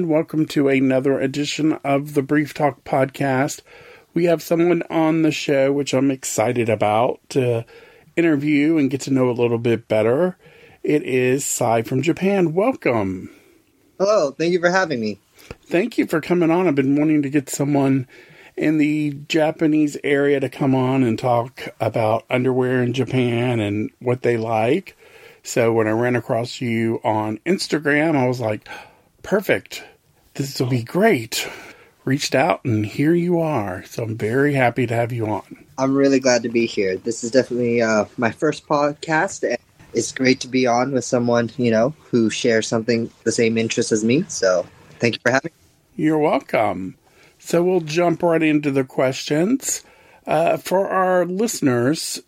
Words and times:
everyone. 0.00 0.16
Welcome 0.16 0.46
to 0.46 0.68
another 0.68 1.20
edition 1.20 1.74
of 1.84 2.14
the 2.14 2.22
Brief 2.22 2.54
Talk 2.54 2.84
podcast. 2.84 3.60
We 4.14 4.24
have 4.24 4.42
someone 4.42 4.82
on 4.88 5.20
the 5.20 5.30
show, 5.30 5.72
which 5.72 5.92
I'm 5.92 6.10
excited 6.10 6.70
about 6.70 7.20
to 7.30 7.66
interview 8.16 8.78
and 8.78 8.90
get 8.90 9.02
to 9.02 9.10
know 9.10 9.28
a 9.28 9.32
little 9.32 9.58
bit 9.58 9.88
better. 9.88 10.38
It 10.82 11.02
is 11.02 11.44
Sai 11.44 11.82
from 11.82 12.00
Japan. 12.00 12.54
Welcome. 12.54 13.30
Hello. 13.98 14.30
Thank 14.30 14.52
you 14.52 14.60
for 14.60 14.70
having 14.70 15.00
me. 15.00 15.18
Thank 15.66 15.98
you 15.98 16.06
for 16.06 16.22
coming 16.22 16.50
on. 16.50 16.66
I've 16.66 16.74
been 16.74 16.96
wanting 16.96 17.20
to 17.20 17.30
get 17.30 17.50
someone 17.50 18.08
in 18.56 18.78
the 18.78 19.18
Japanese 19.28 19.98
area 20.02 20.40
to 20.40 20.48
come 20.48 20.74
on 20.74 21.02
and 21.02 21.18
talk 21.18 21.74
about 21.78 22.24
underwear 22.30 22.82
in 22.82 22.94
Japan 22.94 23.60
and 23.60 23.90
what 23.98 24.22
they 24.22 24.38
like. 24.38 24.96
So 25.42 25.74
when 25.74 25.86
I 25.86 25.92
ran 25.92 26.16
across 26.16 26.62
you 26.62 27.00
on 27.04 27.38
Instagram, 27.44 28.16
I 28.16 28.26
was 28.26 28.40
like, 28.40 28.66
perfect. 29.22 29.84
This 30.34 30.60
will 30.60 30.68
be 30.68 30.82
great. 30.82 31.48
Reached 32.04 32.34
out 32.34 32.64
and 32.64 32.86
here 32.86 33.14
you 33.14 33.40
are. 33.40 33.84
So 33.84 34.04
I'm 34.04 34.16
very 34.16 34.54
happy 34.54 34.86
to 34.86 34.94
have 34.94 35.12
you 35.12 35.26
on. 35.26 35.64
I'm 35.76 35.94
really 35.94 36.20
glad 36.20 36.42
to 36.44 36.48
be 36.48 36.66
here. 36.66 36.96
This 36.96 37.24
is 37.24 37.30
definitely 37.30 37.82
uh, 37.82 38.06
my 38.16 38.30
first 38.30 38.66
podcast. 38.66 39.48
And 39.48 39.58
it's 39.92 40.12
great 40.12 40.40
to 40.40 40.48
be 40.48 40.66
on 40.66 40.92
with 40.92 41.04
someone, 41.04 41.50
you 41.56 41.70
know, 41.70 41.94
who 42.10 42.30
shares 42.30 42.66
something, 42.66 43.10
the 43.24 43.32
same 43.32 43.58
interest 43.58 43.92
as 43.92 44.04
me. 44.04 44.24
So 44.28 44.66
thank 44.98 45.16
you 45.16 45.20
for 45.20 45.30
having 45.30 45.52
me. 45.52 46.04
You're 46.04 46.18
welcome. 46.18 46.96
So 47.38 47.62
we'll 47.62 47.80
jump 47.80 48.22
right 48.22 48.42
into 48.42 48.70
the 48.70 48.84
questions. 48.84 49.84
Uh, 50.26 50.56
for 50.58 50.88
our 50.88 51.26
listeners 51.26 52.20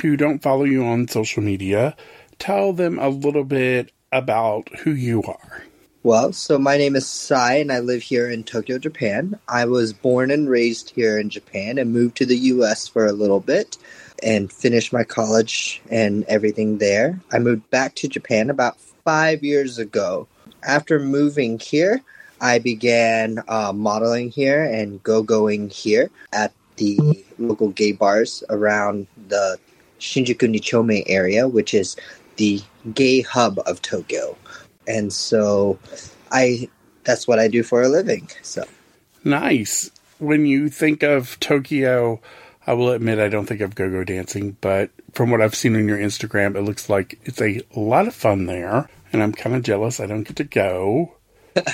who 0.00 0.16
don't 0.16 0.42
follow 0.42 0.64
you 0.64 0.84
on 0.84 1.08
social 1.08 1.42
media, 1.42 1.96
tell 2.38 2.72
them 2.72 2.98
a 2.98 3.08
little 3.08 3.44
bit 3.44 3.92
about 4.12 4.68
who 4.80 4.92
you 4.92 5.22
are. 5.22 5.64
Well, 6.02 6.32
so 6.32 6.58
my 6.58 6.78
name 6.78 6.96
is 6.96 7.06
Sai 7.06 7.56
and 7.56 7.70
I 7.70 7.80
live 7.80 8.00
here 8.00 8.30
in 8.30 8.42
Tokyo, 8.42 8.78
Japan. 8.78 9.38
I 9.46 9.66
was 9.66 9.92
born 9.92 10.30
and 10.30 10.48
raised 10.48 10.88
here 10.88 11.18
in 11.18 11.28
Japan 11.28 11.76
and 11.76 11.92
moved 11.92 12.16
to 12.16 12.24
the 12.24 12.38
US 12.38 12.88
for 12.88 13.04
a 13.04 13.12
little 13.12 13.40
bit 13.40 13.76
and 14.22 14.50
finished 14.50 14.94
my 14.94 15.04
college 15.04 15.82
and 15.90 16.24
everything 16.24 16.78
there. 16.78 17.20
I 17.30 17.38
moved 17.38 17.68
back 17.68 17.96
to 17.96 18.08
Japan 18.08 18.48
about 18.48 18.80
five 19.04 19.44
years 19.44 19.76
ago. 19.76 20.26
After 20.62 20.98
moving 20.98 21.58
here, 21.58 22.00
I 22.40 22.60
began 22.60 23.44
uh, 23.46 23.74
modeling 23.74 24.30
here 24.30 24.64
and 24.64 25.02
go 25.02 25.22
going 25.22 25.68
here 25.68 26.10
at 26.32 26.54
the 26.76 26.98
local 27.38 27.68
gay 27.68 27.92
bars 27.92 28.42
around 28.48 29.06
the 29.28 29.58
Shinjuku 29.98 30.48
Nichome 30.48 31.02
area, 31.08 31.46
which 31.46 31.74
is 31.74 31.94
the 32.36 32.62
gay 32.94 33.20
hub 33.20 33.60
of 33.66 33.82
Tokyo. 33.82 34.34
And 34.90 35.12
so 35.12 35.78
I 36.30 36.68
that's 37.04 37.26
what 37.26 37.38
I 37.38 37.48
do 37.48 37.62
for 37.62 37.82
a 37.82 37.88
living. 37.88 38.28
So 38.42 38.64
nice. 39.24 39.90
When 40.18 40.44
you 40.44 40.68
think 40.68 41.02
of 41.02 41.38
Tokyo, 41.40 42.20
I 42.66 42.74
will 42.74 42.90
admit 42.90 43.18
I 43.18 43.28
don't 43.28 43.46
think 43.46 43.62
of 43.62 43.74
go-go 43.74 44.04
dancing, 44.04 44.56
but 44.60 44.90
from 45.12 45.30
what 45.30 45.40
I've 45.40 45.54
seen 45.54 45.76
on 45.76 45.88
your 45.88 45.98
Instagram, 45.98 46.56
it 46.56 46.62
looks 46.62 46.90
like 46.90 47.18
it's 47.24 47.40
a 47.40 47.62
lot 47.74 48.06
of 48.06 48.14
fun 48.14 48.46
there, 48.46 48.88
and 49.12 49.22
I'm 49.22 49.32
kind 49.32 49.56
of 49.56 49.62
jealous 49.62 49.98
I 49.98 50.06
don't 50.06 50.24
get 50.24 50.36
to 50.36 50.44
go. 50.44 51.14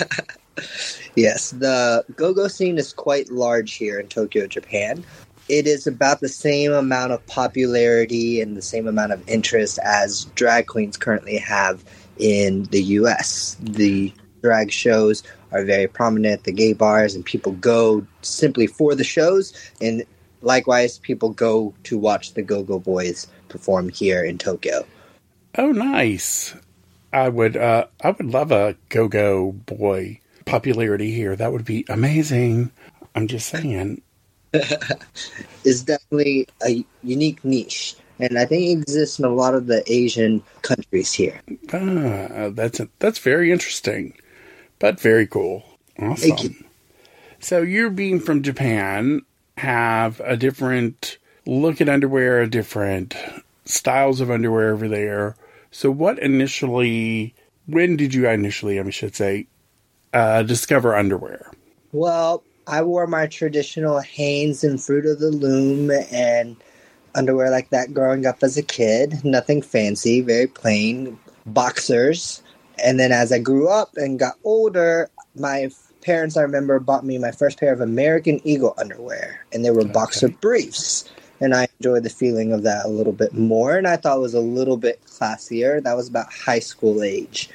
yes, 1.16 1.50
the 1.50 2.04
go-go 2.14 2.46
scene 2.46 2.78
is 2.78 2.92
quite 2.92 3.30
large 3.30 3.74
here 3.74 3.98
in 3.98 4.06
Tokyo, 4.06 4.46
Japan. 4.46 5.04
It 5.48 5.66
is 5.66 5.86
about 5.86 6.20
the 6.20 6.28
same 6.28 6.72
amount 6.72 7.12
of 7.12 7.24
popularity 7.26 8.40
and 8.40 8.56
the 8.56 8.62
same 8.62 8.88
amount 8.88 9.12
of 9.12 9.28
interest 9.28 9.78
as 9.84 10.24
drag 10.34 10.66
queens 10.66 10.96
currently 10.96 11.36
have 11.36 11.84
in 12.18 12.64
the 12.64 12.82
US. 12.82 13.56
The 13.60 14.12
drag 14.42 14.70
shows 14.70 15.22
are 15.52 15.64
very 15.64 15.86
prominent, 15.86 16.44
the 16.44 16.52
gay 16.52 16.72
bars, 16.72 17.14
and 17.14 17.24
people 17.24 17.52
go 17.52 18.06
simply 18.22 18.66
for 18.66 18.94
the 18.94 19.04
shows. 19.04 19.52
And 19.80 20.04
likewise, 20.42 20.98
people 20.98 21.30
go 21.30 21.74
to 21.84 21.98
watch 21.98 22.34
the 22.34 22.42
Go 22.42 22.62
Go 22.62 22.78
Boys 22.78 23.26
perform 23.48 23.88
here 23.88 24.24
in 24.24 24.38
Tokyo. 24.38 24.84
Oh, 25.58 25.72
nice. 25.72 26.54
I 27.12 27.28
would, 27.28 27.56
uh, 27.56 27.86
I 28.02 28.10
would 28.10 28.26
love 28.26 28.52
a 28.52 28.76
Go 28.88 29.08
Go 29.08 29.52
Boy 29.52 30.20
popularity 30.44 31.12
here. 31.12 31.36
That 31.36 31.52
would 31.52 31.64
be 31.64 31.84
amazing. 31.88 32.70
I'm 33.14 33.26
just 33.26 33.48
saying. 33.48 34.02
it's 34.52 35.82
definitely 35.82 36.48
a 36.66 36.84
unique 37.02 37.44
niche, 37.44 37.96
and 38.18 38.38
I 38.38 38.44
think 38.44 38.68
it 38.68 38.72
exists 38.80 39.18
in 39.18 39.24
a 39.24 39.34
lot 39.34 39.54
of 39.54 39.66
the 39.66 39.82
Asian 39.90 40.42
countries 40.62 41.12
here. 41.12 41.40
Ah, 41.72 42.50
that's 42.50 42.80
a, 42.80 42.88
that's 42.98 43.18
very 43.18 43.52
interesting, 43.52 44.14
but 44.78 45.00
very 45.00 45.26
cool. 45.26 45.64
Awesome. 45.98 46.38
You. 46.38 46.54
So 47.40 47.62
you 47.62 47.90
being 47.90 48.20
from 48.20 48.42
Japan 48.42 49.22
have 49.58 50.20
a 50.20 50.36
different 50.36 51.18
look 51.46 51.80
at 51.80 51.88
underwear, 51.88 52.40
a 52.40 52.50
different 52.50 53.14
styles 53.64 54.20
of 54.20 54.30
underwear 54.30 54.72
over 54.72 54.88
there. 54.88 55.36
So 55.70 55.90
what 55.90 56.18
initially, 56.18 57.34
when 57.66 57.96
did 57.96 58.14
you 58.14 58.28
initially, 58.28 58.80
I 58.80 58.90
should 58.90 59.14
say, 59.14 59.46
uh, 60.12 60.42
discover 60.42 60.96
underwear? 60.96 61.50
Well, 61.92 62.42
I 62.66 62.82
wore 62.82 63.06
my 63.06 63.26
traditional 63.26 64.00
Hanes 64.00 64.64
and 64.64 64.82
Fruit 64.82 65.06
of 65.06 65.20
the 65.20 65.30
Loom 65.30 65.90
and 66.10 66.56
underwear 67.16 67.50
like 67.50 67.70
that 67.70 67.94
growing 67.94 68.26
up 68.26 68.42
as 68.42 68.56
a 68.56 68.62
kid. 68.62 69.24
Nothing 69.24 69.62
fancy, 69.62 70.20
very 70.20 70.46
plain 70.46 71.18
boxers. 71.46 72.42
And 72.82 73.00
then 73.00 73.12
as 73.12 73.32
I 73.32 73.38
grew 73.38 73.68
up 73.68 73.96
and 73.96 74.18
got 74.18 74.34
older, 74.44 75.10
my 75.34 75.70
parents, 76.02 76.36
I 76.36 76.42
remember, 76.42 76.78
bought 76.78 77.04
me 77.04 77.18
my 77.18 77.32
first 77.32 77.58
pair 77.58 77.72
of 77.72 77.80
American 77.80 78.40
Eagle 78.44 78.74
underwear, 78.78 79.44
and 79.52 79.64
they 79.64 79.70
were 79.70 79.80
okay. 79.80 79.92
boxer 79.92 80.28
briefs. 80.28 81.10
And 81.40 81.54
I 81.54 81.68
enjoyed 81.78 82.02
the 82.02 82.10
feeling 82.10 82.52
of 82.52 82.62
that 82.62 82.86
a 82.86 82.88
little 82.88 83.12
bit 83.12 83.34
more, 83.34 83.76
and 83.76 83.86
I 83.86 83.96
thought 83.96 84.16
it 84.16 84.22
was 84.22 84.32
a 84.32 84.40
little 84.40 84.76
bit 84.76 85.04
classier. 85.04 85.82
That 85.82 85.96
was 85.96 86.08
about 86.08 86.32
high 86.32 86.60
school 86.60 87.02
age. 87.02 87.50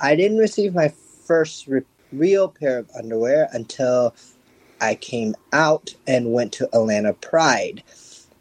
I 0.00 0.14
didn't 0.14 0.38
receive 0.38 0.74
my 0.74 0.92
first 1.26 1.66
re- 1.66 1.82
real 2.12 2.48
pair 2.48 2.78
of 2.78 2.90
underwear 2.96 3.48
until 3.52 4.14
I 4.80 4.94
came 4.94 5.34
out 5.52 5.94
and 6.06 6.32
went 6.32 6.52
to 6.54 6.68
Atlanta 6.72 7.14
Pride. 7.14 7.82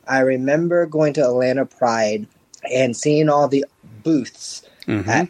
I 0.07 0.19
remember 0.19 0.85
going 0.85 1.13
to 1.13 1.23
Atlanta 1.23 1.65
Pride 1.65 2.27
and 2.71 2.95
seeing 2.95 3.29
all 3.29 3.47
the 3.47 3.65
booths 4.03 4.63
mm-hmm. 4.87 5.09
at 5.09 5.29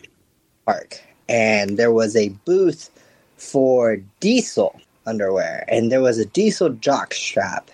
park, 0.65 1.01
and 1.27 1.77
there 1.77 1.91
was 1.91 2.15
a 2.15 2.29
booth 2.29 2.89
for 3.37 3.97
Diesel 4.19 4.79
underwear, 5.05 5.65
and 5.67 5.91
there 5.91 6.01
was 6.01 6.17
a 6.17 6.25
Diesel 6.25 6.69
jock 6.69 7.13
strap, 7.13 7.69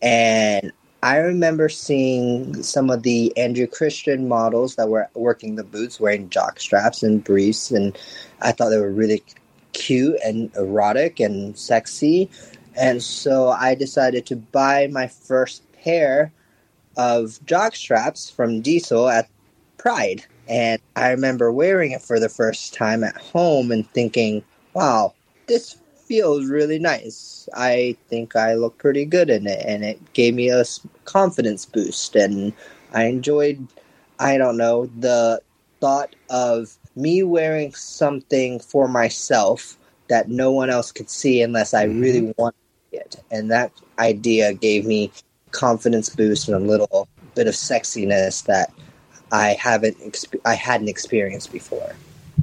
and 0.00 0.72
I 1.02 1.16
remember 1.16 1.68
seeing 1.70 2.62
some 2.62 2.90
of 2.90 3.02
the 3.04 3.36
Andrew 3.36 3.66
Christian 3.66 4.28
models 4.28 4.76
that 4.76 4.90
were 4.90 5.08
working 5.14 5.56
the 5.56 5.64
booths 5.64 5.98
wearing 5.98 6.28
jock 6.28 6.60
straps 6.60 7.02
and 7.02 7.24
briefs, 7.24 7.70
and 7.70 7.96
I 8.42 8.52
thought 8.52 8.68
they 8.68 8.78
were 8.78 8.92
really 8.92 9.22
cute 9.72 10.18
and 10.24 10.54
erotic 10.56 11.18
and 11.18 11.56
sexy. 11.58 12.28
And 12.76 13.02
so 13.02 13.48
I 13.48 13.74
decided 13.74 14.26
to 14.26 14.36
buy 14.36 14.88
my 14.88 15.08
first 15.08 15.62
pair 15.82 16.32
of 16.96 17.44
jock 17.46 17.74
straps 17.74 18.30
from 18.30 18.60
Diesel 18.60 19.08
at 19.08 19.28
Pride. 19.78 20.24
And 20.48 20.80
I 20.96 21.10
remember 21.10 21.52
wearing 21.52 21.92
it 21.92 22.02
for 22.02 22.18
the 22.18 22.28
first 22.28 22.74
time 22.74 23.04
at 23.04 23.16
home 23.16 23.70
and 23.70 23.88
thinking, 23.90 24.44
wow, 24.74 25.14
this 25.46 25.76
feels 26.06 26.46
really 26.46 26.78
nice. 26.78 27.48
I 27.54 27.96
think 28.08 28.34
I 28.34 28.54
look 28.54 28.76
pretty 28.78 29.04
good 29.04 29.30
in 29.30 29.46
it. 29.46 29.64
And 29.64 29.84
it 29.84 30.12
gave 30.12 30.34
me 30.34 30.50
a 30.50 30.64
confidence 31.04 31.64
boost. 31.66 32.16
And 32.16 32.52
I 32.92 33.04
enjoyed, 33.04 33.66
I 34.18 34.36
don't 34.36 34.56
know, 34.56 34.86
the 34.98 35.40
thought 35.80 36.14
of 36.28 36.76
me 36.96 37.22
wearing 37.22 37.72
something 37.74 38.58
for 38.58 38.88
myself 38.88 39.78
that 40.08 40.28
no 40.28 40.50
one 40.50 40.68
else 40.68 40.90
could 40.90 41.08
see 41.08 41.40
unless 41.40 41.72
I 41.72 41.86
mm-hmm. 41.86 42.00
really 42.00 42.34
wanted 42.36 42.58
it. 42.92 43.16
And 43.30 43.50
that 43.50 43.72
idea 43.98 44.52
gave 44.52 44.84
me 44.84 45.12
confidence 45.52 46.08
boost 46.08 46.48
and 46.48 46.56
a 46.56 46.60
little 46.60 47.08
bit 47.34 47.46
of 47.46 47.54
sexiness 47.54 48.44
that 48.44 48.72
I 49.32 49.56
haven't 49.60 49.98
exp- 49.98 50.40
I 50.44 50.54
hadn't 50.54 50.88
experienced 50.88 51.52
before. 51.52 51.94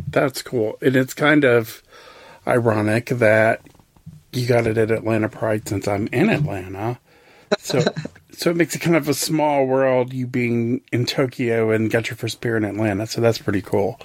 That's 0.09 0.41
cool. 0.41 0.77
And 0.81 0.95
it's 0.95 1.13
kind 1.13 1.43
of 1.43 1.83
ironic 2.45 3.07
that 3.07 3.61
you 4.31 4.47
got 4.47 4.67
it 4.67 4.77
at 4.77 4.91
Atlanta 4.91 5.29
Pride 5.29 5.67
since 5.67 5.87
I'm 5.87 6.07
in 6.07 6.29
Atlanta. 6.29 6.99
So 7.59 7.83
so 8.31 8.51
it 8.51 8.55
makes 8.55 8.75
it 8.75 8.79
kind 8.79 8.95
of 8.95 9.09
a 9.09 9.13
small 9.13 9.65
world 9.65 10.13
you 10.13 10.27
being 10.27 10.81
in 10.91 11.05
Tokyo 11.05 11.71
and 11.71 11.89
got 11.89 12.09
your 12.09 12.17
first 12.17 12.39
beer 12.41 12.57
in 12.57 12.63
Atlanta. 12.63 13.07
So 13.07 13.21
that's 13.21 13.39
pretty 13.39 13.61
cool. 13.61 13.99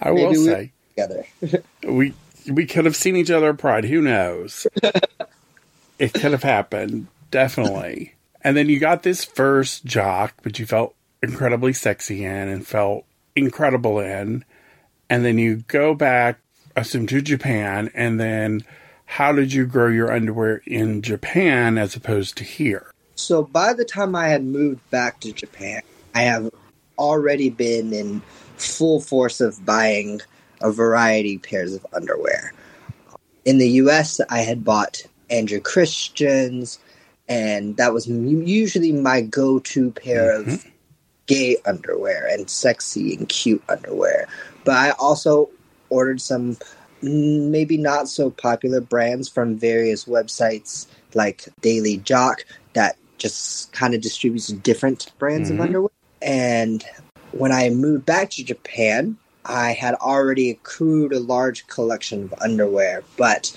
I 0.00 0.10
Maybe 0.10 0.26
will 0.26 0.44
say 0.44 0.72
together. 0.90 1.26
we 1.86 2.14
we 2.50 2.66
could 2.66 2.84
have 2.84 2.96
seen 2.96 3.16
each 3.16 3.30
other 3.30 3.50
at 3.50 3.58
Pride. 3.58 3.84
Who 3.84 4.00
knows? 4.00 4.66
it 5.98 6.14
could 6.14 6.32
have 6.32 6.42
happened, 6.42 7.08
definitely. 7.30 8.14
And 8.42 8.56
then 8.56 8.68
you 8.68 8.78
got 8.78 9.02
this 9.02 9.24
first 9.24 9.84
jock, 9.84 10.34
but 10.42 10.58
you 10.58 10.66
felt 10.66 10.94
incredibly 11.22 11.72
sexy 11.72 12.24
in 12.24 12.48
and 12.48 12.66
felt 12.66 13.04
incredible 13.34 13.98
in. 14.00 14.44
And 15.10 15.24
then 15.24 15.38
you 15.38 15.64
go 15.68 15.94
back 15.94 16.40
assume 16.78 17.06
to 17.08 17.20
Japan, 17.20 17.90
and 17.94 18.18
then 18.18 18.62
how 19.04 19.32
did 19.32 19.52
you 19.52 19.66
grow 19.66 19.88
your 19.88 20.12
underwear 20.12 20.62
in 20.66 21.02
Japan 21.02 21.78
as 21.78 21.96
opposed 21.96 22.36
to 22.38 22.44
here? 22.44 22.92
So 23.14 23.42
by 23.42 23.72
the 23.72 23.84
time 23.84 24.14
I 24.14 24.28
had 24.28 24.44
moved 24.44 24.88
back 24.90 25.20
to 25.20 25.32
Japan, 25.32 25.82
I 26.14 26.22
have 26.22 26.50
already 26.98 27.50
been 27.50 27.92
in 27.92 28.20
full 28.56 29.00
force 29.00 29.40
of 29.40 29.64
buying 29.64 30.20
a 30.60 30.70
variety 30.70 31.38
pairs 31.38 31.74
of 31.74 31.86
underwear. 31.92 32.52
In 33.44 33.58
the 33.58 33.68
US, 33.82 34.20
I 34.28 34.40
had 34.40 34.64
bought 34.64 35.02
Andrew 35.30 35.60
Christian's, 35.60 36.78
and 37.28 37.76
that 37.76 37.92
was 37.92 38.06
usually 38.06 38.92
my 38.92 39.20
go 39.20 39.58
to 39.60 39.90
pair 39.90 40.38
mm-hmm. 40.38 40.50
of 40.52 40.66
gay 41.26 41.56
underwear 41.66 42.26
and 42.26 42.48
sexy 42.48 43.14
and 43.14 43.28
cute 43.28 43.62
underwear. 43.68 44.26
But 44.64 44.76
I 44.76 44.90
also 44.92 45.50
ordered 45.90 46.20
some 46.20 46.56
maybe 47.02 47.76
not 47.76 48.08
so 48.08 48.30
popular 48.30 48.80
brands 48.80 49.28
from 49.28 49.56
various 49.56 50.06
websites 50.06 50.86
like 51.14 51.48
Daily 51.60 51.98
Jock 51.98 52.44
that 52.72 52.96
just 53.18 53.72
kind 53.72 53.94
of 53.94 54.00
distributes 54.00 54.48
different 54.48 55.12
brands 55.18 55.50
mm-hmm. 55.50 55.60
of 55.60 55.66
underwear. 55.66 55.90
And 56.22 56.84
when 57.32 57.52
I 57.52 57.70
moved 57.70 58.06
back 58.06 58.30
to 58.30 58.44
Japan, 58.44 59.16
I 59.44 59.72
had 59.72 59.94
already 59.94 60.50
accrued 60.50 61.12
a 61.12 61.20
large 61.20 61.66
collection 61.68 62.24
of 62.24 62.34
underwear. 62.40 63.02
But 63.16 63.52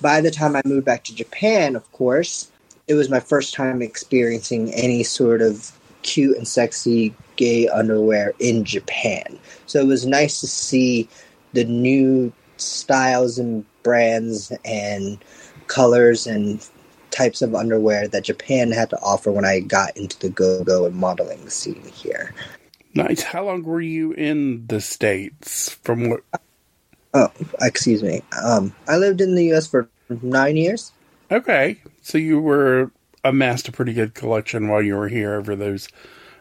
by 0.00 0.20
the 0.20 0.30
time 0.30 0.56
I 0.56 0.62
moved 0.64 0.86
back 0.86 1.04
to 1.04 1.14
Japan, 1.14 1.76
of 1.76 1.90
course, 1.92 2.50
it 2.88 2.94
was 2.94 3.10
my 3.10 3.20
first 3.20 3.54
time 3.54 3.82
experiencing 3.82 4.72
any 4.74 5.02
sort 5.02 5.42
of 5.42 5.72
cute 6.02 6.36
and 6.36 6.46
sexy 6.46 7.14
gay 7.36 7.68
underwear 7.68 8.32
in 8.38 8.64
Japan. 8.64 9.38
So 9.66 9.80
it 9.80 9.86
was 9.86 10.06
nice 10.06 10.40
to 10.40 10.46
see 10.46 11.08
the 11.52 11.64
new 11.64 12.32
styles 12.56 13.38
and 13.38 13.64
brands 13.82 14.52
and 14.64 15.18
colors 15.66 16.26
and 16.26 16.66
types 17.10 17.42
of 17.42 17.54
underwear 17.54 18.06
that 18.08 18.24
Japan 18.24 18.70
had 18.70 18.90
to 18.90 19.00
offer 19.00 19.32
when 19.32 19.44
I 19.44 19.60
got 19.60 19.96
into 19.96 20.18
the 20.18 20.28
go 20.28 20.62
go 20.62 20.86
and 20.86 20.94
modeling 20.94 21.48
scene 21.48 21.82
here. 21.94 22.34
Nice. 22.94 23.22
How 23.22 23.44
long 23.44 23.62
were 23.62 23.80
you 23.80 24.12
in 24.12 24.66
the 24.66 24.80
States? 24.80 25.70
From 25.82 26.08
what? 26.08 26.20
Oh, 27.14 27.30
excuse 27.60 28.02
me. 28.02 28.22
Um, 28.42 28.74
I 28.88 28.96
lived 28.96 29.20
in 29.20 29.34
the 29.34 29.44
U.S. 29.46 29.66
for 29.66 29.88
nine 30.22 30.56
years. 30.56 30.92
Okay. 31.30 31.78
So 32.06 32.18
you 32.18 32.38
were 32.38 32.92
amassed 33.24 33.66
a 33.66 33.72
pretty 33.72 33.92
good 33.92 34.14
collection 34.14 34.68
while 34.68 34.80
you 34.80 34.94
were 34.94 35.08
here 35.08 35.34
over 35.34 35.56
those 35.56 35.88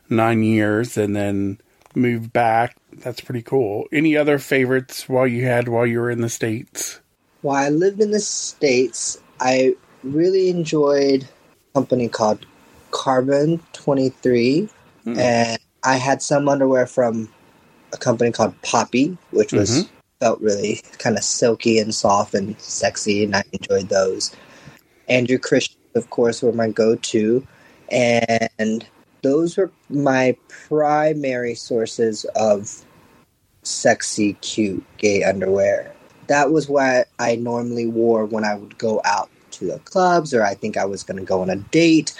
nine 0.08 0.44
years 0.44 0.96
and 0.96 1.16
then 1.16 1.60
moved 1.96 2.32
back. 2.32 2.78
That's 2.94 3.20
pretty 3.20 3.42
cool. 3.42 3.86
Any 3.92 4.16
other 4.16 4.38
favorites 4.38 5.10
while 5.10 5.26
you 5.26 5.46
had 5.46 5.68
while 5.68 5.88
you 5.88 6.02
were 6.02 6.12
in 6.12 6.22
the 6.22 6.30
States? 6.30 7.00
While 7.42 7.66
I 7.66 7.70
lived 7.70 8.00
in 8.00 8.12
the 8.12 8.20
States, 8.20 9.18
I 9.40 9.76
really 10.04 10.50
enjoyed 10.50 11.24
a 11.24 11.74
company 11.74 12.10
called 12.10 12.46
Carbon 12.92 13.60
23. 13.74 14.70
Hmm. 15.04 15.20
And 15.20 15.60
I 15.84 15.96
had 15.96 16.22
some 16.22 16.48
underwear 16.48 16.86
from 16.86 17.28
a 17.92 17.98
company 17.98 18.32
called 18.32 18.54
Poppy, 18.62 19.18
which 19.32 19.52
was 19.52 19.72
mm-hmm. 19.72 19.96
felt 20.20 20.40
really 20.42 20.84
kind 21.00 21.18
of 21.18 21.24
silky 21.24 21.80
and 21.80 21.96
soft 21.96 22.36
and 22.36 22.56
sexy, 22.62 23.24
and 23.24 23.36
I 23.36 23.44
enjoyed 23.52 23.90
those. 23.90 24.32
Andrew 25.08 25.38
Christian, 25.38 25.80
of 25.96 26.10
course, 26.10 26.42
were 26.42 26.52
my 26.52 26.70
go-to, 26.70 27.46
and 27.90 28.86
those 29.22 29.58
were 29.58 29.72
my 29.90 30.36
primary 30.48 31.56
sources 31.56 32.26
of 32.36 32.84
sexy, 33.64 34.34
cute, 34.42 34.84
gay 34.98 35.24
underwear. 35.24 35.94
That 36.28 36.52
was 36.52 36.68
what 36.68 37.08
I 37.20 37.36
normally 37.36 37.88
wore 37.88 38.26
when 38.26 38.44
I 38.44 38.56
would 38.56 38.78
go 38.78 39.02
out 39.06 39.30
to 39.52 39.66
the 39.66 39.80
clubs, 39.80 40.34
or 40.34 40.44
I 40.44 40.54
think 40.54 40.78
I 40.78 40.86
was 40.86 41.04
going 41.04 41.18
to 41.20 41.26
go 41.26 41.42
on 41.42 41.50
a 41.50 41.56
date 41.56 42.14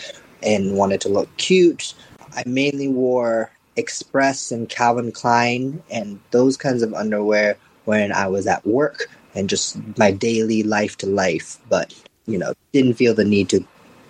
and 0.44 0.76
wanted 0.76 1.02
to 1.02 1.10
look 1.10 1.36
cute. 1.38 1.94
I 2.34 2.44
mainly 2.46 2.88
wore 2.88 3.52
Express 3.78 4.52
and 4.52 4.70
Calvin 4.70 5.12
Klein 5.12 5.84
and 5.90 6.20
those 6.32 6.56
kinds 6.56 6.82
of 6.82 6.94
underwear 6.94 7.58
when 7.86 8.12
I 8.12 8.28
was 8.28 8.48
at 8.48 8.66
work 8.66 9.10
and 9.34 9.50
just 9.50 9.78
my 9.98 10.12
daily 10.12 10.64
life 10.64 10.98
to 10.98 11.08
life, 11.08 11.60
but 11.70 11.94
you 12.26 12.38
know, 12.38 12.54
didn't 12.72 12.96
feel 12.96 13.14
the 13.14 13.26
need 13.26 13.50
to 13.50 13.66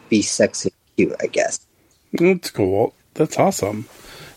be 0.09 0.21
sexy 0.21 0.71
cute, 0.95 1.15
I 1.21 1.27
guess. 1.27 1.65
That's 2.13 2.51
cool. 2.51 2.94
That's 3.13 3.38
awesome. 3.38 3.88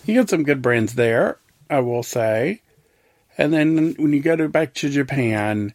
You 0.04 0.14
got 0.14 0.30
some 0.30 0.44
good 0.44 0.62
brands 0.62 0.94
there, 0.94 1.38
I 1.68 1.80
will 1.80 2.02
say. 2.02 2.62
And 3.36 3.52
then 3.52 3.94
when 3.98 4.12
you 4.12 4.20
go 4.20 4.36
to 4.36 4.48
back 4.48 4.74
to 4.74 4.90
Japan, 4.90 5.72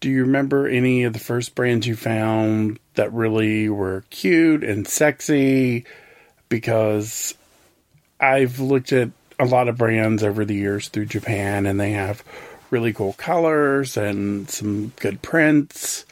do 0.00 0.10
you 0.10 0.22
remember 0.22 0.68
any 0.68 1.04
of 1.04 1.12
the 1.12 1.18
first 1.18 1.54
brands 1.54 1.86
you 1.86 1.96
found 1.96 2.78
that 2.94 3.12
really 3.12 3.68
were 3.68 4.04
cute 4.10 4.62
and 4.62 4.86
sexy? 4.86 5.84
Because 6.48 7.34
I've 8.20 8.60
looked 8.60 8.92
at 8.92 9.10
a 9.38 9.44
lot 9.44 9.68
of 9.68 9.78
brands 9.78 10.22
over 10.22 10.44
the 10.44 10.54
years 10.54 10.88
through 10.88 11.06
Japan, 11.06 11.66
and 11.66 11.78
they 11.78 11.92
have 11.92 12.22
really 12.70 12.92
cool 12.92 13.14
colors 13.14 13.96
and 13.96 14.48
some 14.50 14.92
good 14.96 15.22
prints. 15.22 16.04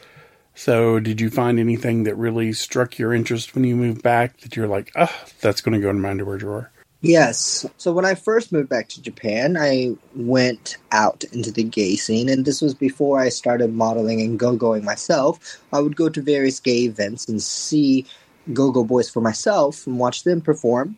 So, 0.57 0.99
did 0.99 1.21
you 1.21 1.29
find 1.29 1.59
anything 1.59 2.03
that 2.05 2.15
really 2.15 2.51
struck 2.51 2.97
your 2.97 3.13
interest 3.13 3.53
when 3.53 3.63
you 3.63 3.75
moved 3.75 4.01
back 4.01 4.39
that 4.39 4.55
you're 4.55 4.67
like, 4.67 4.91
oh, 4.95 5.15
that's 5.39 5.61
going 5.61 5.79
to 5.79 5.79
go 5.79 5.91
in 5.91 6.01
my 6.01 6.09
underwear 6.09 6.39
drawer? 6.39 6.71
Yes. 7.01 7.63
So, 7.77 7.93
when 7.93 8.05
I 8.05 8.15
first 8.15 8.51
moved 8.51 8.67
back 8.67 8.89
to 8.89 9.01
Japan, 9.01 9.55
I 9.55 9.95
went 10.15 10.77
out 10.91 11.23
into 11.25 11.51
the 11.51 11.63
gay 11.63 11.95
scene, 11.95 12.27
and 12.27 12.43
this 12.43 12.59
was 12.59 12.73
before 12.73 13.19
I 13.19 13.29
started 13.29 13.71
modeling 13.71 14.19
and 14.19 14.39
go 14.39 14.55
going 14.55 14.83
myself. 14.83 15.61
I 15.71 15.79
would 15.79 15.95
go 15.95 16.09
to 16.09 16.21
various 16.23 16.59
gay 16.59 16.85
events 16.85 17.27
and 17.27 17.39
see 17.39 18.07
go 18.51 18.71
go 18.71 18.83
boys 18.83 19.11
for 19.11 19.21
myself 19.21 19.85
and 19.85 19.99
watch 19.99 20.23
them 20.23 20.41
perform, 20.41 20.97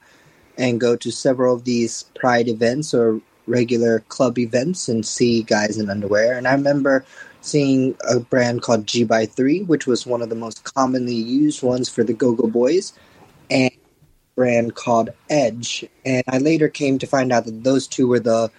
and 0.57 0.79
go 0.79 0.95
to 0.95 1.11
several 1.11 1.53
of 1.53 1.65
these 1.65 2.03
pride 2.15 2.47
events 2.47 2.93
or 2.93 3.19
regular 3.45 3.99
club 4.07 4.39
events 4.39 4.87
and 4.87 5.05
see 5.05 5.43
guys 5.43 5.77
in 5.77 5.89
underwear. 5.89 6.37
And 6.37 6.47
I 6.47 6.53
remember 6.53 7.03
seeing 7.41 7.95
a 8.09 8.19
brand 8.19 8.61
called 8.61 8.85
GX3, 8.85 9.67
which 9.67 9.87
was 9.87 10.05
one 10.05 10.21
of 10.21 10.29
the 10.29 10.35
most 10.35 10.63
commonly 10.63 11.15
used 11.15 11.63
ones 11.63 11.89
for 11.89 12.03
the 12.03 12.13
Go 12.13 12.33
Go 12.33 12.47
Boys, 12.47 12.93
and 13.49 13.71
brand 14.35 14.75
called 14.75 15.09
Edge. 15.29 15.85
And 16.05 16.23
I 16.27 16.37
later 16.37 16.69
came 16.69 16.97
to 16.99 17.07
find 17.07 17.31
out 17.31 17.45
that 17.45 17.63
those 17.63 17.87
two 17.87 18.07
were 18.07 18.19
the 18.19 18.51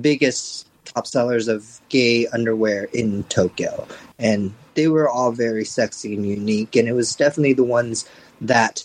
biggest 0.00 0.68
top 0.84 1.06
sellers 1.06 1.48
of 1.48 1.80
gay 1.88 2.26
underwear 2.28 2.84
in 2.92 3.24
Tokyo. 3.24 3.86
And 4.18 4.54
they 4.74 4.88
were 4.88 5.08
all 5.08 5.32
very 5.32 5.64
sexy 5.64 6.14
and 6.14 6.26
unique. 6.26 6.76
And 6.76 6.88
it 6.88 6.92
was 6.92 7.14
definitely 7.14 7.54
the 7.54 7.64
ones 7.64 8.08
that 8.40 8.84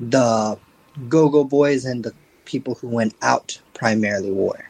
the 0.00 0.58
Go 1.08 1.28
Go 1.28 1.44
Boys 1.44 1.84
and 1.84 2.02
the 2.02 2.14
people 2.44 2.74
who 2.74 2.88
went 2.88 3.14
out 3.22 3.60
primarily 3.74 4.30
wore. 4.30 4.68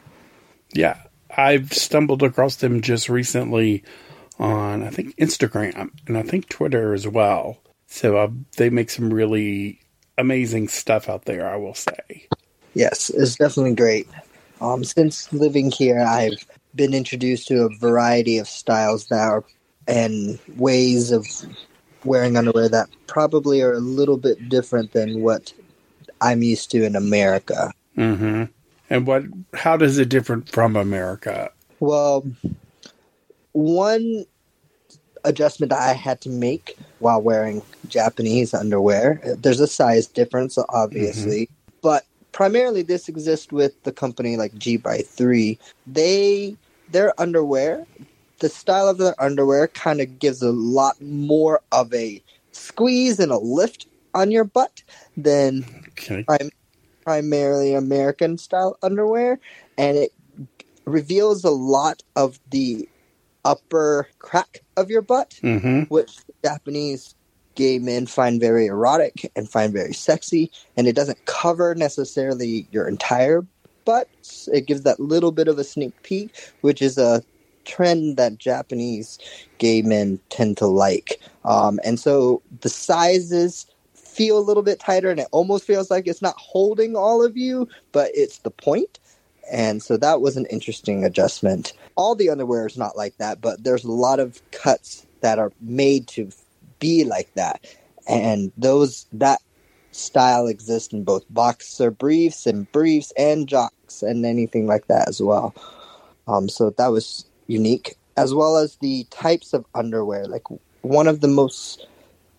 Yeah. 0.73 0.97
I've 1.37 1.73
stumbled 1.73 2.23
across 2.23 2.57
them 2.57 2.81
just 2.81 3.09
recently 3.09 3.83
on 4.39 4.83
I 4.83 4.89
think 4.89 5.15
Instagram 5.17 5.91
and 6.07 6.17
I 6.17 6.23
think 6.23 6.49
Twitter 6.49 6.93
as 6.93 7.07
well. 7.07 7.57
So 7.87 8.17
uh, 8.17 8.29
they 8.57 8.69
make 8.69 8.89
some 8.89 9.13
really 9.13 9.79
amazing 10.17 10.67
stuff 10.67 11.09
out 11.09 11.25
there. 11.25 11.47
I 11.47 11.55
will 11.55 11.75
say. 11.75 12.27
Yes, 12.73 13.09
it's 13.09 13.35
definitely 13.35 13.75
great. 13.75 14.07
Um, 14.61 14.83
since 14.83 15.31
living 15.31 15.71
here, 15.71 15.99
I've 15.99 16.45
been 16.75 16.93
introduced 16.93 17.47
to 17.47 17.63
a 17.63 17.69
variety 17.77 18.37
of 18.37 18.47
styles 18.47 19.09
now 19.09 19.43
and 19.87 20.39
ways 20.57 21.11
of 21.11 21.25
wearing 22.03 22.37
underwear 22.37 22.69
that 22.69 22.89
probably 23.07 23.61
are 23.61 23.73
a 23.73 23.79
little 23.79 24.17
bit 24.17 24.49
different 24.49 24.91
than 24.91 25.21
what 25.21 25.53
I'm 26.21 26.43
used 26.43 26.71
to 26.71 26.83
in 26.83 26.95
America. 26.95 27.71
Mm-hmm. 27.97 28.45
And 28.89 29.07
what? 29.07 29.23
How 29.53 29.77
does 29.77 29.97
it 29.97 30.09
differ 30.09 30.41
from 30.45 30.75
America? 30.75 31.51
Well, 31.79 32.25
one 33.55 34.25
adjustment 35.23 35.69
that 35.71 35.79
I 35.79 35.93
had 35.93 36.21
to 36.21 36.29
make 36.29 36.77
while 36.99 37.21
wearing 37.21 37.61
Japanese 37.87 38.53
underwear. 38.53 39.21
There's 39.39 39.59
a 39.59 39.67
size 39.67 40.07
difference, 40.07 40.57
obviously, 40.69 41.43
mm-hmm. 41.45 41.75
but 41.81 42.05
primarily 42.31 42.81
this 42.81 43.07
exists 43.07 43.51
with 43.51 43.81
the 43.83 43.91
company 43.91 44.35
like 44.35 44.53
GX3. 44.55 45.57
They 45.87 46.57
their 46.89 47.19
underwear, 47.19 47.87
the 48.39 48.49
style 48.49 48.87
of 48.89 48.97
their 48.97 49.19
underwear, 49.21 49.69
kind 49.69 50.01
of 50.01 50.19
gives 50.19 50.41
a 50.41 50.51
lot 50.51 51.01
more 51.01 51.61
of 51.71 51.93
a 51.93 52.21
squeeze 52.51 53.19
and 53.19 53.31
a 53.31 53.37
lift 53.37 53.87
on 54.13 54.31
your 54.31 54.43
butt 54.43 54.83
than 55.17 55.65
okay. 55.89 56.23
prim- 56.23 56.51
primarily 57.03 57.73
American 57.73 58.37
style 58.37 58.77
underwear, 58.83 59.39
and 59.77 59.97
it 59.97 60.11
reveals 60.85 61.43
a 61.43 61.49
lot 61.49 62.03
of 62.15 62.39
the 62.51 62.87
upper 63.45 64.09
crack 64.19 64.61
of 64.75 64.89
your 64.89 65.01
butt, 65.01 65.39
mm-hmm. 65.41 65.83
which 65.83 66.17
Japanese 66.43 67.15
gay 67.55 67.79
men 67.79 68.05
find 68.05 68.41
very 68.41 68.65
erotic 68.65 69.31
and 69.35 69.49
find 69.49 69.71
very 69.71 69.93
sexy. 69.93 70.51
And 70.75 70.87
it 70.87 70.95
doesn't 70.95 71.25
cover 71.25 71.73
necessarily 71.75 72.67
your 72.71 72.87
entire 72.87 73.45
butt. 73.85 74.09
It 74.51 74.65
gives 74.65 74.81
that 74.81 74.99
little 74.99 75.31
bit 75.31 75.47
of 75.47 75.57
a 75.57 75.63
sneak 75.63 76.03
peek, 76.03 76.35
which 76.61 76.81
is 76.81 76.97
a 76.97 77.23
trend 77.63 78.17
that 78.17 78.37
Japanese 78.37 79.17
gay 79.57 79.81
men 79.81 80.19
tend 80.29 80.57
to 80.57 80.67
like. 80.67 81.21
Um, 81.45 81.79
and 81.83 81.99
so 81.99 82.41
the 82.61 82.69
sizes 82.69 83.65
feel 83.93 84.37
a 84.37 84.39
little 84.39 84.63
bit 84.63 84.79
tighter 84.79 85.11
and 85.11 85.19
it 85.19 85.27
almost 85.31 85.65
feels 85.65 85.91
like 85.91 86.07
it's 86.07 86.21
not 86.21 86.35
holding 86.37 86.95
all 86.95 87.23
of 87.23 87.35
you, 87.35 87.67
but 87.91 88.11
it's 88.13 88.39
the 88.39 88.51
point. 88.51 88.99
And 89.51 89.81
so 89.81 89.97
that 89.97 90.21
was 90.21 90.37
an 90.37 90.45
interesting 90.47 91.03
adjustment. 91.03 91.73
All 91.95 92.15
the 92.15 92.29
underwear 92.29 92.65
is 92.65 92.77
not 92.77 92.97
like 92.97 93.17
that, 93.17 93.41
but 93.41 93.63
there's 93.63 93.83
a 93.83 93.91
lot 93.91 94.19
of 94.19 94.41
cuts 94.51 95.05
that 95.21 95.39
are 95.39 95.51
made 95.61 96.07
to 96.09 96.29
be 96.79 97.03
like 97.03 97.33
that. 97.35 97.65
And 98.07 98.51
those 98.57 99.07
that 99.13 99.41
style 99.91 100.47
exists 100.47 100.93
in 100.93 101.03
both 101.03 101.23
boxer 101.29 101.89
briefs 101.89 102.45
and 102.45 102.69
briefs 102.71 103.13
and 103.17 103.47
jocks 103.47 104.01
and 104.01 104.25
anything 104.25 104.67
like 104.67 104.87
that 104.87 105.07
as 105.07 105.21
well. 105.21 105.55
Um, 106.27 106.49
so 106.49 106.71
that 106.71 106.87
was 106.87 107.25
unique, 107.47 107.95
as 108.17 108.33
well 108.33 108.57
as 108.57 108.75
the 108.77 109.05
types 109.09 109.53
of 109.53 109.65
underwear. 109.73 110.25
Like 110.27 110.43
one 110.81 111.07
of 111.07 111.21
the 111.21 111.27
most 111.27 111.87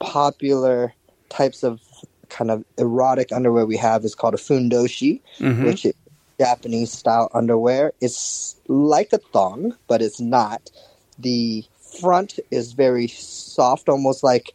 popular 0.00 0.92
types 1.28 1.62
of 1.62 1.80
kind 2.28 2.50
of 2.50 2.64
erotic 2.78 3.32
underwear 3.32 3.66
we 3.66 3.76
have 3.76 4.04
is 4.04 4.14
called 4.14 4.34
a 4.34 4.38
fundoshi, 4.38 5.20
mm-hmm. 5.38 5.64
which 5.64 5.84
is 5.84 5.94
Japanese 6.38 6.92
style 6.92 7.30
underwear. 7.32 7.92
It's 8.00 8.56
like 8.68 9.12
a 9.12 9.18
thong, 9.18 9.76
but 9.88 10.02
it's 10.02 10.20
not. 10.20 10.70
The 11.18 11.64
front 12.00 12.38
is 12.50 12.72
very 12.72 13.08
soft, 13.08 13.88
almost 13.88 14.22
like 14.22 14.52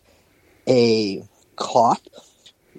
a 0.67 1.23
cloth, 1.55 2.01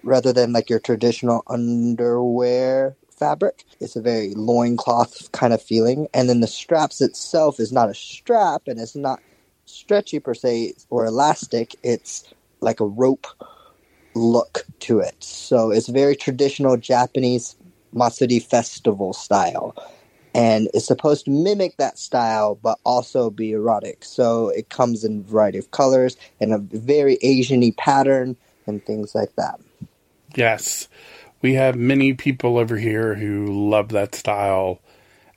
rather 0.03 0.33
than 0.33 0.53
like 0.53 0.71
your 0.71 0.81
traditional 0.81 1.43
underwear 1.49 2.97
fabric. 3.11 3.65
It's 3.81 3.97
a 3.97 4.03
very 4.03 4.35
loincloth 4.35 5.31
kind 5.33 5.53
of 5.53 5.63
feeling. 5.63 6.09
And 6.15 6.29
then 6.29 6.41
the 6.41 6.47
straps 6.47 7.01
itself 7.01 7.61
is 7.61 7.73
not 7.73 7.91
a 7.91 7.95
strap 7.95 8.63
and 8.67 8.81
it's 8.81 8.97
not 8.97 9.21
stretchy 9.65 10.19
per 10.21 10.35
se 10.35 10.75
or 10.91 11.07
elastic. 11.07 11.75
It's 11.83 12.25
like 12.61 12.81
a 12.81 12.87
rope 12.87 13.27
look 14.15 14.67
to 14.81 14.99
it. 14.99 15.23
So 15.23 15.71
it's 15.71 15.89
very 15.89 16.17
traditional 16.17 16.77
Japanese 16.77 17.57
Matsuri 17.93 18.39
festival 18.39 19.13
style. 19.13 19.75
And 20.35 20.69
it's 20.73 20.87
supposed 20.87 21.27
to 21.27 21.31
mimic 21.31 21.77
that 21.77 21.99
style, 21.99 22.55
but 22.55 22.79
also 22.85 23.29
be 23.29 23.53
erotic. 23.53 24.05
So 24.05 24.49
it 24.49 24.71
comes 24.71 25.05
in 25.05 25.21
a 25.21 25.31
variety 25.31 25.59
of 25.59 25.71
colors 25.73 26.17
and 26.41 26.55
a 26.55 26.59
very 26.59 27.19
Asian 27.21 27.71
pattern 27.73 28.37
and 28.67 28.85
things 28.85 29.15
like 29.15 29.35
that. 29.37 29.61
Yes. 30.35 30.89
We 31.43 31.55
have 31.55 31.77
many 31.77 32.15
people 32.15 32.57
over 32.57 32.79
here 32.79 33.15
who 33.15 33.69
love 33.69 33.91
that 33.91 34.15
style. 34.15 34.81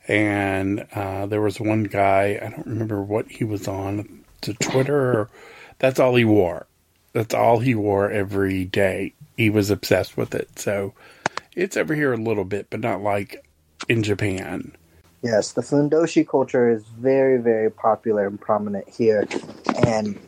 And 0.08 0.88
uh, 0.94 1.26
there 1.26 1.42
was 1.42 1.60
one 1.60 1.84
guy, 1.84 2.40
I 2.42 2.50
don't 2.50 2.68
remember 2.68 3.02
what 3.02 3.28
he 3.30 3.44
was 3.44 3.68
on, 3.68 4.24
to 4.42 4.54
Twitter. 4.54 5.30
That's 5.80 6.00
all 6.00 6.16
he 6.16 6.26
wore. 6.26 6.68
That's 7.12 7.34
all 7.34 7.60
he 7.60 7.76
wore 7.76 8.12
every 8.12 8.66
day. 8.66 9.14
He 9.36 9.50
was 9.50 9.72
obsessed 9.72 10.16
with 10.16 10.36
it. 10.36 10.60
So 10.60 10.94
it's 11.56 11.78
over 11.78 11.96
here 11.96 12.14
a 12.14 12.18
little 12.18 12.46
bit, 12.46 12.68
but 12.70 12.80
not 12.80 13.02
like 13.02 13.46
in 13.88 14.04
Japan. 14.04 14.76
Yes, 15.22 15.54
the 15.54 15.62
fundoshi 15.62 16.28
culture 16.28 16.70
is 16.70 16.84
very, 17.00 17.38
very 17.38 17.72
popular 17.72 18.28
and 18.28 18.40
prominent 18.40 18.88
here. 18.88 19.28
And 19.86 20.20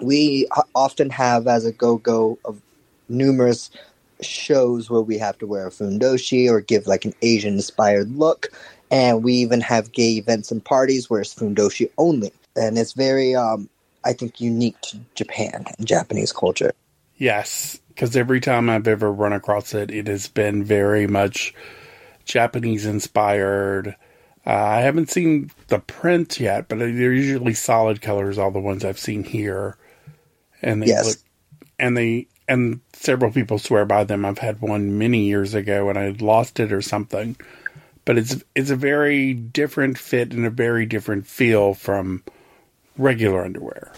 we 0.00 0.46
often 0.74 1.10
have, 1.10 1.46
as 1.46 1.64
a 1.64 1.72
go 1.72 1.96
go, 1.96 2.38
of 2.44 2.60
numerous 3.08 3.70
shows 4.20 4.90
where 4.90 5.00
we 5.00 5.16
have 5.18 5.38
to 5.38 5.46
wear 5.46 5.66
a 5.66 5.70
fundoshi 5.70 6.50
or 6.50 6.60
give 6.60 6.86
like 6.86 7.04
an 7.06 7.14
Asian 7.22 7.54
inspired 7.54 8.14
look. 8.16 8.48
And 8.90 9.22
we 9.22 9.34
even 9.34 9.60
have 9.62 9.92
gay 9.92 10.12
events 10.16 10.50
and 10.50 10.62
parties 10.62 11.08
where 11.08 11.20
it's 11.20 11.34
fundoshi 11.34 11.90
only. 11.96 12.32
And 12.56 12.76
it's 12.76 12.92
very 12.92 13.34
um, 13.34 13.70
I 14.04 14.12
think, 14.12 14.40
unique 14.40 14.80
to 14.82 15.00
Japan 15.14 15.64
and 15.78 15.86
Japanese 15.86 16.32
culture. 16.32 16.72
Yes, 17.16 17.80
because 17.90 18.16
every 18.16 18.40
time 18.40 18.70
I've 18.70 18.88
ever 18.88 19.12
run 19.12 19.32
across 19.32 19.74
it, 19.74 19.90
it 19.90 20.06
has 20.06 20.28
been 20.28 20.64
very 20.64 21.06
much 21.06 21.54
Japanese 22.24 22.86
inspired. 22.86 23.96
Uh, 24.46 24.50
I 24.50 24.80
haven't 24.80 25.10
seen 25.10 25.50
the 25.68 25.80
print 25.80 26.40
yet, 26.40 26.68
but 26.68 26.78
they're 26.78 26.88
usually 26.90 27.54
solid 27.54 28.00
colors. 28.00 28.38
All 28.38 28.50
the 28.50 28.58
ones 28.58 28.84
I've 28.84 28.98
seen 28.98 29.24
here, 29.24 29.76
and 30.62 30.82
they 30.82 30.86
yes. 30.86 31.06
look, 31.06 31.16
and 31.78 31.96
they 31.96 32.26
and 32.48 32.80
several 32.92 33.30
people 33.30 33.58
swear 33.58 33.84
by 33.84 34.04
them. 34.04 34.24
I've 34.24 34.38
had 34.38 34.60
one 34.60 34.98
many 34.98 35.24
years 35.24 35.54
ago, 35.54 35.88
and 35.88 35.98
I 35.98 36.16
lost 36.20 36.58
it 36.58 36.72
or 36.72 36.82
something. 36.82 37.36
But 38.04 38.16
it's 38.18 38.42
it's 38.54 38.70
a 38.70 38.76
very 38.76 39.34
different 39.34 39.98
fit 39.98 40.32
and 40.32 40.46
a 40.46 40.50
very 40.50 40.86
different 40.86 41.26
feel 41.26 41.74
from 41.74 42.24
regular 42.96 43.44
underwear. 43.44 43.92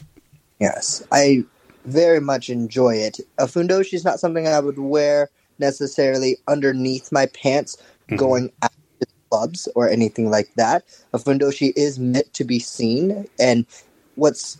Yes, 0.58 1.02
I 1.11 1.44
very 1.84 2.20
much 2.20 2.50
enjoy 2.50 2.94
it. 2.94 3.20
A 3.38 3.46
fundoshi 3.46 3.94
is 3.94 4.04
not 4.04 4.20
something 4.20 4.46
I 4.46 4.60
would 4.60 4.78
wear 4.78 5.30
necessarily 5.58 6.38
underneath 6.48 7.12
my 7.12 7.26
pants 7.26 7.76
mm-hmm. 7.76 8.16
going 8.16 8.52
out 8.62 8.72
to 9.00 9.06
clubs 9.30 9.68
or 9.74 9.88
anything 9.88 10.30
like 10.30 10.52
that. 10.56 10.84
A 11.12 11.18
fundoshi 11.18 11.72
is 11.76 11.98
meant 11.98 12.32
to 12.34 12.44
be 12.44 12.58
seen, 12.58 13.26
and 13.38 13.66
what's 14.14 14.58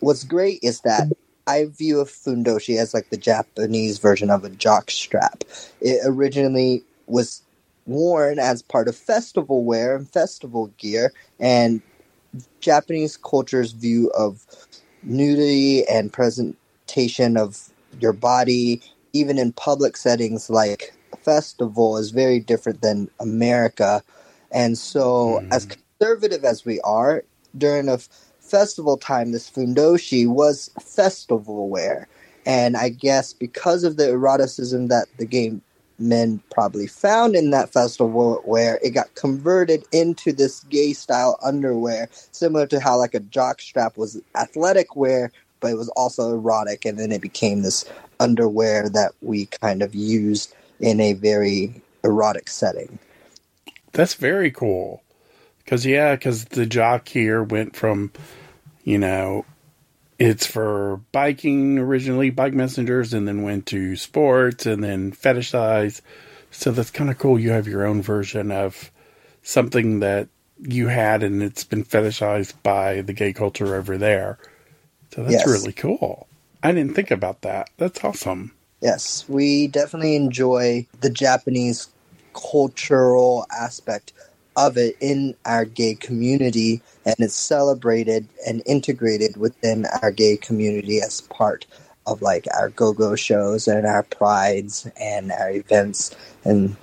what's 0.00 0.24
great 0.24 0.58
is 0.62 0.80
that 0.80 1.10
I 1.46 1.66
view 1.66 2.00
a 2.00 2.04
fundoshi 2.04 2.78
as 2.78 2.94
like 2.94 3.10
the 3.10 3.16
Japanese 3.16 3.98
version 3.98 4.30
of 4.30 4.44
a 4.44 4.50
jock 4.50 4.90
strap. 4.90 5.44
It 5.80 6.00
originally 6.04 6.82
was 7.06 7.42
worn 7.86 8.38
as 8.38 8.62
part 8.62 8.88
of 8.88 8.96
festival 8.96 9.64
wear 9.64 9.94
and 9.94 10.08
festival 10.08 10.68
gear, 10.78 11.12
and 11.38 11.82
Japanese 12.60 13.16
culture's 13.16 13.72
view 13.72 14.10
of 14.16 14.44
nudity 15.04 15.86
and 15.86 16.12
presentation 16.12 17.36
of 17.36 17.70
your 18.00 18.12
body, 18.12 18.82
even 19.12 19.38
in 19.38 19.52
public 19.52 19.96
settings 19.96 20.50
like 20.50 20.94
a 21.12 21.16
festival, 21.16 21.96
is 21.96 22.10
very 22.10 22.40
different 22.40 22.80
than 22.82 23.08
America. 23.20 24.02
And 24.50 24.76
so, 24.78 25.40
mm. 25.42 25.52
as 25.52 25.66
conservative 25.66 26.44
as 26.44 26.64
we 26.64 26.80
are, 26.80 27.24
during 27.56 27.88
a 27.88 27.94
f- 27.94 28.08
festival 28.40 28.96
time, 28.96 29.32
this 29.32 29.50
fundoshi 29.50 30.26
was 30.26 30.70
festival 30.80 31.68
wear. 31.68 32.08
And 32.46 32.76
I 32.76 32.90
guess 32.90 33.32
because 33.32 33.84
of 33.84 33.96
the 33.96 34.10
eroticism 34.10 34.88
that 34.88 35.06
the 35.16 35.24
game 35.24 35.62
men 35.98 36.40
probably 36.50 36.86
found 36.86 37.36
in 37.36 37.50
that 37.50 37.72
festival 37.72 38.42
where 38.44 38.78
it 38.82 38.90
got 38.90 39.14
converted 39.14 39.84
into 39.92 40.32
this 40.32 40.60
gay 40.64 40.92
style 40.92 41.38
underwear, 41.42 42.08
similar 42.32 42.66
to 42.66 42.80
how 42.80 42.98
like 42.98 43.14
a 43.14 43.20
jock 43.20 43.60
strap 43.60 43.96
was 43.96 44.20
athletic 44.34 44.96
wear, 44.96 45.30
but 45.60 45.70
it 45.70 45.76
was 45.76 45.88
also 45.90 46.32
erotic, 46.32 46.84
and 46.84 46.98
then 46.98 47.12
it 47.12 47.20
became 47.20 47.62
this 47.62 47.84
underwear 48.20 48.88
that 48.88 49.12
we 49.22 49.46
kind 49.46 49.82
of 49.82 49.94
used 49.94 50.54
in 50.80 51.00
a 51.00 51.12
very 51.14 51.80
erotic 52.02 52.48
setting. 52.48 52.98
That's 53.92 54.14
very 54.14 54.50
cool. 54.50 55.02
Because, 55.64 55.86
yeah, 55.86 56.14
because 56.14 56.44
the 56.46 56.66
jock 56.66 57.08
here 57.08 57.42
went 57.42 57.74
from, 57.74 58.12
you 58.82 58.98
know, 58.98 59.46
it's 60.18 60.46
for 60.46 61.00
biking 61.12 61.78
originally, 61.78 62.30
bike 62.30 62.54
messengers, 62.54 63.12
and 63.12 63.26
then 63.26 63.42
went 63.42 63.66
to 63.66 63.96
sports 63.96 64.66
and 64.66 64.82
then 64.82 65.12
fetish 65.12 65.50
size. 65.50 66.02
So 66.50 66.70
that's 66.70 66.90
kind 66.90 67.10
of 67.10 67.18
cool. 67.18 67.38
You 67.38 67.50
have 67.50 67.66
your 67.66 67.84
own 67.84 68.00
version 68.02 68.52
of 68.52 68.90
something 69.42 70.00
that 70.00 70.28
you 70.60 70.88
had 70.88 71.22
and 71.22 71.42
it's 71.42 71.64
been 71.64 71.84
fetishized 71.84 72.54
by 72.62 73.00
the 73.00 73.12
gay 73.12 73.32
culture 73.32 73.74
over 73.74 73.98
there. 73.98 74.38
So 75.14 75.22
that's 75.22 75.32
yes. 75.32 75.46
really 75.46 75.72
cool. 75.72 76.28
I 76.62 76.72
didn't 76.72 76.94
think 76.94 77.10
about 77.10 77.42
that. 77.42 77.70
That's 77.76 78.02
awesome. 78.04 78.52
Yes, 78.80 79.24
we 79.28 79.66
definitely 79.66 80.16
enjoy 80.16 80.86
the 81.00 81.10
Japanese 81.10 81.88
cultural 82.34 83.46
aspect 83.50 84.12
of 84.56 84.76
it 84.76 84.96
in 85.00 85.34
our 85.44 85.64
gay 85.64 85.94
community 85.94 86.80
and 87.04 87.16
it's 87.18 87.34
celebrated 87.34 88.28
and 88.46 88.62
integrated 88.66 89.36
within 89.36 89.86
our 90.02 90.10
gay 90.10 90.36
community 90.36 91.00
as 91.00 91.20
part 91.22 91.66
of 92.06 92.22
like 92.22 92.46
our 92.54 92.68
go-go 92.70 93.14
shows 93.14 93.66
and 93.66 93.86
our 93.86 94.02
prides 94.02 94.88
and 95.00 95.32
our 95.32 95.50
events 95.50 96.14
and 96.44 96.76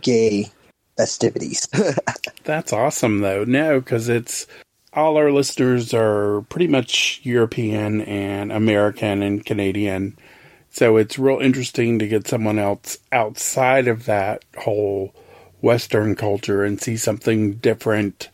gay 0.00 0.50
festivities. 0.96 1.68
That's 2.44 2.72
awesome 2.72 3.20
though. 3.20 3.44
No, 3.44 3.80
because 3.80 4.08
it's 4.08 4.46
all 4.92 5.16
our 5.16 5.32
listeners 5.32 5.92
are 5.92 6.42
pretty 6.48 6.68
much 6.68 7.20
European 7.24 8.00
and 8.02 8.52
American 8.52 9.22
and 9.22 9.44
Canadian. 9.44 10.16
So 10.70 10.96
it's 10.96 11.18
real 11.18 11.38
interesting 11.38 11.98
to 11.98 12.08
get 12.08 12.26
someone 12.26 12.58
else 12.58 12.98
outside 13.12 13.86
of 13.86 14.06
that 14.06 14.44
whole 14.58 15.14
Western 15.64 16.14
culture 16.14 16.62
and 16.62 16.78
see 16.78 16.96
something 16.96 17.54
different 17.54 18.28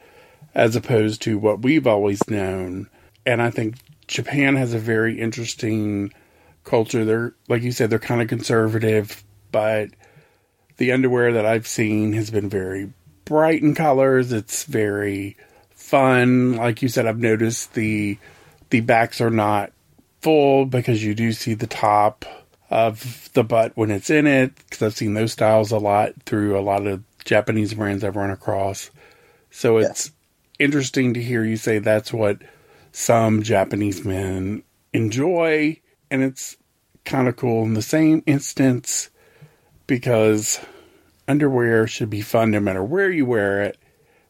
as 0.53 0.75
opposed 0.75 1.23
to 1.23 1.39
what 1.39 1.63
we've 1.63 1.87
always 1.87 2.29
known. 2.29 2.91
And 3.25 3.41
I 3.41 3.51
think 3.51 3.77
Japan 4.09 4.57
has 4.57 4.75
a 4.75 4.79
very 4.81 5.21
interesting 5.21 6.13
culture. 6.65 7.05
They're, 7.05 7.33
like 7.49 7.63
you 7.63 7.71
said, 7.71 7.89
they're 7.89 8.01
kind 8.01 8.21
of 8.21 8.27
conservative, 8.27 9.23
but 9.53 9.91
the 10.79 10.91
underwear 10.91 11.33
that 11.35 11.47
I've 11.47 11.69
seen 11.69 12.15
has 12.15 12.31
been 12.31 12.49
very 12.49 12.93
bright 13.25 13.63
in 13.63 13.77
colors. 13.77 14.33
It's 14.33 14.65
very 14.65 15.37
fun. 15.71 16.57
Like 16.57 16.83
you 16.83 16.89
said, 16.89 17.07
I've 17.07 17.19
noticed 17.19 17.75
the 17.75 18.19
the 18.71 18.81
backs 18.81 19.21
are 19.21 19.31
not 19.31 19.73
full 20.21 20.65
because 20.65 21.05
you 21.05 21.15
do 21.15 21.33
see 21.33 21.55
the 21.55 21.67
top 21.67 22.25
of 22.71 23.31
the 23.35 23.45
butt 23.45 23.73
when 23.77 23.91
it's 23.91 24.11
in 24.11 24.27
it. 24.27 24.55
Because 24.57 24.83
I've 24.83 24.97
seen 24.97 25.15
those 25.15 25.33
styles 25.33 25.71
a 25.71 25.79
lot 25.79 26.15
through 26.25 26.59
a 26.59 26.63
lot 26.63 26.87
of 26.87 27.03
Japanese 27.25 27.75
brands 27.75 28.05
I've 28.05 28.17
run 28.17 28.31
across. 28.31 28.91
So 29.51 29.79
it's 29.79 30.07
Yes. 30.07 30.11
interesting 30.59 31.15
to 31.15 31.23
hear 31.23 31.45
you 31.45 31.57
say 31.57 31.79
that's 31.79 32.13
what 32.13 32.39
some 32.93 33.43
Japanese 33.43 34.05
men 34.05 34.63
enjoy, 34.93 35.81
and 36.11 36.23
it's 36.23 36.57
kind 37.05 37.29
of 37.29 37.37
cool 37.37 37.65
in 37.65 37.75
the 37.75 37.83
same 37.83 38.23
instance 38.27 39.11
because 39.87 40.61
underwear 41.27 41.87
should 41.87 42.11
be 42.11 42.21
fun 42.21 42.51
no 42.51 42.61
matter 42.61 42.83
where 42.85 43.11
you 43.11 43.27
wear 43.27 43.63
it. 43.63 43.79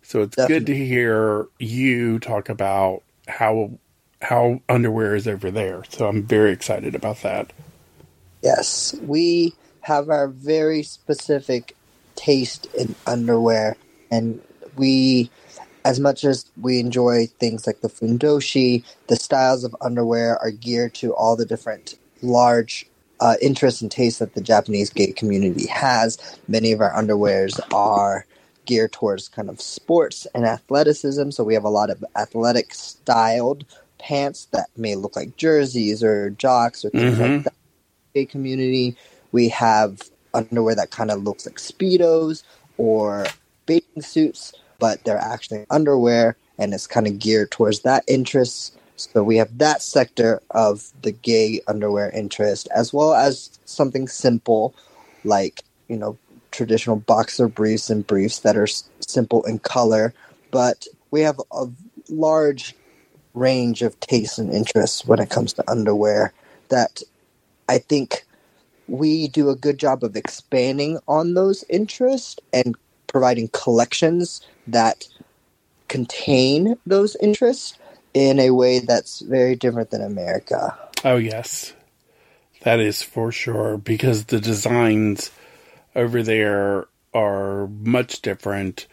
So 0.02 0.22
it's 0.22 0.36
good 0.36 0.66
to 0.66 0.74
hear 0.74 1.46
you 1.58 2.18
talk 2.18 2.48
about 2.48 3.02
how 3.28 3.78
how 4.22 4.60
underwear 4.68 5.14
is 5.14 5.26
over 5.26 5.50
there. 5.50 5.84
So 5.88 6.06
I'm 6.06 6.22
very 6.24 6.52
excited 6.52 6.94
about 6.94 7.22
that. 7.22 7.52
Yes, 8.42 8.94
we 9.02 9.54
have 9.82 10.10
our 10.10 10.28
very 10.28 10.82
specific 10.82 11.74
taste 12.20 12.66
in 12.76 12.94
underwear, 13.06 13.76
and 14.10 14.40
we, 14.76 15.30
as 15.86 15.98
much 15.98 16.22
as 16.24 16.44
we 16.60 16.78
enjoy 16.78 17.26
things 17.38 17.66
like 17.66 17.80
the 17.80 17.88
fundoshi, 17.88 18.84
the 19.08 19.16
styles 19.16 19.64
of 19.64 19.74
underwear 19.80 20.38
are 20.38 20.50
geared 20.50 20.92
to 20.94 21.14
all 21.14 21.34
the 21.34 21.46
different 21.46 21.94
large 22.22 22.86
uh, 23.20 23.36
interests 23.40 23.80
and 23.80 23.90
tastes 23.90 24.18
that 24.18 24.34
the 24.34 24.40
Japanese 24.42 24.90
gay 24.90 25.12
community 25.12 25.66
has. 25.66 26.18
Many 26.46 26.72
of 26.72 26.80
our 26.82 26.92
underwears 26.92 27.58
are 27.74 28.26
geared 28.66 28.92
towards 28.92 29.28
kind 29.28 29.48
of 29.48 29.60
sports 29.60 30.26
and 30.34 30.44
athleticism, 30.44 31.30
so 31.30 31.42
we 31.42 31.54
have 31.54 31.64
a 31.64 31.70
lot 31.70 31.88
of 31.90 32.04
athletic 32.16 32.74
styled 32.74 33.64
pants 33.98 34.46
that 34.52 34.68
may 34.76 34.94
look 34.94 35.16
like 35.16 35.36
jerseys 35.38 36.02
or 36.02 36.30
jocks 36.30 36.84
or 36.84 36.90
things 36.90 37.18
Mhm. 37.18 37.20
like 37.36 37.44
that 37.44 37.54
gay 38.14 38.26
community. 38.26 38.96
We 39.32 39.48
have 39.50 40.02
underwear 40.34 40.74
that 40.76 40.90
kind 40.90 41.10
of 41.10 41.22
looks 41.24 41.46
like 41.46 41.56
speedos 41.56 42.42
or 42.78 43.26
bathing 43.66 44.02
suits, 44.02 44.54
but 44.78 45.04
they're 45.04 45.18
actually 45.18 45.66
underwear, 45.70 46.36
and 46.58 46.74
it's 46.74 46.86
kind 46.86 47.06
of 47.06 47.18
geared 47.18 47.50
towards 47.50 47.80
that 47.82 48.04
interest. 48.08 48.76
So 48.96 49.24
we 49.24 49.36
have 49.38 49.58
that 49.58 49.82
sector 49.82 50.42
of 50.50 50.90
the 51.02 51.12
gay 51.12 51.60
underwear 51.68 52.10
interest, 52.10 52.68
as 52.74 52.92
well 52.92 53.14
as 53.14 53.58
something 53.66 54.08
simple 54.08 54.74
like 55.24 55.62
you 55.88 55.96
know 55.96 56.18
traditional 56.52 56.96
boxer 56.96 57.48
briefs 57.48 57.90
and 57.90 58.06
briefs 58.06 58.40
that 58.40 58.56
are 58.56 58.64
s- 58.64 58.84
simple 59.06 59.44
in 59.44 59.58
color. 59.60 60.14
But 60.50 60.86
we 61.10 61.22
have 61.22 61.40
a 61.52 61.66
large 62.08 62.74
range 63.34 63.82
of 63.82 63.98
tastes 64.00 64.38
and 64.38 64.52
interests 64.52 65.04
when 65.06 65.20
it 65.20 65.30
comes 65.30 65.52
to 65.54 65.70
underwear 65.70 66.32
that 66.70 67.02
I 67.68 67.78
think 67.78 68.26
we 68.90 69.28
do 69.28 69.48
a 69.48 69.56
good 69.56 69.78
job 69.78 70.02
of 70.02 70.16
expanding 70.16 70.98
on 71.06 71.34
those 71.34 71.64
interests 71.68 72.36
and 72.52 72.74
providing 73.06 73.48
collections 73.48 74.40
that 74.66 75.06
contain 75.88 76.76
those 76.86 77.16
interests 77.16 77.78
in 78.14 78.40
a 78.40 78.50
way 78.50 78.80
that's 78.80 79.20
very 79.20 79.54
different 79.54 79.90
than 79.90 80.02
America. 80.02 80.76
Oh 81.04 81.16
yes, 81.16 81.72
that 82.62 82.80
is 82.80 83.02
for 83.02 83.30
sure 83.30 83.78
because 83.78 84.26
the 84.26 84.40
designs 84.40 85.30
over 85.94 86.22
there 86.22 86.86
are 87.14 87.68
much 87.68 88.22
different. 88.22 88.86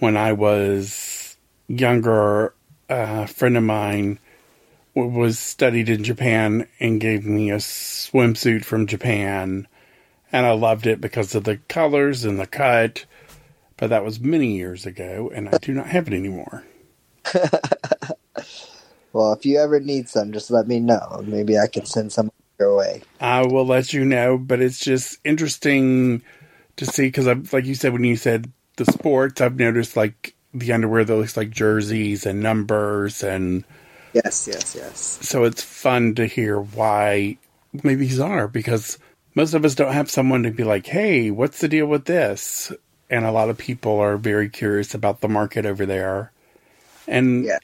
When 0.00 0.16
I 0.16 0.32
was 0.32 1.36
younger, 1.68 2.54
a 2.88 3.26
friend 3.28 3.56
of 3.56 3.62
mine 3.62 4.18
was 4.94 5.38
studied 5.38 5.88
in 5.88 6.04
Japan 6.04 6.68
and 6.80 7.00
gave 7.00 7.24
me 7.24 7.50
a 7.50 7.56
swimsuit 7.56 8.64
from 8.64 8.86
Japan, 8.86 9.66
and 10.32 10.46
I 10.46 10.52
loved 10.52 10.86
it 10.86 11.00
because 11.00 11.34
of 11.34 11.44
the 11.44 11.56
colors 11.68 12.24
and 12.24 12.38
the 12.38 12.46
cut. 12.46 13.04
But 13.76 13.90
that 13.90 14.04
was 14.04 14.20
many 14.20 14.54
years 14.56 14.86
ago, 14.86 15.30
and 15.34 15.48
I 15.48 15.58
do 15.58 15.72
not 15.72 15.88
have 15.88 16.06
it 16.06 16.14
anymore. 16.14 16.64
Well, 19.14 19.32
if 19.32 19.46
you 19.46 19.60
ever 19.60 19.78
need 19.78 20.08
some, 20.08 20.32
just 20.32 20.50
let 20.50 20.66
me 20.66 20.80
know. 20.80 21.22
Maybe 21.24 21.56
I 21.56 21.68
can 21.68 21.86
send 21.86 22.12
some 22.12 22.32
your 22.58 22.76
way. 22.76 23.02
I 23.20 23.46
will 23.46 23.64
let 23.64 23.92
you 23.92 24.04
know, 24.04 24.36
but 24.36 24.60
it's 24.60 24.80
just 24.80 25.18
interesting 25.24 26.20
to 26.76 26.84
see 26.84 27.06
because, 27.06 27.26
like 27.52 27.64
you 27.64 27.76
said, 27.76 27.92
when 27.92 28.02
you 28.02 28.16
said 28.16 28.52
the 28.76 28.84
sports, 28.84 29.40
I've 29.40 29.56
noticed 29.56 29.96
like 29.96 30.34
the 30.52 30.72
underwear 30.72 31.04
that 31.04 31.14
looks 31.14 31.36
like 31.36 31.50
jerseys 31.50 32.26
and 32.26 32.40
numbers, 32.42 33.22
and 33.22 33.64
Yes, 34.14 34.46
yes, 34.48 34.74
yes. 34.76 35.18
so 35.22 35.44
it's 35.44 35.62
fun 35.62 36.14
to 36.14 36.26
hear 36.26 36.60
why 36.60 37.36
maybe 37.82 38.06
these 38.06 38.20
are 38.20 38.46
because 38.48 38.98
most 39.34 39.54
of 39.54 39.64
us 39.64 39.74
don't 39.74 39.92
have 39.92 40.10
someone 40.10 40.44
to 40.44 40.50
be 40.52 40.62
like, 40.64 40.86
"Hey, 40.86 41.30
what's 41.30 41.58
the 41.60 41.68
deal 41.68 41.86
with 41.86 42.04
this?" 42.04 42.70
And 43.10 43.24
a 43.24 43.32
lot 43.32 43.50
of 43.50 43.58
people 43.58 43.98
are 43.98 44.16
very 44.16 44.48
curious 44.48 44.94
about 44.94 45.20
the 45.20 45.28
market 45.28 45.66
over 45.66 45.84
there, 45.84 46.30
and 47.08 47.44
Yeah. 47.44 47.58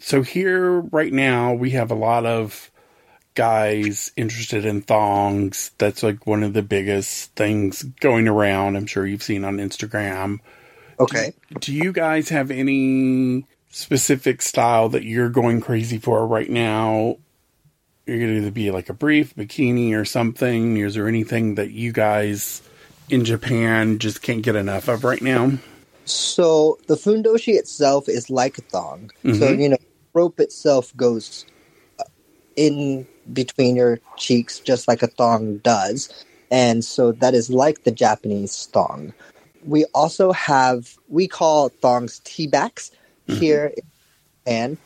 so 0.00 0.22
here 0.22 0.80
right 0.80 1.12
now 1.12 1.52
we 1.54 1.70
have 1.70 1.90
a 1.90 1.94
lot 1.96 2.24
of 2.26 2.70
guys 3.34 4.12
interested 4.16 4.64
in 4.64 4.82
thongs. 4.82 5.70
That's 5.78 6.02
like 6.02 6.26
one 6.26 6.42
of 6.42 6.52
the 6.54 6.62
biggest 6.62 7.34
things 7.34 7.82
going 8.00 8.26
around. 8.28 8.76
I'm 8.76 8.86
sure 8.86 9.06
you've 9.06 9.22
seen 9.22 9.44
on 9.44 9.58
Instagram. 9.58 10.38
Okay. 11.00 11.32
Do 11.60 11.72
you 11.72 11.92
guys 11.92 12.28
have 12.30 12.50
any 12.50 13.44
specific 13.78 14.42
style 14.42 14.88
that 14.88 15.04
you're 15.04 15.28
going 15.28 15.60
crazy 15.60 15.98
for 15.98 16.26
right 16.26 16.50
now? 16.50 17.16
You're 18.06 18.18
going 18.18 18.30
to 18.30 18.36
either 18.38 18.50
be 18.50 18.72
like 18.72 18.88
a 18.88 18.92
brief, 18.92 19.36
bikini, 19.36 19.94
or 19.94 20.04
something. 20.04 20.78
Is 20.78 20.94
there 20.94 21.06
anything 21.06 21.54
that 21.54 21.70
you 21.70 21.92
guys 21.92 22.60
in 23.08 23.24
Japan 23.24 24.00
just 24.00 24.20
can't 24.20 24.42
get 24.42 24.56
enough 24.56 24.88
of 24.88 25.04
right 25.04 25.22
now? 25.22 25.52
So 26.06 26.78
the 26.88 26.96
fundoshi 26.96 27.54
itself 27.54 28.08
is 28.08 28.30
like 28.30 28.58
a 28.58 28.62
thong. 28.62 29.10
So 29.26 29.30
Mhm. 29.30 29.60
you 29.60 29.68
know, 29.68 29.76
rope 30.12 30.40
itself 30.40 30.96
goes 30.96 31.44
uh, 32.00 32.04
in 32.56 33.06
between 33.32 33.76
your 33.76 34.00
cheeks 34.16 34.58
just 34.58 34.88
like 34.88 35.04
a 35.04 35.06
thong 35.06 35.58
does, 35.58 36.08
and 36.50 36.84
so 36.84 37.12
that 37.12 37.34
is 37.34 37.48
like 37.48 37.84
the 37.84 37.92
Japanese 37.92 38.68
thong. 38.72 39.12
We 39.66 39.84
also 39.94 40.32
have 40.32 40.96
we 41.08 41.28
call 41.28 41.68
thongs 41.68 42.20
T-backs 42.24 42.90
here 43.28 43.72
in 43.76 43.82
Japan, 44.44 44.78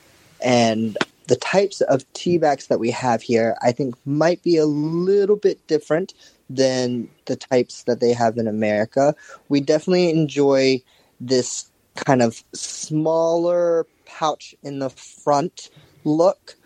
and 0.44 0.98
the 1.28 1.36
types 1.36 1.80
of 1.82 2.10
T-backs 2.12 2.66
that 2.66 2.80
we 2.80 2.90
have 2.90 3.22
here, 3.22 3.56
I 3.62 3.72
think, 3.72 3.94
might 4.04 4.42
be 4.42 4.56
a 4.56 4.66
little 4.66 5.36
bit 5.36 5.66
different 5.66 6.14
than 6.50 7.08
the 7.26 7.36
types 7.36 7.84
that 7.84 8.00
they 8.00 8.12
have 8.12 8.36
in 8.36 8.46
America. 8.46 9.14
We 9.48 9.60
definitely 9.60 10.10
enjoy 10.10 10.82
this 11.20 11.70
kind 11.94 12.22
of 12.22 12.42
smaller 12.54 13.86
pouch 14.04 14.54
in 14.62 14.78
the 14.80 14.90
front 14.90 15.70
look 16.04 16.56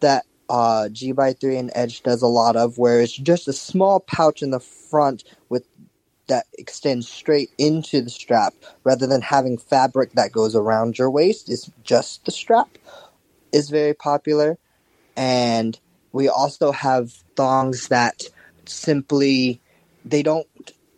that 0.00 0.24
uh, 0.48 0.88
GX3 0.90 1.58
and 1.58 1.70
Edge 1.74 2.02
does 2.02 2.22
a 2.22 2.26
lot 2.26 2.56
of, 2.56 2.78
where 2.78 3.00
it's 3.00 3.16
just 3.16 3.48
a 3.48 3.52
small 3.52 4.00
pouch 4.00 4.42
in 4.42 4.50
the 4.50 4.60
front 4.60 5.24
with 5.48 5.66
that 6.28 6.46
extends 6.58 7.08
straight 7.08 7.50
into 7.58 8.00
the 8.00 8.10
strap 8.10 8.54
rather 8.84 9.06
than 9.06 9.22
having 9.22 9.58
fabric 9.58 10.12
that 10.12 10.32
goes 10.32 10.54
around 10.56 10.98
your 10.98 11.10
waist. 11.10 11.50
It's 11.50 11.70
just 11.84 12.24
the 12.24 12.32
strap 12.32 12.68
is 13.52 13.70
very 13.70 13.94
popular. 13.94 14.58
And 15.16 15.78
we 16.12 16.28
also 16.28 16.72
have 16.72 17.12
thongs 17.36 17.88
that 17.88 18.22
simply 18.66 19.60
they 20.04 20.22
don't 20.22 20.46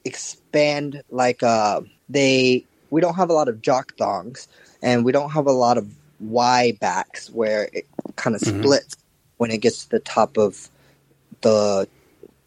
expand 0.05 1.03
like 1.11 1.43
uh 1.43 1.81
they 2.09 2.65
we 2.91 3.01
don't 3.01 3.15
have 3.17 3.29
a 3.31 3.35
lot 3.35 3.49
of 3.49 3.61
jock 3.61 3.95
thongs 3.99 4.49
and 4.83 5.05
we 5.05 5.13
don't 5.13 5.31
have 5.31 5.47
a 5.47 5.53
lot 5.53 5.77
of 5.77 5.87
Y 6.21 6.77
backs 6.81 7.31
where 7.31 7.69
it 7.73 7.87
kind 8.17 8.35
of 8.35 8.43
Mhm. 8.43 8.61
splits 8.61 8.97
when 9.37 9.51
it 9.51 9.59
gets 9.59 9.85
to 9.85 9.91
the 9.91 10.01
top 10.01 10.39
of 10.39 10.71
the 11.43 11.87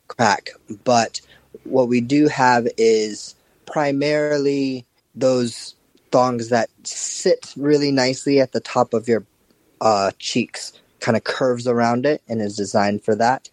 crack. 0.08 0.50
But 0.84 1.22
what 1.64 1.88
we 1.88 2.02
do 2.02 2.28
have 2.28 2.68
is 2.78 3.36
primarily 3.66 4.86
those 5.16 5.76
thongs 6.12 6.50
that 6.50 6.70
sit 6.84 7.54
really 7.56 7.92
nicely 7.92 8.40
at 8.40 8.52
the 8.52 8.60
top 8.60 8.94
of 8.94 9.08
your 9.08 9.26
uh, 9.80 10.12
cheeks, 10.20 10.74
kind 11.00 11.18
of 11.18 11.24
curves 11.24 11.68
around 11.68 12.06
it, 12.06 12.22
and 12.28 12.42
is 12.42 12.56
designed 12.56 13.04
for 13.04 13.16
that. 13.16 13.50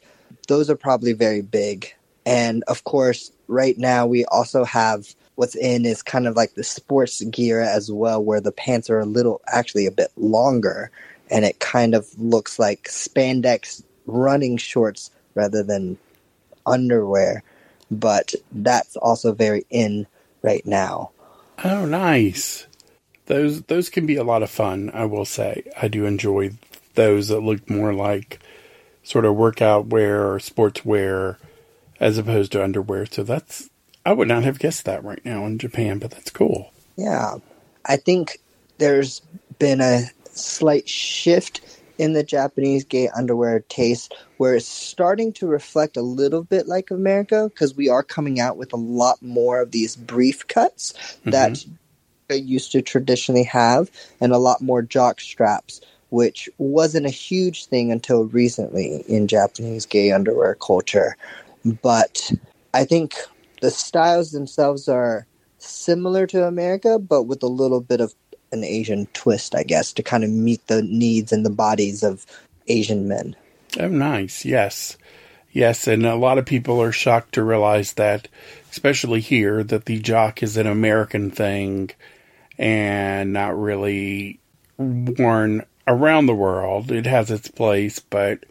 Those 0.48 0.68
are 0.70 0.76
probably 0.76 1.12
very 1.12 1.42
big. 1.42 1.92
And 2.26 2.62
of 2.64 2.84
course, 2.84 3.32
right 3.46 3.78
now 3.78 4.06
we 4.06 4.24
also 4.26 4.64
have 4.64 5.14
what's 5.36 5.54
in 5.54 5.86
is 5.86 6.02
kind 6.02 6.26
of 6.26 6.36
like 6.36 6.54
the 6.54 6.64
sports 6.64 7.22
gear 7.24 7.60
as 7.60 7.90
well, 7.90 8.22
where 8.22 8.40
the 8.40 8.52
pants 8.52 8.90
are 8.90 8.98
a 8.98 9.06
little, 9.06 9.40
actually 9.46 9.86
a 9.86 9.92
bit 9.92 10.10
longer, 10.16 10.90
and 11.30 11.44
it 11.44 11.60
kind 11.60 11.94
of 11.94 12.06
looks 12.18 12.58
like 12.58 12.88
spandex 12.88 13.82
running 14.06 14.56
shorts 14.56 15.10
rather 15.34 15.62
than 15.62 15.96
underwear. 16.66 17.42
But 17.90 18.34
that's 18.52 18.96
also 18.96 19.32
very 19.32 19.64
in 19.70 20.06
right 20.42 20.64
now. 20.66 21.10
Oh, 21.64 21.86
nice. 21.86 22.66
those 23.26 23.62
those 23.62 23.88
can 23.90 24.06
be 24.06 24.16
a 24.16 24.24
lot 24.24 24.42
of 24.42 24.50
fun. 24.50 24.90
I 24.92 25.04
will 25.04 25.24
say 25.24 25.64
I 25.80 25.88
do 25.88 26.06
enjoy 26.06 26.52
those 26.94 27.28
that 27.28 27.40
look 27.40 27.68
more 27.70 27.92
like 27.94 28.40
sort 29.02 29.24
of 29.24 29.36
workout 29.36 29.86
wear 29.86 30.30
or 30.30 30.40
sports 30.40 30.84
wear 30.84 31.38
as 32.00 32.18
opposed 32.18 32.52
to 32.52 32.62
underwear. 32.62 33.06
So 33.06 33.22
that's 33.22 33.70
I 34.04 34.12
would 34.12 34.28
not 34.28 34.44
have 34.44 34.58
guessed 34.58 34.84
that 34.84 35.04
right 35.04 35.24
now 35.24 35.44
in 35.46 35.58
Japan, 35.58 35.98
but 35.98 36.10
that's 36.10 36.30
cool. 36.30 36.72
Yeah, 36.96 37.36
I 37.84 37.96
think 37.96 38.40
there's 38.78 39.20
been 39.58 39.80
a 39.80 40.04
slight 40.32 40.88
shift 40.88 41.60
in 41.98 42.12
the 42.12 42.22
Japanese 42.22 42.84
gay 42.84 43.08
underwear 43.08 43.60
taste 43.68 44.14
where 44.38 44.54
it's 44.54 44.66
starting 44.66 45.32
to 45.34 45.46
reflect 45.46 45.96
a 45.96 46.02
little 46.02 46.44
bit 46.44 46.68
like 46.68 46.90
America 46.90 47.48
because 47.48 47.74
we 47.74 47.88
are 47.88 48.02
coming 48.02 48.40
out 48.40 48.56
with 48.56 48.72
a 48.72 48.76
lot 48.76 49.20
more 49.20 49.60
of 49.60 49.72
these 49.72 49.96
brief 49.96 50.46
cuts 50.46 50.92
mm-hmm. 50.92 51.30
that 51.30 51.64
they 52.28 52.36
used 52.36 52.72
to 52.72 52.82
traditionally 52.82 53.42
have 53.42 53.90
and 54.20 54.32
a 54.32 54.38
lot 54.38 54.62
more 54.62 54.82
jock 54.82 55.20
straps 55.20 55.80
which 56.10 56.48
wasn't 56.56 57.04
a 57.04 57.10
huge 57.10 57.66
thing 57.66 57.92
until 57.92 58.24
recently 58.24 59.04
in 59.08 59.28
Japanese 59.28 59.84
gay 59.84 60.12
underwear 60.12 60.54
culture 60.54 61.16
but 61.82 62.32
I 62.72 62.84
think 62.84 63.14
the 63.60 63.70
styles 63.70 64.30
themselves 64.30 64.88
are 64.88 65.26
similar 65.58 66.26
to 66.28 66.46
America 66.46 66.98
but 66.98 67.24
with 67.24 67.42
a 67.42 67.48
little 67.48 67.80
bit 67.80 68.00
of 68.00 68.14
an 68.52 68.64
Asian 68.64 69.06
twist, 69.12 69.54
I 69.54 69.62
guess, 69.62 69.92
to 69.94 70.02
kind 70.02 70.24
of 70.24 70.30
meet 70.30 70.66
the 70.66 70.82
needs 70.82 71.32
and 71.32 71.44
the 71.44 71.50
bodies 71.50 72.02
of 72.02 72.26
Asian 72.66 73.08
men. 73.08 73.36
Oh, 73.78 73.88
nice. 73.88 74.44
Yes. 74.44 74.96
Yes. 75.52 75.86
And 75.86 76.06
a 76.06 76.14
lot 76.14 76.38
of 76.38 76.46
people 76.46 76.80
are 76.80 76.92
shocked 76.92 77.34
to 77.34 77.42
realize 77.42 77.94
that, 77.94 78.28
especially 78.70 79.20
here, 79.20 79.62
that 79.64 79.86
the 79.86 79.98
jock 79.98 80.42
is 80.42 80.56
an 80.56 80.66
American 80.66 81.30
thing 81.30 81.90
and 82.58 83.32
not 83.32 83.58
really 83.58 84.40
worn 84.76 85.64
around 85.86 86.26
the 86.26 86.34
world. 86.34 86.90
It 86.90 87.06
has 87.06 87.30
its 87.30 87.48
place, 87.48 87.98
but 87.98 88.44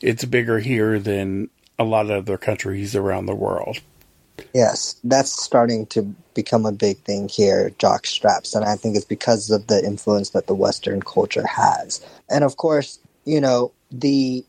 it's 0.00 0.24
bigger 0.24 0.58
here 0.58 0.98
than 0.98 1.48
a 1.78 1.84
lot 1.84 2.06
of 2.06 2.24
other 2.24 2.38
countries 2.38 2.94
around 2.94 3.26
the 3.26 3.34
world. 3.34 3.80
Yes, 4.54 4.96
that's 5.04 5.32
starting 5.42 5.86
to 5.86 6.02
become 6.34 6.66
a 6.66 6.72
big 6.72 6.98
thing 6.98 7.28
here, 7.28 7.70
jock 7.78 8.06
straps, 8.06 8.54
and 8.54 8.64
I 8.64 8.76
think 8.76 8.96
it's 8.96 9.04
because 9.04 9.50
of 9.50 9.66
the 9.66 9.84
influence 9.84 10.30
that 10.30 10.46
the 10.46 10.54
Western 10.54 11.02
culture 11.02 11.46
has. 11.46 12.04
And 12.30 12.44
of 12.44 12.56
course, 12.56 12.98
you 13.24 13.40
know, 13.40 13.72
the 13.90 14.44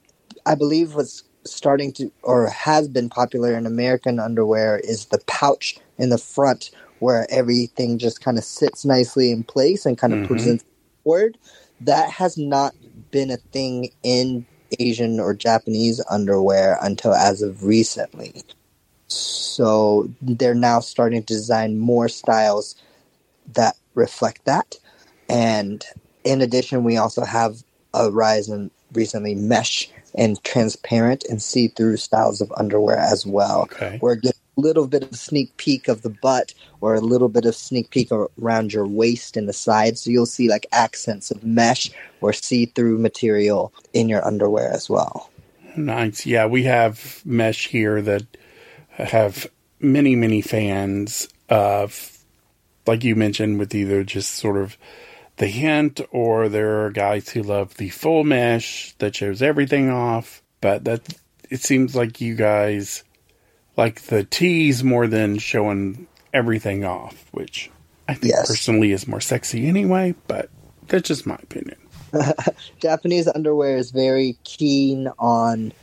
I 0.46 0.56
believe 0.56 0.96
what's 0.96 1.24
starting 1.46 1.92
to 1.94 2.12
or 2.22 2.50
has 2.50 2.88
been 2.88 3.10
popular 3.10 3.56
in 3.56 3.66
American 3.66 4.20
underwear 4.20 4.80
is 4.80 5.06
the 5.06 5.22
pouch 5.28 5.78
in 5.98 6.10
the 6.10 6.18
front 6.18 6.72
where 7.00 7.28
everything 7.30 7.98
just 7.98 8.22
kind 8.22 8.38
of 8.38 8.44
sits 8.44 8.86
nicely 8.86 9.32
in 9.32 9.44
place 9.44 9.86
and 9.86 9.98
kind 9.98 10.14
of 10.14 10.20
mm-hmm. 10.20 10.34
presents 10.34 10.66
forward. 11.04 11.38
That 11.82 12.10
has 12.10 12.38
not 12.38 12.74
been 13.12 13.30
a 13.30 13.38
thing 13.38 13.92
in 14.04 14.46
Asian 14.80 15.20
or 15.20 15.34
Japanese 15.34 16.02
underwear 16.10 16.78
until 16.82 17.14
as 17.14 17.42
of 17.42 17.64
recently. 17.64 18.34
So 19.08 20.10
they're 20.22 20.56
now 20.56 20.80
starting 20.80 21.22
to 21.22 21.34
design 21.34 21.78
more 21.80 22.10
styles 22.10 22.76
that 23.54 23.76
reflect 23.94 24.46
that. 24.46 24.76
And 25.30 25.84
in 26.24 26.42
addition, 26.42 26.84
we 26.84 26.98
also 26.98 27.24
have 27.24 27.64
a 27.94 28.10
rise 28.10 28.50
in 28.50 28.72
recently 28.94 29.36
mesh 29.36 29.90
and 30.16 30.42
transparent 30.44 31.24
and 31.30 31.42
see 31.42 31.68
through 31.68 31.98
styles 31.98 32.42
of 32.42 32.52
underwear 32.58 32.98
as 32.98 33.26
well. 33.26 33.64
Okay. 33.64 33.98
Where 34.00 34.20
a 34.24 34.62
little 34.62 34.88
bit 34.88 35.04
of 35.04 35.16
sneak 35.16 35.56
peek 35.58 35.88
of 35.88 36.04
the 36.04 36.10
butt 36.10 36.54
or 36.82 36.94
a 36.94 37.02
little 37.02 37.30
bit 37.30 37.46
of 37.46 37.56
sneak 37.56 37.90
peek 37.90 38.10
around 38.12 38.74
your 38.74 38.86
waist 38.86 39.36
and 39.36 39.50
the 39.50 39.54
sides. 39.54 40.02
So 40.02 40.12
you'll 40.12 40.26
see 40.26 40.48
like 40.50 40.68
accents 40.72 41.32
of 41.32 41.44
mesh 41.44 41.92
or 42.22 42.34
see 42.34 42.66
through 42.66 43.00
material 43.00 43.74
in 43.94 44.10
your 44.10 44.26
underwear 44.26 44.72
as 44.72 44.90
well. 44.90 45.32
Nice. 45.76 46.26
Yeah, 46.26 46.46
we 46.46 46.64
have 46.64 47.22
mesh 47.26 47.68
here 47.68 48.02
that 48.04 48.26
have 48.94 49.48
many, 49.80 50.16
many 50.16 50.42
fans 50.42 51.28
of, 51.50 52.18
like 52.86 53.04
you 53.04 53.16
mentioned, 53.16 53.60
with 53.60 53.74
either 53.76 54.04
just 54.04 54.36
sort 54.36 54.58
of 54.58 54.78
the 55.38 55.48
hint 55.48 56.00
or 56.12 56.50
there 56.50 56.86
are 56.86 56.92
guys 56.92 57.30
who 57.30 57.42
love 57.42 57.76
the 57.78 57.90
full 57.90 58.24
mesh 58.24 58.94
that 59.00 59.16
shows 59.16 59.42
everything 59.42 59.90
off. 59.90 60.42
But 60.62 60.86
that 60.86 61.02
it 61.50 61.62
seems 61.62 61.96
like 61.96 62.22
you 62.22 62.36
guys 62.36 63.04
like 63.76 64.02
the 64.04 64.24
tease 64.24 64.84
more 64.84 65.08
than 65.08 65.38
showing 65.40 66.08
everything 66.34 66.86
off, 66.86 67.26
which 67.32 67.70
I 68.08 68.14
think 68.14 68.34
yes. 68.34 68.48
personally 68.48 68.92
is 68.92 69.08
more 69.08 69.22
sexy 69.22 69.68
anyway, 69.68 70.16
but 70.28 70.50
that's 70.88 71.08
just 71.08 71.26
my 71.26 71.36
opinion. 71.36 71.78
Japanese 72.80 73.28
underwear 73.28 73.78
is 73.78 73.92
very 73.92 74.38
keen 74.44 75.10
on 75.18 75.74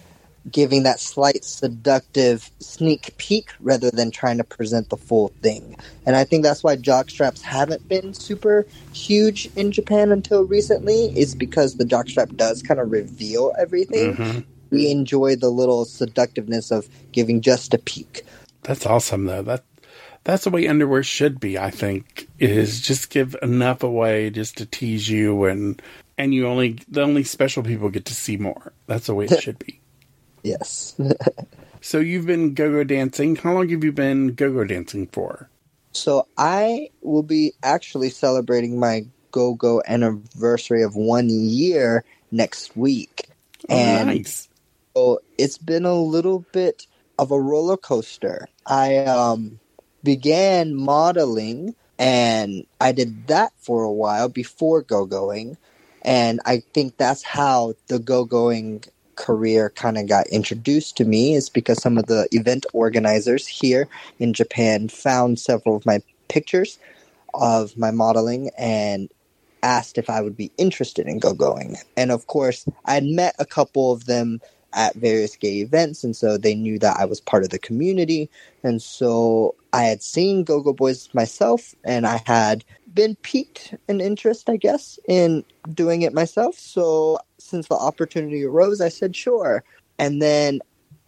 giving 0.51 0.83
that 0.85 1.01
slight 1.01 1.45
seductive 1.45 2.51
sneak 2.61 3.17
peek 3.19 3.51
rather 3.61 3.91
than 3.91 4.11
trying 4.11 4.39
to 4.39 4.45
present 4.45 4.89
the 4.89 4.97
full 4.97 5.29
thing. 5.43 5.77
And 6.07 6.17
I 6.17 6.25
think 6.25 6.43
that's 6.43 6.65
why 6.65 6.77
jock 6.77 7.11
straps 7.11 7.43
haven't 7.43 7.89
been 7.89 8.15
super 8.15 8.67
huge 8.93 9.51
in 9.57 9.73
Japan 9.73 10.13
until 10.13 10.45
recently, 10.45 11.07
is 11.19 11.35
because 11.35 11.77
the 11.77 11.85
jock 11.85 12.09
strap 12.09 12.31
does 12.37 12.63
kind 12.63 12.81
of 12.81 12.91
reveal 12.91 13.53
everything. 13.59 14.17
Mm-hmm. 14.17 14.41
We 14.71 14.91
enjoy 14.91 15.37
the 15.37 15.51
little 15.51 15.85
seductiveness 15.85 16.71
of 16.71 16.89
giving 17.13 17.41
just 17.41 17.75
a 17.75 17.79
peek. 17.79 18.25
That's 18.63 18.87
awesome 18.87 19.25
though. 19.27 19.43
That 19.43 19.65
that's 20.25 20.45
the 20.45 20.51
way 20.51 20.69
underwear 20.69 21.03
should 21.03 21.41
be, 21.41 21.59
I 21.59 21.71
think, 21.71 22.29
is 22.39 22.81
just 22.81 23.11
give 23.11 23.35
enough 23.43 23.83
away 23.83 24.31
just 24.31 24.59
to 24.59 24.67
tease 24.67 25.09
you 25.09 25.45
and 25.45 25.81
and 26.19 26.35
you 26.35 26.47
only 26.47 26.79
the 26.89 27.03
only 27.03 27.25
special 27.25 27.63
people 27.63 27.89
get 27.89 28.05
to 28.07 28.15
see 28.15 28.37
more. 28.37 28.73
That's 28.87 29.07
the 29.07 29.15
way 29.15 29.25
it 29.27 29.43
should 29.43 29.59
be. 29.59 29.80
Yes. 30.43 30.95
so 31.81 31.99
you've 31.99 32.27
been 32.27 32.55
go-go 32.55 32.85
dancing. 32.85 33.37
How 33.37 33.55
long 33.55 33.69
have 33.69 33.85
you 33.85 33.93
been 33.93 34.35
go-go 34.35 34.65
dancing 34.65 35.07
for? 35.09 35.49
So 35.93 36.27
I 36.39 36.91
will 37.03 37.23
be 37.23 37.53
actually 37.63 38.11
celebrating 38.11 38.79
my 38.79 39.07
go-go 39.33 39.83
anniversary 39.87 40.83
of 40.83 40.95
one 40.95 41.29
year 41.29 42.05
next 42.31 42.77
week. 42.77 43.29
Oh, 43.69 43.77
and 43.77 44.07
nice. 44.07 44.49
So 44.97 45.21
it's 45.39 45.59
been 45.59 45.85
a 45.85 45.95
little 45.95 46.45
bit 46.53 46.87
of 47.19 47.31
a 47.31 47.41
roller 47.41 47.77
coaster. 47.77 48.49
I 48.67 48.99
um, 48.99 49.61
began 50.03 50.75
modeling 50.75 51.75
and 51.99 52.67
I 52.81 52.93
did 52.93 53.27
that 53.27 53.53
for 53.59 53.83
a 53.83 53.93
while 53.93 54.29
before 54.29 54.83
go-going. 54.83 55.59
And 56.03 56.41
I 56.47 56.63
think 56.73 56.97
that's 56.97 57.23
how 57.23 57.75
the 57.89 57.99
go-going 57.99 58.85
career 59.21 59.71
kind 59.77 59.99
of 59.99 60.09
got 60.09 60.27
introduced 60.29 60.97
to 60.97 61.05
me 61.05 61.35
is 61.35 61.51
because 61.51 61.83
some 61.83 61.99
of 61.99 62.07
the 62.07 62.27
event 62.33 62.65
organizers 62.73 63.47
here 63.47 63.87
in 64.19 64.33
Japan 64.33 64.89
found 64.89 65.39
several 65.39 65.77
of 65.77 65.85
my 65.85 66.01
pictures 66.29 66.79
of 67.35 67.77
my 67.77 67.91
modeling 67.91 68.51
and 68.59 69.11
asked 69.63 69.99
if 69.99 70.09
I 70.09 70.23
would 70.23 70.37
be 70.37 70.51
interested 70.57 71.07
in 71.07 71.19
go 71.19 71.35
going. 71.35 71.77
And 71.97 72.11
of 72.11 72.27
course, 72.29 72.65
I'd 72.87 73.05
met 73.05 73.35
a 73.39 73.45
couple 73.45 73.93
of 73.93 74.07
them 74.07 74.41
at 74.73 74.95
various 74.95 75.37
gay 75.37 75.59
events, 75.59 76.03
and 76.03 76.17
so 76.17 76.39
they 76.39 76.55
knew 76.55 76.79
that 76.79 76.97
I 76.99 77.05
was 77.05 77.21
part 77.21 77.43
of 77.43 77.51
the 77.51 77.59
community. 77.59 78.31
And 78.63 78.81
so 78.81 79.55
I 79.73 79.83
had 79.83 80.03
seen 80.03 80.45
Go 80.45 80.63
Go 80.63 80.73
Boys 80.73 81.09
myself, 81.13 81.75
and 81.85 82.07
I 82.07 82.23
had 82.25 82.65
been 82.95 83.17
piqued 83.17 83.75
an 83.89 84.01
interest, 84.01 84.49
I 84.49 84.57
guess, 84.57 84.99
in 85.09 85.45
doing 85.73 86.03
it 86.03 86.13
myself. 86.13 86.59
So 86.59 87.19
since 87.39 87.69
the 87.69 87.75
opportunity 87.75 88.45
arose, 88.45 88.81
I 88.81 88.89
said 88.89 89.15
sure. 89.15 89.65
And 89.99 90.21
then 90.21 90.61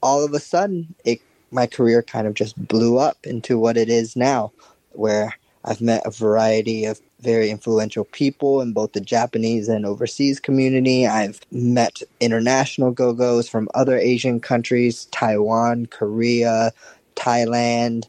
all 0.02 0.24
of 0.24 0.34
a 0.34 0.40
sudden, 0.40 0.94
it 1.04 1.20
my 1.50 1.66
career 1.66 2.02
kind 2.02 2.26
of 2.26 2.34
just 2.34 2.56
blew 2.66 2.98
up 2.98 3.18
into 3.24 3.58
what 3.58 3.76
it 3.76 3.90
is 3.90 4.16
now, 4.16 4.52
where 4.92 5.36
I've 5.64 5.82
met 5.82 6.06
a 6.06 6.10
variety 6.10 6.86
of 6.86 7.00
very 7.20 7.50
influential 7.50 8.04
people 8.04 8.60
in 8.60 8.72
both 8.72 8.92
the 8.92 9.00
Japanese 9.00 9.68
and 9.68 9.86
overseas 9.86 10.40
community. 10.40 11.06
I've 11.06 11.40
met 11.52 12.02
international 12.20 12.90
go 12.90 13.12
go's 13.12 13.48
from 13.48 13.68
other 13.74 13.96
Asian 13.96 14.40
countries, 14.40 15.04
Taiwan, 15.12 15.86
Korea, 15.86 16.72
Thailand, 17.14 18.06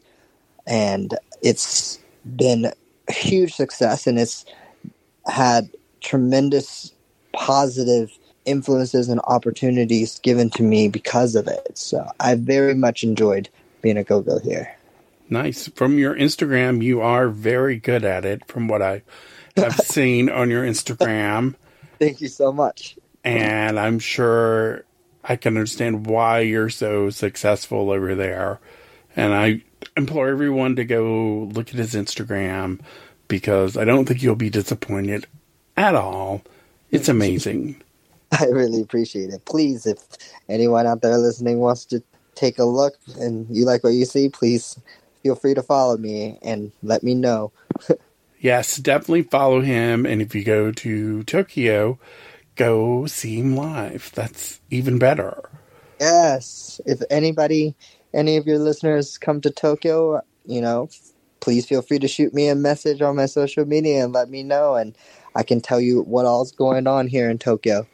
and 0.66 1.14
it's 1.42 1.98
been 2.36 2.72
huge 3.10 3.54
success 3.54 4.06
and 4.06 4.18
it's 4.18 4.44
had 5.26 5.68
tremendous 6.00 6.92
positive 7.32 8.10
influences 8.44 9.08
and 9.08 9.20
opportunities 9.24 10.18
given 10.20 10.50
to 10.50 10.62
me 10.62 10.88
because 10.88 11.34
of 11.34 11.46
it. 11.46 11.76
So 11.76 12.06
I 12.20 12.34
very 12.34 12.74
much 12.74 13.02
enjoyed 13.02 13.48
being 13.82 13.96
a 13.96 14.04
go 14.04 14.20
go 14.20 14.38
here. 14.38 14.76
Nice. 15.30 15.68
From 15.68 15.98
your 15.98 16.14
Instagram, 16.14 16.82
you 16.82 17.00
are 17.00 17.28
very 17.28 17.78
good 17.78 18.04
at 18.04 18.24
it, 18.24 18.46
from 18.46 18.68
what 18.68 18.82
I 18.82 19.02
have 19.56 19.76
seen 19.84 20.28
on 20.28 20.50
your 20.50 20.64
Instagram. 20.64 21.54
Thank 21.98 22.20
you 22.20 22.28
so 22.28 22.52
much. 22.52 22.98
And 23.24 23.80
I'm 23.80 23.98
sure 23.98 24.84
I 25.22 25.36
can 25.36 25.56
understand 25.56 26.06
why 26.06 26.40
you're 26.40 26.68
so 26.68 27.08
successful 27.08 27.90
over 27.90 28.14
there. 28.14 28.60
And 29.16 29.32
I 29.32 29.62
implore 29.96 30.28
everyone 30.28 30.76
to 30.76 30.84
go 30.84 31.50
look 31.52 31.68
at 31.70 31.74
his 31.74 31.94
Instagram 31.94 32.80
because 33.28 33.76
I 33.76 33.84
don't 33.84 34.06
think 34.06 34.22
you'll 34.22 34.36
be 34.36 34.50
disappointed 34.50 35.26
at 35.76 35.94
all. 35.94 36.42
It's 36.90 37.08
amazing. 37.08 37.82
I 38.32 38.46
really 38.46 38.80
appreciate 38.80 39.30
it. 39.30 39.44
Please, 39.44 39.86
if 39.86 39.98
anyone 40.48 40.86
out 40.86 41.02
there 41.02 41.16
listening 41.18 41.58
wants 41.58 41.84
to 41.86 42.02
take 42.34 42.58
a 42.58 42.64
look 42.64 42.94
and 43.18 43.46
you 43.48 43.64
like 43.64 43.84
what 43.84 43.94
you 43.94 44.04
see, 44.04 44.28
please 44.28 44.78
feel 45.22 45.34
free 45.34 45.54
to 45.54 45.62
follow 45.62 45.96
me 45.96 46.38
and 46.42 46.72
let 46.82 47.02
me 47.02 47.14
know. 47.14 47.52
yes, 48.40 48.76
definitely 48.76 49.22
follow 49.22 49.60
him. 49.60 50.04
And 50.04 50.20
if 50.20 50.34
you 50.34 50.44
go 50.44 50.70
to 50.72 51.22
Tokyo, 51.24 51.98
go 52.56 53.06
see 53.06 53.38
him 53.38 53.56
live. 53.56 54.10
That's 54.14 54.60
even 54.70 54.98
better. 54.98 55.48
Yes. 56.00 56.80
If 56.86 57.02
anybody, 57.10 57.74
any 58.14 58.36
of 58.36 58.46
your 58.46 58.58
listeners 58.58 59.18
come 59.18 59.40
to 59.42 59.50
Tokyo, 59.50 60.22
you 60.46 60.60
know, 60.60 60.88
please 61.40 61.66
feel 61.66 61.82
free 61.82 61.98
to 61.98 62.08
shoot 62.08 62.32
me 62.32 62.48
a 62.48 62.54
message 62.54 63.02
on 63.02 63.16
my 63.16 63.26
social 63.26 63.66
media 63.66 64.04
and 64.04 64.12
let 64.12 64.30
me 64.30 64.42
know. 64.42 64.76
And 64.76 64.96
I 65.34 65.42
can 65.42 65.60
tell 65.60 65.80
you 65.80 66.02
what 66.02 66.26
all's 66.26 66.52
going 66.52 66.86
on 66.86 67.08
here 67.08 67.28
in 67.28 67.38
Tokyo. 67.38 67.86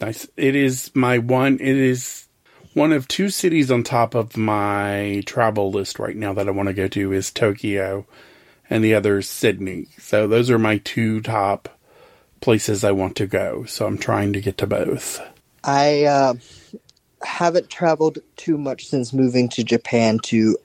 Nice. 0.00 0.28
It 0.36 0.54
is 0.54 0.90
my 0.94 1.18
one, 1.18 1.54
it 1.54 1.76
is 1.76 2.28
one 2.74 2.92
of 2.92 3.08
two 3.08 3.28
cities 3.28 3.70
on 3.70 3.82
top 3.82 4.14
of 4.14 4.36
my 4.36 5.22
travel 5.26 5.70
list 5.72 5.98
right 5.98 6.16
now 6.16 6.32
that 6.34 6.46
I 6.46 6.52
want 6.52 6.68
to 6.68 6.74
go 6.74 6.86
to 6.88 7.12
is 7.12 7.32
Tokyo 7.32 8.06
and 8.70 8.84
the 8.84 8.94
other 8.94 9.18
is 9.18 9.28
Sydney. 9.28 9.88
So 9.98 10.28
those 10.28 10.50
are 10.50 10.58
my 10.58 10.78
two 10.78 11.20
top 11.20 11.68
places 12.40 12.84
I 12.84 12.92
want 12.92 13.16
to 13.16 13.26
go. 13.26 13.64
So 13.64 13.86
I'm 13.86 13.98
trying 13.98 14.32
to 14.34 14.40
get 14.40 14.58
to 14.58 14.66
both. 14.66 15.20
I 15.64 16.04
uh, 16.04 16.34
haven't 17.22 17.70
traveled 17.70 18.18
too 18.36 18.58
much 18.58 18.86
since 18.86 19.12
moving 19.12 19.48
to 19.50 19.64
Japan 19.64 20.18
to 20.24 20.56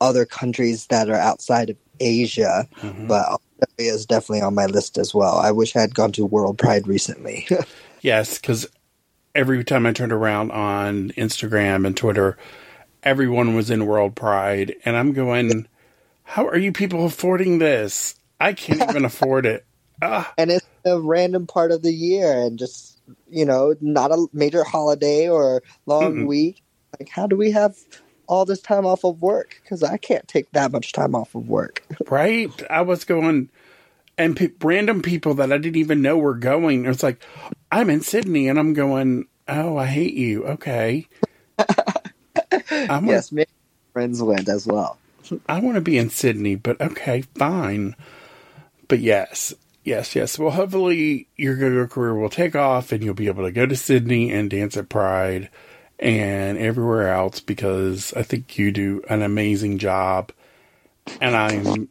other 0.00 0.24
countries 0.24 0.86
that 0.86 1.10
are 1.10 1.14
outside 1.16 1.70
of 1.70 1.76
Asia, 2.00 2.66
mm-hmm. 2.76 3.06
but 3.06 3.38
Australia 3.62 3.92
is 3.92 4.06
definitely 4.06 4.42
on 4.42 4.54
my 4.54 4.66
list 4.66 4.98
as 4.98 5.14
well. 5.14 5.36
I 5.36 5.50
wish 5.50 5.76
I 5.76 5.80
had 5.80 5.94
gone 5.94 6.12
to 6.12 6.24
World 6.24 6.58
Pride 6.58 6.88
recently. 6.88 7.46
yes, 8.00 8.38
because 8.38 8.66
every 9.34 9.62
time 9.64 9.86
I 9.86 9.92
turned 9.92 10.12
around 10.12 10.50
on 10.52 11.10
Instagram 11.10 11.86
and 11.86 11.96
Twitter, 11.96 12.36
everyone 13.02 13.54
was 13.54 13.70
in 13.70 13.86
World 13.86 14.14
Pride, 14.14 14.74
and 14.84 14.96
I'm 14.96 15.12
going, 15.12 15.68
"How 16.24 16.46
are 16.46 16.58
you 16.58 16.72
people 16.72 17.04
affording 17.04 17.58
this? 17.58 18.14
I 18.40 18.54
can't 18.54 18.82
even 18.90 19.04
afford 19.04 19.46
it." 19.46 19.66
Ah. 20.02 20.32
And 20.38 20.50
it's 20.50 20.66
a 20.86 20.98
random 20.98 21.46
part 21.46 21.72
of 21.72 21.82
the 21.82 21.92
year, 21.92 22.40
and 22.40 22.58
just 22.58 22.89
you 23.28 23.44
know, 23.44 23.74
not 23.80 24.10
a 24.10 24.26
major 24.32 24.64
holiday 24.64 25.28
or 25.28 25.62
long 25.86 26.14
Mm-mm. 26.14 26.26
week. 26.26 26.62
Like, 26.98 27.08
how 27.08 27.26
do 27.26 27.36
we 27.36 27.50
have 27.52 27.76
all 28.26 28.44
this 28.44 28.60
time 28.60 28.86
off 28.86 29.04
of 29.04 29.22
work? 29.22 29.60
Because 29.62 29.82
I 29.82 29.96
can't 29.96 30.26
take 30.28 30.50
that 30.52 30.72
much 30.72 30.92
time 30.92 31.14
off 31.14 31.34
of 31.34 31.48
work. 31.48 31.84
right? 32.10 32.50
I 32.70 32.82
was 32.82 33.04
going 33.04 33.50
and 34.20 34.52
random 34.62 35.00
people 35.00 35.34
that 35.34 35.52
I 35.52 35.56
didn't 35.56 35.76
even 35.76 36.02
know 36.02 36.18
were 36.18 36.34
going. 36.34 36.84
It's 36.84 37.02
like, 37.02 37.24
I'm 37.72 37.88
in 37.88 38.02
Sydney, 38.02 38.48
and 38.48 38.58
I'm 38.58 38.74
going, 38.74 39.26
oh, 39.48 39.78
I 39.78 39.86
hate 39.86 40.14
you. 40.14 40.44
Okay. 40.44 41.06
I'm 42.70 43.06
yes, 43.06 43.32
my 43.32 43.46
friends 43.92 44.22
went 44.22 44.48
as 44.48 44.66
well. 44.66 44.98
I 45.48 45.60
want 45.60 45.76
to 45.76 45.80
be 45.80 45.96
in 45.96 46.10
Sydney, 46.10 46.54
but 46.56 46.80
okay, 46.80 47.22
fine. 47.36 47.96
But 48.88 48.98
yes, 49.00 49.54
yes, 49.84 50.14
yes. 50.14 50.38
Well, 50.38 50.50
hopefully 50.50 51.28
your 51.36 51.56
go-go 51.56 51.86
career 51.86 52.14
will 52.14 52.30
take 52.30 52.56
off, 52.56 52.92
and 52.92 53.02
you'll 53.02 53.14
be 53.14 53.28
able 53.28 53.44
to 53.44 53.52
go 53.52 53.66
to 53.66 53.76
Sydney 53.76 54.32
and 54.32 54.50
dance 54.50 54.76
at 54.76 54.88
Pride 54.88 55.50
and 55.98 56.56
everywhere 56.58 57.12
else 57.12 57.40
because 57.40 58.12
I 58.14 58.22
think 58.22 58.58
you 58.58 58.72
do 58.72 59.02
an 59.08 59.22
amazing 59.22 59.78
job, 59.78 60.32
and 61.20 61.36
I'm 61.36 61.88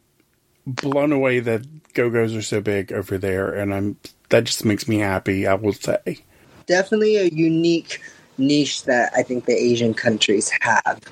blown 0.66 1.12
away 1.12 1.40
that 1.40 1.92
Go 1.94 2.10
Go's 2.10 2.34
are 2.34 2.42
so 2.42 2.60
big 2.60 2.92
over 2.92 3.18
there, 3.18 3.52
and 3.54 3.72
I'm 3.74 3.96
that 4.30 4.44
just 4.44 4.64
makes 4.64 4.88
me 4.88 4.98
happy. 4.98 5.46
I 5.46 5.54
will 5.54 5.72
say, 5.72 6.18
definitely 6.66 7.16
a 7.16 7.24
unique 7.24 8.00
niche 8.38 8.84
that 8.84 9.12
I 9.16 9.22
think 9.22 9.44
the 9.44 9.56
Asian 9.56 9.94
countries 9.94 10.50
have, 10.60 11.02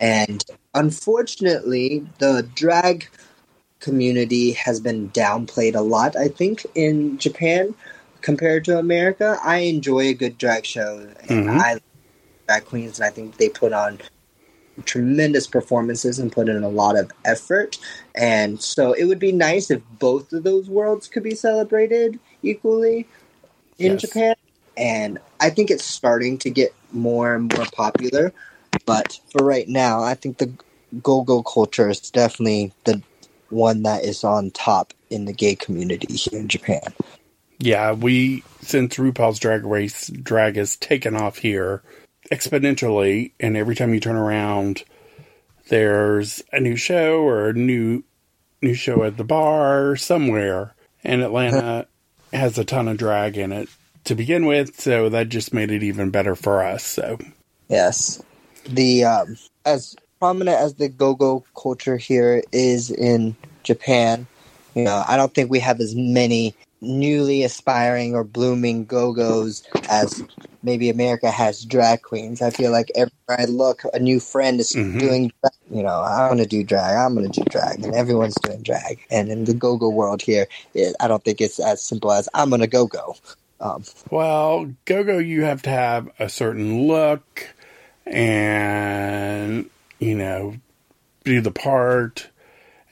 and 0.00 0.44
unfortunately, 0.74 2.06
the 2.18 2.48
drag 2.54 3.08
community 3.80 4.52
has 4.52 4.80
been 4.80 5.10
downplayed 5.10 5.74
a 5.74 5.80
lot. 5.80 6.16
I 6.16 6.28
think 6.28 6.66
in 6.74 7.18
Japan 7.18 7.74
compared 8.20 8.64
to 8.64 8.78
America, 8.78 9.38
I 9.42 9.58
enjoy 9.58 10.00
a 10.00 10.14
good 10.14 10.38
drag 10.38 10.66
show, 10.66 11.08
and 11.28 11.46
mm-hmm. 11.46 11.58
I 11.58 11.78
drag 12.46 12.64
queens, 12.64 12.98
and 12.98 13.06
I 13.06 13.10
think 13.10 13.36
they 13.36 13.48
put 13.48 13.72
on 13.72 14.00
tremendous 14.84 15.46
performances 15.46 16.18
and 16.18 16.30
put 16.32 16.48
in 16.48 16.62
a 16.62 16.68
lot 16.68 16.96
of 16.96 17.10
effort. 17.24 17.78
And 18.14 18.60
so 18.60 18.92
it 18.92 19.04
would 19.04 19.18
be 19.18 19.32
nice 19.32 19.70
if 19.70 19.82
both 19.98 20.32
of 20.32 20.44
those 20.44 20.68
worlds 20.68 21.08
could 21.08 21.22
be 21.22 21.34
celebrated 21.34 22.18
equally 22.42 23.08
in 23.78 23.92
yes. 23.92 24.02
Japan. 24.02 24.34
And 24.76 25.18
I 25.40 25.50
think 25.50 25.70
it's 25.70 25.84
starting 25.84 26.38
to 26.38 26.50
get 26.50 26.74
more 26.92 27.34
and 27.34 27.52
more 27.56 27.66
popular. 27.72 28.32
But 28.86 29.20
for 29.30 29.44
right 29.44 29.68
now, 29.68 30.02
I 30.02 30.14
think 30.14 30.38
the 30.38 30.52
go 31.02 31.22
go 31.22 31.42
culture 31.42 31.88
is 31.88 32.10
definitely 32.10 32.72
the 32.84 33.02
one 33.50 33.82
that 33.82 34.04
is 34.04 34.24
on 34.24 34.50
top 34.50 34.92
in 35.10 35.24
the 35.24 35.32
gay 35.32 35.54
community 35.54 36.14
here 36.14 36.40
in 36.40 36.48
Japan. 36.48 36.82
Yeah, 37.58 37.92
we 37.92 38.44
since 38.60 38.96
RuPaul's 38.96 39.38
Drag 39.38 39.64
Race 39.64 40.08
drag 40.08 40.56
has 40.56 40.76
taken 40.76 41.16
off 41.16 41.38
here, 41.38 41.82
exponentially, 42.30 43.32
and 43.40 43.56
every 43.56 43.74
time 43.74 43.92
you 43.92 44.00
turn 44.00 44.16
around, 44.16 44.84
there's 45.68 46.42
a 46.52 46.60
new 46.60 46.76
show 46.76 47.20
or 47.22 47.48
a 47.48 47.54
new 47.54 48.04
new 48.62 48.74
show 48.74 49.02
at 49.02 49.16
the 49.16 49.24
bar 49.24 49.96
somewhere. 49.96 50.74
And 51.02 51.22
Atlanta 51.22 51.86
has 52.32 52.58
a 52.58 52.64
ton 52.64 52.88
of 52.88 52.96
drag 52.96 53.36
in 53.36 53.52
it 53.52 53.68
to 54.04 54.14
begin 54.14 54.46
with, 54.46 54.80
so 54.80 55.08
that 55.08 55.28
just 55.28 55.52
made 55.52 55.70
it 55.70 55.82
even 55.82 56.10
better 56.10 56.34
for 56.36 56.62
us. 56.62 56.84
So 56.84 57.18
yes, 57.68 58.22
the 58.68 59.04
um, 59.04 59.36
as 59.64 59.96
prominent 60.18 60.58
as 60.58 60.74
the 60.74 60.88
go-go 60.88 61.44
culture 61.56 61.96
here 61.96 62.42
is 62.52 62.90
in 62.90 63.36
Japan, 63.62 64.26
you 64.74 64.84
know, 64.84 65.04
I 65.06 65.16
don't 65.16 65.34
think 65.34 65.50
we 65.50 65.60
have 65.60 65.80
as 65.80 65.94
many 65.94 66.54
newly 66.80 67.42
aspiring 67.42 68.14
or 68.14 68.22
blooming 68.22 68.84
go-go's 68.84 69.64
as 69.88 70.22
maybe 70.62 70.88
America 70.88 71.30
has 71.30 71.64
drag 71.64 72.02
queens. 72.02 72.40
I 72.40 72.50
feel 72.50 72.70
like 72.70 72.90
everywhere 72.94 73.40
I 73.40 73.44
look, 73.46 73.82
a 73.92 73.98
new 73.98 74.20
friend 74.20 74.60
is 74.60 74.72
mm-hmm. 74.72 74.98
doing, 74.98 75.32
you 75.70 75.82
know, 75.82 76.02
I'm 76.02 76.28
going 76.28 76.38
to 76.38 76.46
do 76.46 76.62
drag, 76.62 76.96
I'm 76.96 77.14
going 77.14 77.30
to 77.30 77.40
do 77.40 77.44
drag, 77.50 77.84
and 77.84 77.94
everyone's 77.94 78.36
doing 78.36 78.62
drag. 78.62 79.00
And 79.10 79.28
in 79.28 79.44
the 79.44 79.54
go-go 79.54 79.88
world 79.88 80.22
here, 80.22 80.46
it, 80.74 80.94
I 81.00 81.08
don't 81.08 81.24
think 81.24 81.40
it's 81.40 81.58
as 81.58 81.82
simple 81.82 82.12
as 82.12 82.28
I'm 82.34 82.50
going 82.50 82.60
to 82.60 82.66
go-go. 82.66 83.16
Um, 83.60 83.82
well, 84.10 84.72
go-go, 84.84 85.18
you 85.18 85.42
have 85.42 85.62
to 85.62 85.70
have 85.70 86.08
a 86.20 86.28
certain 86.28 86.86
look, 86.86 87.48
and 88.06 89.68
you 89.98 90.14
know, 90.16 90.56
do 91.24 91.40
the 91.40 91.50
part. 91.50 92.28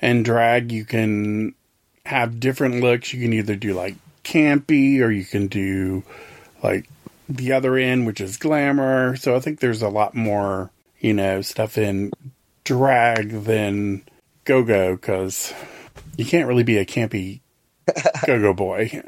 And 0.00 0.24
drag, 0.24 0.72
you 0.72 0.84
can 0.84 1.54
have 2.04 2.38
different 2.38 2.80
looks. 2.80 3.12
You 3.12 3.22
can 3.22 3.32
either 3.32 3.56
do 3.56 3.74
like 3.74 3.94
campy, 4.24 5.00
or 5.00 5.10
you 5.10 5.24
can 5.24 5.46
do 5.46 6.04
like 6.62 6.88
the 7.28 7.52
other 7.52 7.76
end, 7.76 8.06
which 8.06 8.20
is 8.20 8.36
glamour. 8.36 9.16
So 9.16 9.34
I 9.34 9.40
think 9.40 9.60
there's 9.60 9.82
a 9.82 9.88
lot 9.88 10.14
more, 10.14 10.70
you 11.00 11.14
know, 11.14 11.40
stuff 11.40 11.78
in 11.78 12.12
drag 12.64 13.30
than 13.30 14.02
go 14.44 14.62
go 14.62 14.96
because 14.96 15.52
you 16.16 16.24
can't 16.24 16.48
really 16.48 16.62
be 16.62 16.78
a 16.78 16.84
campy 16.84 17.40
go 18.26 18.40
go 18.40 18.52
boy. 18.52 19.02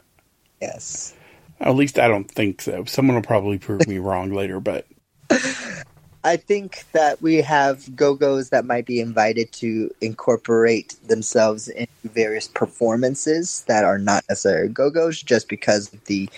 Yes. 0.60 1.14
At 1.60 1.74
least 1.74 1.98
I 1.98 2.08
don't 2.08 2.30
think 2.30 2.62
so. 2.62 2.84
Someone 2.84 3.16
will 3.16 3.22
probably 3.22 3.58
prove 3.58 3.86
me 3.88 3.98
wrong 3.98 4.32
later, 4.32 4.60
but. 4.60 4.86
I 6.24 6.36
think 6.36 6.84
that 6.92 7.22
we 7.22 7.36
have 7.36 7.94
go 7.94 8.14
go's 8.14 8.50
that 8.50 8.64
might 8.64 8.86
be 8.86 9.00
invited 9.00 9.52
to 9.52 9.90
incorporate 10.00 10.96
themselves 11.06 11.68
in 11.68 11.86
various 12.04 12.48
performances 12.48 13.64
that 13.68 13.84
are 13.84 13.98
not 13.98 14.24
necessarily 14.28 14.68
go 14.68 14.90
go's 14.90 15.22
just 15.22 15.48
because 15.48 15.92
of 15.92 16.04
the 16.04 16.28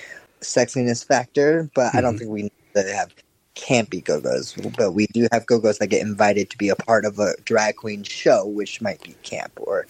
sexiness 0.40 1.04
factor, 1.04 1.70
but 1.74 1.88
mm-hmm. 1.88 1.98
I 1.98 2.00
don't 2.00 2.16
mm-hmm. 2.18 2.34
think 2.36 2.52
we 2.74 2.92
have 2.92 3.12
campy 3.54 4.02
go-go's. 4.02 4.54
But 4.76 4.92
we 4.92 5.06
do 5.08 5.28
have 5.32 5.46
go-go's 5.46 5.78
that 5.78 5.88
get 5.88 6.02
invited 6.02 6.50
to 6.50 6.58
be 6.58 6.68
a 6.68 6.76
part 6.76 7.04
of 7.04 7.18
a 7.18 7.34
drag 7.44 7.76
queen 7.76 8.02
show, 8.02 8.46
which 8.46 8.80
might 8.80 9.02
be 9.02 9.14
camp 9.22 9.52
or 9.56 9.86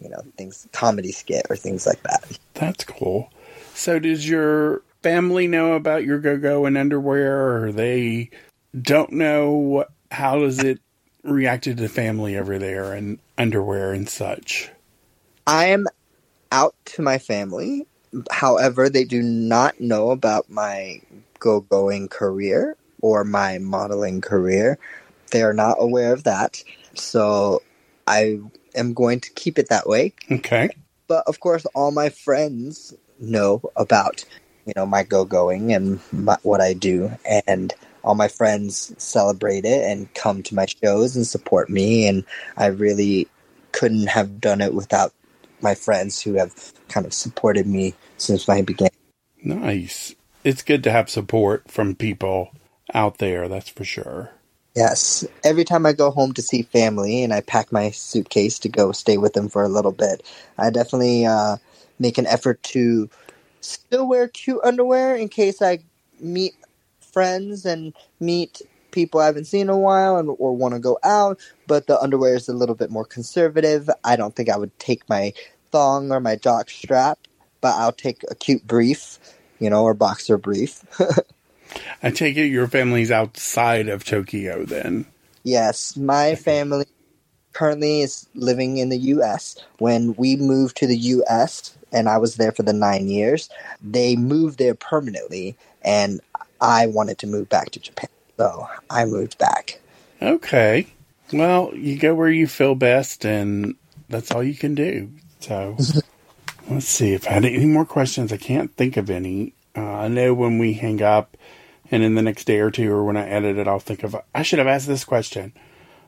you 0.00 0.08
know 0.08 0.22
things 0.36 0.68
comedy 0.72 1.12
skit 1.12 1.46
or 1.48 1.56
things 1.56 1.86
like 1.86 2.02
that. 2.02 2.38
That's 2.54 2.84
cool. 2.84 3.30
So 3.74 3.98
does 3.98 4.28
your 4.28 4.82
family 5.02 5.46
know 5.46 5.74
about 5.74 6.04
your 6.04 6.18
go-go 6.18 6.66
and 6.66 6.76
underwear, 6.76 7.64
or 7.64 7.72
they 7.72 8.30
don't 8.80 9.12
know 9.12 9.52
what? 9.52 9.90
How 10.10 10.38
does 10.38 10.58
it 10.60 10.80
react 11.22 11.64
to 11.64 11.74
the 11.74 11.88
family 11.88 12.36
over 12.36 12.58
there 12.58 12.92
and 12.92 13.18
underwear 13.36 13.92
and 13.92 14.08
such? 14.08 14.70
I 15.46 15.66
am 15.66 15.86
out 16.52 16.74
to 16.86 17.02
my 17.02 17.18
family 17.18 17.86
However, 18.30 18.88
they 18.88 19.04
do 19.04 19.22
not 19.22 19.80
know 19.80 20.10
about 20.10 20.50
my 20.50 21.00
go 21.38 21.60
going 21.60 22.08
career 22.08 22.76
or 23.00 23.24
my 23.24 23.58
modeling 23.58 24.20
career. 24.20 24.78
They 25.30 25.42
are 25.42 25.52
not 25.52 25.76
aware 25.80 26.12
of 26.12 26.24
that. 26.24 26.62
So 26.94 27.62
I 28.06 28.38
am 28.74 28.94
going 28.94 29.20
to 29.20 29.32
keep 29.32 29.58
it 29.58 29.68
that 29.68 29.88
way. 29.88 30.14
Okay. 30.30 30.70
But 31.08 31.26
of 31.26 31.40
course, 31.40 31.66
all 31.74 31.90
my 31.90 32.08
friends 32.08 32.94
know 33.18 33.62
about 33.76 34.24
you 34.66 34.72
know 34.76 34.86
my 34.86 35.02
go 35.02 35.24
going 35.24 35.72
and 35.72 36.00
my, 36.12 36.36
what 36.42 36.60
I 36.60 36.72
do, 36.72 37.12
and 37.46 37.74
all 38.04 38.14
my 38.14 38.28
friends 38.28 38.94
celebrate 38.98 39.64
it 39.64 39.82
and 39.84 40.12
come 40.14 40.42
to 40.44 40.54
my 40.54 40.66
shows 40.66 41.16
and 41.16 41.26
support 41.26 41.70
me. 41.70 42.06
And 42.06 42.24
I 42.56 42.66
really 42.66 43.26
couldn't 43.72 44.06
have 44.08 44.40
done 44.40 44.60
it 44.60 44.74
without 44.74 45.12
my 45.60 45.74
friends 45.74 46.20
who 46.20 46.34
have 46.34 46.72
kind 46.88 47.06
of 47.06 47.14
supported 47.14 47.66
me 47.66 47.94
since 48.18 48.46
my 48.46 48.62
beginning. 48.62 48.92
Nice. 49.42 50.14
It's 50.44 50.62
good 50.62 50.84
to 50.84 50.92
have 50.92 51.08
support 51.08 51.70
from 51.70 51.94
people 51.94 52.50
out 52.92 53.18
there, 53.18 53.48
that's 53.48 53.70
for 53.70 53.84
sure. 53.84 54.30
Yes. 54.76 55.24
Every 55.42 55.64
time 55.64 55.86
I 55.86 55.92
go 55.92 56.10
home 56.10 56.32
to 56.34 56.42
see 56.42 56.62
family 56.62 57.22
and 57.22 57.32
I 57.32 57.40
pack 57.40 57.72
my 57.72 57.90
suitcase 57.90 58.58
to 58.60 58.68
go 58.68 58.92
stay 58.92 59.16
with 59.16 59.32
them 59.32 59.48
for 59.48 59.62
a 59.62 59.68
little 59.68 59.92
bit, 59.92 60.22
I 60.58 60.70
definitely 60.70 61.24
uh, 61.24 61.56
make 61.98 62.18
an 62.18 62.26
effort 62.26 62.62
to 62.64 63.08
still 63.60 64.06
wear 64.06 64.28
cute 64.28 64.60
underwear 64.64 65.16
in 65.16 65.28
case 65.28 65.62
I 65.62 65.78
meet 66.20 66.54
friends 67.14 67.64
and 67.64 67.94
meet 68.20 68.60
people 68.90 69.20
I 69.20 69.26
haven't 69.26 69.46
seen 69.46 69.62
in 69.62 69.68
a 69.68 69.78
while 69.78 70.16
and 70.16 70.28
or 70.38 70.56
want 70.56 70.74
to 70.74 70.80
go 70.80 70.98
out, 71.02 71.38
but 71.66 71.86
the 71.86 72.00
underwear 72.00 72.34
is 72.34 72.48
a 72.48 72.54
little 72.54 72.74
bit 72.74 72.90
more 72.90 73.04
conservative. 73.04 73.88
I 74.04 74.16
don't 74.16 74.34
think 74.34 74.48
I 74.48 74.56
would 74.56 74.78
take 74.78 75.08
my 75.08 75.32
thong 75.70 76.12
or 76.12 76.20
my 76.20 76.36
jock 76.36 76.70
strap, 76.70 77.18
but 77.60 77.74
I'll 77.74 77.92
take 77.92 78.22
a 78.30 78.34
cute 78.34 78.66
brief, 78.66 79.18
you 79.58 79.70
know, 79.70 79.82
or 79.84 79.94
boxer 79.94 80.38
brief. 80.38 80.84
I 82.02 82.10
take 82.10 82.36
it 82.36 82.46
your 82.46 82.68
family's 82.68 83.10
outside 83.10 83.88
of 83.88 84.04
Tokyo 84.04 84.64
then. 84.64 85.06
Yes, 85.42 85.96
my 85.96 86.36
family 86.36 86.86
currently 87.52 88.02
is 88.02 88.28
living 88.34 88.78
in 88.78 88.88
the 88.88 88.98
US. 88.98 89.56
When 89.78 90.14
we 90.14 90.36
moved 90.36 90.76
to 90.78 90.86
the 90.86 90.96
US 90.96 91.76
and 91.92 92.08
I 92.08 92.18
was 92.18 92.36
there 92.36 92.52
for 92.52 92.62
the 92.62 92.72
9 92.72 93.08
years, 93.08 93.48
they 93.82 94.16
moved 94.16 94.58
there 94.58 94.74
permanently 94.74 95.56
and 95.82 96.20
I 96.64 96.86
wanted 96.86 97.18
to 97.18 97.26
move 97.26 97.48
back 97.50 97.70
to 97.72 97.78
Japan. 97.78 98.08
So, 98.38 98.66
I 98.88 99.04
moved 99.04 99.38
back. 99.38 99.80
Okay. 100.22 100.86
Well, 101.32 101.70
you 101.74 101.98
go 101.98 102.14
where 102.14 102.30
you 102.30 102.46
feel 102.46 102.74
best 102.74 103.26
and 103.26 103.74
that's 104.08 104.30
all 104.30 104.42
you 104.42 104.54
can 104.54 104.74
do. 104.74 105.10
So, 105.40 105.76
let's 106.70 106.86
see 106.86 107.12
if 107.12 107.28
I 107.28 107.32
had 107.32 107.44
any 107.44 107.66
more 107.66 107.84
questions. 107.84 108.32
I 108.32 108.38
can't 108.38 108.74
think 108.76 108.96
of 108.96 109.10
any. 109.10 109.52
Uh, 109.76 109.82
I 109.82 110.08
know 110.08 110.32
when 110.32 110.58
we 110.58 110.72
hang 110.72 111.02
up, 111.02 111.36
and 111.90 112.02
in 112.02 112.14
the 112.14 112.22
next 112.22 112.44
day 112.44 112.60
or 112.60 112.70
two, 112.70 112.90
or 112.90 113.04
when 113.04 113.16
I 113.16 113.28
edit 113.28 113.58
it, 113.58 113.68
I'll 113.68 113.78
think 113.80 114.02
of 114.02 114.16
I 114.34 114.42
should 114.42 114.58
have 114.58 114.68
asked 114.68 114.86
this 114.86 115.04
question. 115.04 115.52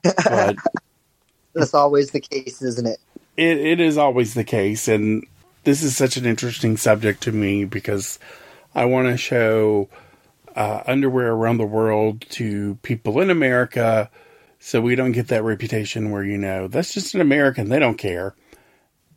But 0.02 0.56
That's 1.54 1.74
always 1.74 2.12
the 2.12 2.20
case, 2.20 2.62
isn't 2.62 2.86
it? 2.86 2.98
it, 3.36 3.58
it 3.58 3.80
is 3.80 3.98
always 3.98 4.34
the 4.34 4.44
case, 4.44 4.88
and 4.88 5.26
this 5.64 5.82
is 5.82 5.96
such 5.96 6.16
an 6.16 6.24
interesting 6.26 6.76
subject 6.76 7.22
to 7.24 7.32
me 7.32 7.64
because 7.64 8.18
I 8.74 8.84
want 8.84 9.08
to 9.08 9.16
show 9.16 9.88
uh, 10.56 10.82
underwear 10.86 11.32
around 11.32 11.58
the 11.58 11.66
world 11.66 12.22
to 12.30 12.76
people 12.82 13.20
in 13.20 13.30
America, 13.30 14.10
so 14.58 14.80
we 14.80 14.96
don't 14.96 15.12
get 15.12 15.28
that 15.28 15.44
reputation 15.44 16.10
where 16.10 16.24
you 16.24 16.38
know 16.38 16.66
that's 16.66 16.94
just 16.94 17.14
an 17.14 17.20
American; 17.20 17.68
they 17.68 17.78
don't 17.78 17.98
care. 17.98 18.34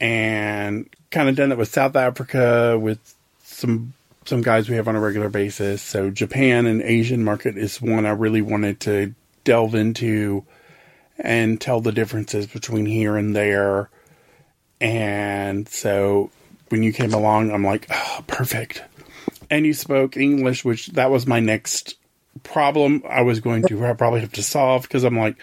And 0.02 0.90
kind 1.12 1.28
of 1.28 1.36
done 1.36 1.52
it 1.52 1.58
with 1.58 1.70
South 1.70 1.96
Africa 1.96 2.78
with 2.80 3.16
some 3.44 3.94
some 4.26 4.42
guys 4.42 4.70
we 4.70 4.76
have 4.76 4.88
on 4.88 4.96
a 4.96 5.02
regular 5.02 5.30
basis. 5.30 5.82
So 5.82 6.10
Japan 6.12 6.68
and 6.68 6.82
Asian 6.82 7.24
market 7.24 7.58
is 7.58 7.82
one 7.82 8.06
I 8.06 8.12
really 8.12 8.42
wanted 8.42 8.80
to 8.82 9.16
delve 9.44 9.76
into 9.76 10.46
and 11.18 11.60
tell 11.60 11.82
the 11.82 11.92
differences 11.92 12.46
between 12.46 12.86
here 12.86 13.18
and 13.18 13.36
there. 13.36 13.90
And 14.80 15.68
so 15.68 16.32
when 16.70 16.84
you 16.84 16.94
came 16.94 17.14
along, 17.14 17.52
I'm 17.52 17.64
like, 17.64 17.88
oh, 17.90 18.24
perfect. 18.28 18.84
And 19.50 19.66
you 19.66 19.74
spoke 19.74 20.18
English, 20.18 20.64
which 20.64 20.88
that 20.88 21.10
was 21.12 21.26
my 21.28 21.40
next 21.40 21.96
problem 22.44 23.04
I 23.10 23.22
was 23.22 23.40
going 23.40 23.64
to 23.68 23.78
probably 23.96 24.22
have 24.22 24.32
to 24.34 24.44
solve 24.44 24.84
because 24.84 25.04
I'm 25.04 25.18
like, 25.18 25.38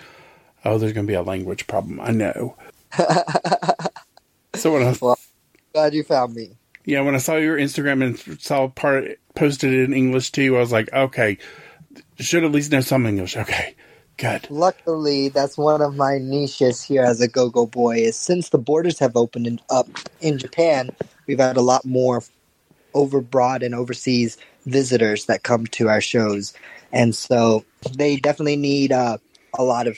oh, 0.64 0.78
there's 0.78 0.92
going 0.92 1.06
to 1.06 1.10
be 1.10 1.14
a 1.16 1.22
language 1.22 1.66
problem. 1.66 2.00
I 2.00 2.10
know. 2.12 2.56
so 4.54 4.72
when 4.72 4.82
I 4.82 4.96
Well, 5.00 5.18
glad 5.72 5.94
you 5.94 6.02
found 6.04 6.34
me. 6.34 6.56
yeah, 6.84 7.00
when 7.00 7.14
I 7.14 7.18
saw 7.18 7.36
your 7.36 7.56
Instagram 7.58 8.04
and 8.04 8.40
saw 8.40 8.68
part 8.68 9.18
posted 9.34 9.72
in 9.74 9.92
English 9.92 10.32
too, 10.32 10.56
I 10.56 10.60
was 10.60 10.72
like, 10.72 10.92
okay, 10.92 11.38
should 12.18 12.44
at 12.44 12.52
least 12.52 12.72
know 12.72 12.80
some 12.80 13.06
English. 13.06 13.36
Okay, 13.36 13.74
good. 14.16 14.48
Luckily, 14.50 15.28
that's 15.28 15.58
one 15.58 15.82
of 15.82 15.96
my 15.96 16.18
niches 16.18 16.82
here 16.82 17.02
as 17.02 17.20
a 17.20 17.28
go-go 17.28 17.66
boy. 17.66 17.96
Is 17.98 18.16
since 18.16 18.48
the 18.50 18.58
borders 18.58 18.98
have 19.00 19.16
opened 19.16 19.60
up 19.68 19.88
in 20.20 20.38
Japan, 20.38 20.90
we've 21.26 21.40
had 21.40 21.56
a 21.56 21.62
lot 21.62 21.84
more 21.84 22.22
overbroad 22.96 23.64
and 23.64 23.74
overseas 23.74 24.38
visitors 24.64 25.26
that 25.26 25.42
come 25.42 25.66
to 25.66 25.88
our 25.88 26.00
shows, 26.00 26.54
and 26.92 27.14
so 27.14 27.64
they 27.96 28.16
definitely 28.16 28.56
need 28.56 28.92
uh, 28.92 29.18
a 29.58 29.62
lot 29.62 29.86
of. 29.86 29.96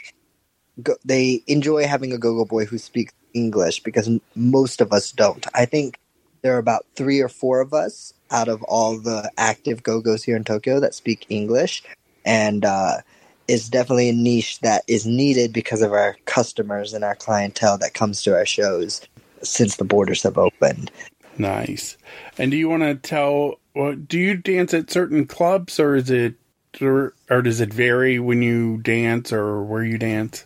Go- 0.83 0.97
they 1.05 1.43
enjoy 1.47 1.87
having 1.87 2.13
a 2.13 2.19
go-go 2.19 2.45
boy 2.45 2.65
who 2.65 2.79
speaks 2.79 3.13
English 3.35 3.83
because 3.83 4.11
most 4.35 4.81
of 4.81 4.93
us 4.93 5.13
don't. 5.13 5.47
I 5.55 5.65
think 5.65 5.99
there 6.43 6.55
are 6.55 6.59
about 6.59 6.87
three 6.95 7.21
or 7.21 7.29
four 7.29 7.61
of 7.61 7.75
us 7.75 8.15
out 8.31 8.49
of 8.49 8.63
all 8.65 8.99
the 8.99 9.31
active 9.39 9.83
go-go's 9.83 10.25
here 10.25 10.37
in 10.37 10.45
Tokyo 10.45 10.81
that 10.81 10.95
speak 10.95 11.27
English, 11.29 11.83
and. 12.25 12.65
Uh, 12.65 12.99
is 13.49 13.71
definitely 13.71 14.11
a 14.11 14.13
niche 14.13 14.61
that 14.61 14.85
is 14.87 15.07
needed 15.07 15.53
because 15.55 15.81
of 15.81 15.93
our 15.93 16.17
customers 16.27 16.93
and 16.93 17.03
our 17.03 17.15
clientele 17.15 17.79
that 17.79 17.95
comes 17.95 18.23
to 18.23 18.35
our 18.35 18.45
shows 18.45 19.01
since 19.43 19.77
the 19.77 19.85
borders 19.85 20.23
have 20.23 20.39
opened. 20.39 20.91
Nice. 21.39 21.97
And 22.37 22.51
do 22.51 22.57
you 22.57 22.69
want 22.69 22.83
to 22.83 22.95
tell? 22.95 23.61
Well, 23.75 23.95
do 23.95 24.19
you 24.19 24.37
dance 24.37 24.75
at 24.75 24.91
certain 24.91 25.27
clubs, 25.27 25.79
or 25.79 25.95
is 25.95 26.11
it, 26.11 26.35
or, 26.81 27.15
or 27.31 27.43
does 27.43 27.61
it 27.61 27.73
vary 27.73 28.19
when 28.19 28.43
you 28.43 28.79
dance, 28.79 29.33
or 29.33 29.63
where 29.63 29.85
you 29.85 29.99
dance? 29.99 30.45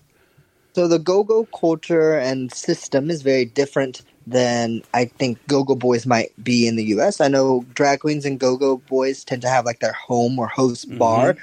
So 0.75 0.89
the 0.89 0.99
go-go 0.99 1.47
culture 1.47 2.19
and 2.19 2.53
system 2.53 3.11
is 3.11 3.23
very 3.23 3.45
different 3.45 4.03
than 4.27 4.83
I 4.95 5.07
think 5.07 5.39
go-go 5.47 5.75
boys 5.75 6.07
might 6.07 6.33
be 6.43 6.67
in 6.67 6.77
the 6.77 6.85
US. 6.97 7.21
I 7.21 7.29
know 7.29 7.65
drag 7.75 8.01
queens 8.01 8.25
and 8.25 8.39
go-go 8.39 8.77
boys 8.77 9.25
tend 9.25 9.43
to 9.43 9.49
have 9.49 9.67
like 9.67 9.81
their 9.81 9.93
home 9.93 10.39
or 10.39 10.47
host 10.47 10.89
mm-hmm. 10.89 10.99
bar 10.99 11.37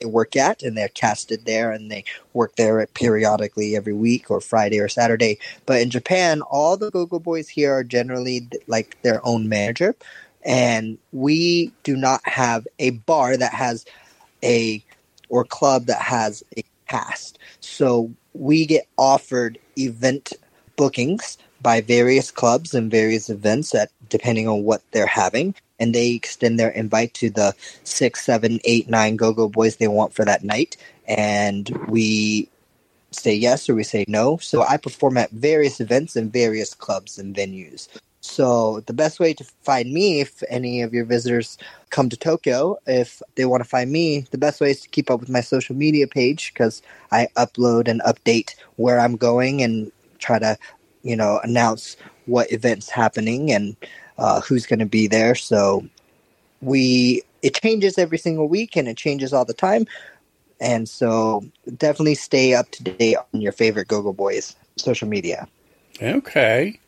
they 0.00 0.06
work 0.06 0.36
at 0.36 0.62
and 0.62 0.76
they're 0.76 0.88
casted 0.88 1.44
there 1.44 1.70
and 1.70 1.90
they 1.90 2.04
work 2.32 2.56
there 2.56 2.86
periodically 2.88 3.76
every 3.76 3.94
week 3.94 4.30
or 4.30 4.40
Friday 4.40 4.80
or 4.80 4.88
Saturday. 4.88 5.38
But 5.64 5.80
in 5.80 5.90
Japan, 5.90 6.42
all 6.42 6.76
the 6.76 6.90
go-go 6.90 7.18
boys 7.18 7.48
here 7.48 7.72
are 7.72 7.84
generally 7.84 8.48
like 8.66 9.00
their 9.02 9.24
own 9.26 9.48
manager 9.48 9.94
and 10.44 10.96
we 11.12 11.72
do 11.82 11.96
not 11.96 12.20
have 12.24 12.66
a 12.78 12.90
bar 12.90 13.36
that 13.36 13.52
has 13.52 13.84
a 14.42 14.82
or 15.28 15.44
club 15.44 15.86
that 15.86 16.00
has 16.00 16.44
a 16.56 16.62
cast. 16.88 17.38
So 17.60 18.12
we 18.32 18.64
get 18.64 18.86
offered 18.96 19.58
event 19.76 20.32
bookings 20.76 21.36
by 21.62 21.80
various 21.80 22.30
clubs 22.30 22.74
and 22.74 22.90
various 22.90 23.28
events 23.28 23.70
that 23.70 23.90
depending 24.08 24.46
on 24.46 24.62
what 24.62 24.82
they're 24.92 25.06
having 25.06 25.54
and 25.78 25.94
they 25.94 26.10
extend 26.10 26.58
their 26.58 26.70
invite 26.70 27.14
to 27.14 27.30
the 27.30 27.54
six 27.84 28.24
seven 28.24 28.60
eight 28.64 28.88
nine 28.88 29.16
go-go 29.16 29.48
boys 29.48 29.76
they 29.76 29.88
want 29.88 30.14
for 30.14 30.24
that 30.24 30.44
night. 30.44 30.76
And 31.06 31.68
we 31.88 32.48
say 33.10 33.34
yes 33.34 33.68
or 33.68 33.74
we 33.74 33.84
say 33.84 34.04
no. 34.08 34.38
So 34.38 34.62
i 34.62 34.76
perform 34.76 35.16
at 35.16 35.30
various 35.30 35.80
events 35.80 36.16
and 36.16 36.32
various 36.32 36.74
clubs 36.74 37.18
and 37.18 37.34
venues. 37.34 37.88
So 38.20 38.80
the 38.86 38.92
best 38.92 39.20
way 39.20 39.34
to 39.34 39.44
find 39.62 39.92
me 39.92 40.20
if 40.20 40.42
any 40.48 40.82
of 40.82 40.92
your 40.92 41.04
visitors 41.04 41.58
come 41.90 42.08
to 42.08 42.16
tokyo 42.16 42.76
if 42.86 43.22
they 43.36 43.44
want 43.44 43.62
to 43.62 43.68
find 43.68 43.90
me 43.90 44.26
the 44.30 44.38
best 44.38 44.60
way 44.60 44.70
is 44.70 44.80
to 44.82 44.88
keep 44.88 45.10
up 45.10 45.20
with 45.20 45.28
my 45.28 45.40
social 45.40 45.74
media 45.76 46.06
page 46.06 46.52
because 46.52 46.82
i 47.12 47.28
upload 47.36 47.88
and 47.88 48.02
update 48.02 48.54
where 48.76 48.98
i'm 48.98 49.16
going 49.16 49.62
and 49.62 49.92
try 50.18 50.38
to 50.38 50.58
you 51.02 51.16
know 51.16 51.40
announce 51.44 51.96
what 52.26 52.50
events 52.52 52.90
happening 52.90 53.52
and 53.52 53.76
uh, 54.18 54.40
who's 54.40 54.66
going 54.66 54.78
to 54.78 54.86
be 54.86 55.06
there. 55.06 55.34
So 55.34 55.86
we 56.60 57.22
it 57.42 57.54
changes 57.54 57.98
every 57.98 58.18
single 58.18 58.48
week 58.48 58.76
and 58.76 58.88
it 58.88 58.96
changes 58.96 59.32
all 59.32 59.44
the 59.44 59.54
time. 59.54 59.86
And 60.60 60.88
so 60.88 61.44
definitely 61.76 62.14
stay 62.14 62.54
up 62.54 62.70
to 62.72 62.82
date 62.82 63.16
on 63.32 63.40
your 63.40 63.52
favorite 63.52 63.88
go-go 63.88 64.12
boys 64.12 64.56
social 64.76 65.08
media. 65.08 65.46
Okay, 66.00 66.80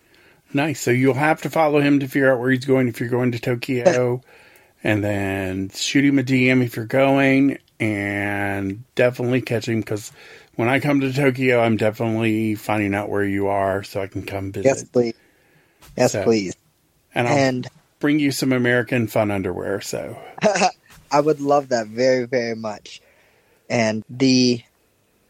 nice. 0.52 0.80
So 0.80 0.90
you'll 0.90 1.14
have 1.14 1.42
to 1.42 1.50
follow 1.50 1.80
him 1.80 2.00
to 2.00 2.08
figure 2.08 2.32
out 2.32 2.40
where 2.40 2.50
he's 2.50 2.64
going 2.64 2.88
if 2.88 3.00
you're 3.00 3.08
going 3.08 3.32
to 3.32 3.38
Tokyo, 3.38 4.22
and 4.84 5.04
then 5.04 5.70
shoot 5.70 6.04
him 6.04 6.18
a 6.18 6.22
DM 6.22 6.62
if 6.64 6.76
you're 6.76 6.86
going, 6.86 7.58
and 7.78 8.84
definitely 8.94 9.42
catch 9.42 9.68
him 9.68 9.80
because 9.80 10.12
when 10.56 10.68
I 10.68 10.80
come 10.80 11.00
to 11.00 11.12
Tokyo, 11.12 11.60
I'm 11.60 11.76
definitely 11.76 12.54
finding 12.54 12.94
out 12.94 13.08
where 13.08 13.24
you 13.24 13.48
are 13.48 13.82
so 13.82 14.02
I 14.02 14.06
can 14.06 14.24
come 14.24 14.52
visit. 14.52 14.68
yes 14.68 14.84
please. 14.84 15.14
Yes 15.96 16.12
So- 16.12 16.24
please 16.24 16.54
and 17.18 17.28
I'll 17.28 17.36
and 17.36 17.66
bring 17.98 18.20
you 18.20 18.30
some 18.30 18.52
American 18.52 19.08
fun 19.08 19.30
underwear. 19.30 19.80
So. 19.80 20.16
I 21.10 21.20
would 21.20 21.40
love 21.40 21.70
that 21.70 21.88
very, 21.88 22.26
very 22.26 22.54
much. 22.54 23.00
And 23.68 24.04
the 24.08 24.62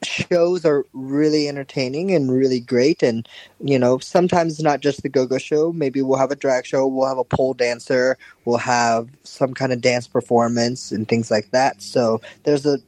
shows 0.02 0.64
are 0.64 0.84
really 0.92 1.48
entertaining 1.48 2.12
and 2.12 2.30
really 2.30 2.60
great. 2.60 3.02
And 3.02 3.28
you 3.60 3.78
know 3.78 3.98
sometimes 3.98 4.60
not 4.60 4.80
just 4.80 5.02
the 5.02 5.08
go-go 5.08 5.38
show. 5.38 5.72
Maybe 5.72 6.02
we'll 6.02 6.18
have 6.18 6.30
a 6.30 6.36
drag 6.36 6.66
show 6.66 6.86
we'll 6.86 7.08
have 7.08 7.18
a 7.18 7.24
pole 7.24 7.52
dancer 7.52 8.16
we'll 8.44 8.58
have 8.58 9.08
some 9.24 9.54
kind 9.54 9.72
of 9.72 9.80
dance 9.80 10.06
performance 10.06 10.92
and 10.92 11.08
things 11.08 11.32
like 11.32 11.50
that. 11.50 11.82
So 11.82 12.20
there's 12.44 12.64
a 12.64 12.78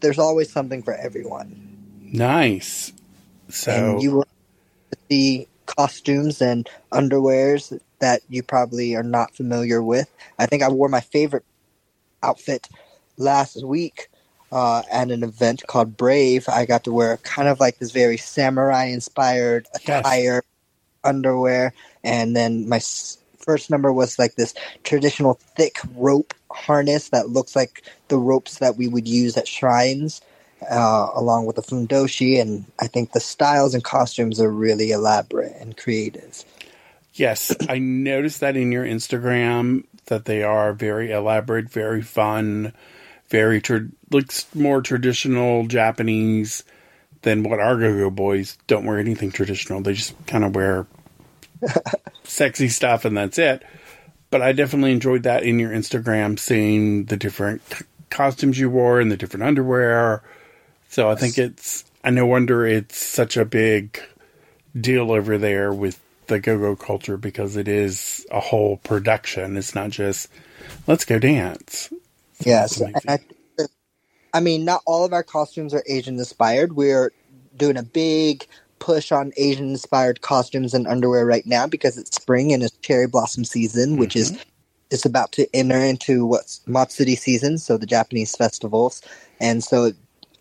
there's 0.00 0.18
always 0.18 0.50
something 0.50 0.82
for 0.82 0.94
everyone. 0.94 1.76
Nice. 2.00 2.94
So 3.50 3.72
and 3.72 4.02
you 4.02 4.12
will 4.12 4.26
see 5.10 5.46
costumes 5.66 6.40
and 6.40 6.68
underwears 6.92 7.78
that 8.04 8.20
you 8.28 8.42
probably 8.42 8.94
are 8.94 9.02
not 9.02 9.34
familiar 9.34 9.82
with 9.82 10.08
i 10.38 10.46
think 10.46 10.62
i 10.62 10.68
wore 10.68 10.88
my 10.88 11.00
favorite 11.00 11.44
outfit 12.22 12.68
last 13.16 13.64
week 13.64 14.08
uh, 14.54 14.82
at 14.90 15.10
an 15.10 15.24
event 15.24 15.64
called 15.66 15.96
Brave, 15.96 16.48
I 16.48 16.64
got 16.64 16.84
to 16.84 16.92
wear 16.92 17.16
kind 17.18 17.48
of 17.48 17.58
like 17.58 17.78
this 17.78 17.90
very 17.90 18.16
samurai 18.16 18.84
inspired 18.84 19.66
attire, 19.74 20.34
yes. 20.34 20.42
underwear, 21.02 21.74
and 22.04 22.36
then 22.36 22.68
my 22.68 22.76
s- 22.76 23.18
first 23.36 23.68
number 23.68 23.92
was 23.92 24.16
like 24.16 24.36
this 24.36 24.54
traditional 24.84 25.34
thick 25.56 25.78
rope 25.96 26.34
harness 26.52 27.08
that 27.08 27.30
looks 27.30 27.56
like 27.56 27.82
the 28.08 28.16
ropes 28.16 28.58
that 28.58 28.76
we 28.76 28.86
would 28.86 29.08
use 29.08 29.36
at 29.36 29.48
shrines. 29.48 30.20
Uh, 30.70 31.10
along 31.14 31.44
with 31.44 31.56
the 31.56 31.62
fundoshi, 31.62 32.40
and 32.40 32.64
I 32.80 32.86
think 32.86 33.12
the 33.12 33.20
styles 33.20 33.74
and 33.74 33.84
costumes 33.84 34.40
are 34.40 34.50
really 34.50 34.92
elaborate 34.92 35.54
and 35.60 35.76
creative. 35.76 36.42
Yes, 37.14 37.54
I 37.68 37.78
noticed 37.78 38.40
that 38.40 38.56
in 38.56 38.72
your 38.72 38.84
Instagram 38.84 39.84
that 40.06 40.24
they 40.24 40.42
are 40.42 40.72
very 40.72 41.10
elaborate, 41.10 41.70
very 41.70 42.02
fun 42.02 42.72
very 43.28 43.60
tra- 43.60 43.88
looks 44.10 44.46
more 44.54 44.80
traditional 44.80 45.66
Japanese 45.66 46.62
than 47.22 47.42
what 47.42 47.58
our 47.58 47.76
go-go 47.76 48.10
boys 48.10 48.58
don't 48.66 48.84
wear 48.84 48.98
anything 48.98 49.30
traditional. 49.30 49.80
They 49.80 49.94
just 49.94 50.14
kind 50.26 50.44
of 50.44 50.54
wear 50.54 50.86
sexy 52.24 52.68
stuff 52.68 53.04
and 53.04 53.16
that's 53.16 53.38
it. 53.38 53.64
But 54.30 54.42
I 54.42 54.52
definitely 54.52 54.92
enjoyed 54.92 55.22
that 55.22 55.42
in 55.42 55.58
your 55.58 55.70
Instagram, 55.70 56.38
seeing 56.38 57.06
the 57.06 57.16
different 57.16 57.62
c- 57.72 57.84
costumes 58.10 58.58
you 58.58 58.68
wore 58.68 59.00
and 59.00 59.10
the 59.10 59.16
different 59.16 59.44
underwear. 59.44 60.22
So 60.88 61.08
I 61.08 61.14
think 61.14 61.38
it's 61.38 61.84
I 62.02 62.10
no 62.10 62.26
wonder 62.26 62.66
it's 62.66 62.96
such 62.96 63.36
a 63.36 63.44
big 63.44 64.00
deal 64.78 65.10
over 65.12 65.38
there 65.38 65.72
with 65.72 66.00
the 66.26 66.40
go-go 66.40 66.76
culture 66.76 67.16
because 67.16 67.56
it 67.56 67.68
is 67.68 68.26
a 68.30 68.40
whole 68.40 68.78
production. 68.78 69.56
It's 69.56 69.74
not 69.74 69.90
just 69.90 70.28
let's 70.86 71.04
go 71.04 71.18
dance. 71.18 71.92
Yes, 72.40 72.82
I, 73.08 73.18
I 74.32 74.40
mean, 74.40 74.64
not 74.64 74.82
all 74.86 75.04
of 75.04 75.12
our 75.12 75.22
costumes 75.22 75.72
are 75.72 75.84
Asian 75.88 76.18
inspired. 76.18 76.74
We're 76.74 77.12
doing 77.56 77.76
a 77.76 77.82
big 77.82 78.46
push 78.80 79.12
on 79.12 79.32
Asian 79.36 79.70
inspired 79.70 80.20
costumes 80.20 80.74
and 80.74 80.86
underwear 80.86 81.24
right 81.24 81.46
now 81.46 81.66
because 81.66 81.96
it's 81.96 82.16
spring 82.16 82.52
and 82.52 82.62
it's 82.62 82.76
cherry 82.78 83.06
blossom 83.06 83.44
season, 83.44 83.90
mm-hmm. 83.90 84.00
which 84.00 84.16
is 84.16 84.36
it's 84.90 85.04
about 85.04 85.32
to 85.32 85.46
enter 85.54 85.78
into 85.78 86.26
what's 86.26 86.60
Matsuri 86.66 87.14
season, 87.14 87.58
so 87.58 87.76
the 87.76 87.86
Japanese 87.86 88.36
festivals, 88.36 89.02
and 89.40 89.62
so 89.62 89.92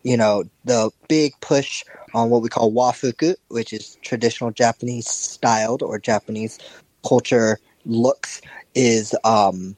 you 0.03 0.17
know 0.17 0.43
the 0.65 0.91
big 1.07 1.33
push 1.39 1.83
on 2.13 2.29
what 2.29 2.41
we 2.41 2.49
call 2.49 2.71
wafuku, 2.71 3.35
which 3.49 3.73
is 3.73 3.97
traditional 4.01 4.51
Japanese 4.51 5.07
styled 5.07 5.81
or 5.81 5.99
Japanese 5.99 6.59
culture 7.07 7.59
looks, 7.85 8.41
is 8.75 9.15
um, 9.23 9.75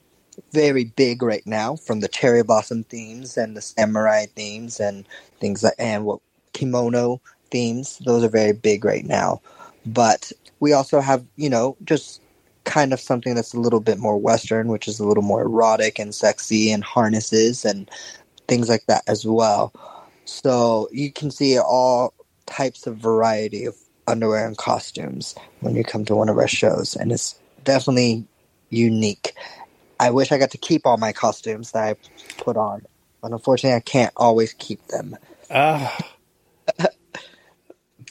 very 0.51 0.85
big 0.85 1.21
right 1.21 1.45
now 1.45 1.75
from 1.75 1.99
the 1.99 2.07
cherry 2.07 2.43
blossom 2.43 2.83
themes 2.85 3.37
and 3.37 3.55
the 3.55 3.61
samurai 3.61 4.25
themes 4.35 4.79
and 4.79 5.05
things 5.39 5.63
like 5.63 5.73
and 5.79 6.05
what 6.05 6.19
kimono 6.53 7.21
themes. 7.51 7.99
Those 8.05 8.23
are 8.23 8.29
very 8.29 8.53
big 8.53 8.85
right 8.85 9.05
now. 9.05 9.41
But 9.85 10.31
we 10.59 10.73
also 10.73 11.01
have 11.01 11.25
you 11.35 11.49
know 11.49 11.77
just 11.83 12.21
kind 12.63 12.93
of 12.93 12.99
something 12.99 13.35
that's 13.35 13.53
a 13.53 13.59
little 13.59 13.79
bit 13.79 13.99
more 13.99 14.17
western 14.17 14.69
which 14.69 14.87
is 14.87 14.99
a 14.99 15.05
little 15.05 15.21
more 15.21 15.43
erotic 15.43 15.99
and 15.99 16.15
sexy 16.15 16.71
and 16.71 16.83
harnesses 16.83 17.63
and 17.63 17.91
things 18.47 18.69
like 18.69 18.85
that 18.87 19.03
as 19.07 19.25
well. 19.25 19.73
So 20.25 20.89
you 20.91 21.11
can 21.11 21.29
see 21.29 21.59
all 21.59 22.14
types 22.45 22.87
of 22.87 22.97
variety 22.97 23.65
of 23.65 23.75
underwear 24.07 24.45
and 24.45 24.57
costumes 24.57 25.35
when 25.61 25.75
you 25.75 25.83
come 25.83 26.05
to 26.05 26.15
one 26.15 26.29
of 26.29 26.37
our 26.37 26.47
shows 26.47 26.95
and 26.95 27.11
it's 27.11 27.39
definitely 27.63 28.23
unique 28.69 29.33
I 29.99 30.09
wish 30.11 30.31
I 30.31 30.37
got 30.37 30.51
to 30.51 30.57
keep 30.57 30.85
all 30.85 30.97
my 30.97 31.13
costumes 31.13 31.71
that 31.71 31.83
I 31.83 31.95
put 32.37 32.57
on, 32.57 32.85
but 33.21 33.31
unfortunately, 33.31 33.75
I 33.75 33.81
can't 33.81 34.13
always 34.15 34.53
keep 34.53 34.85
them. 34.87 35.17
Ah, 35.49 35.97
uh, 36.79 36.87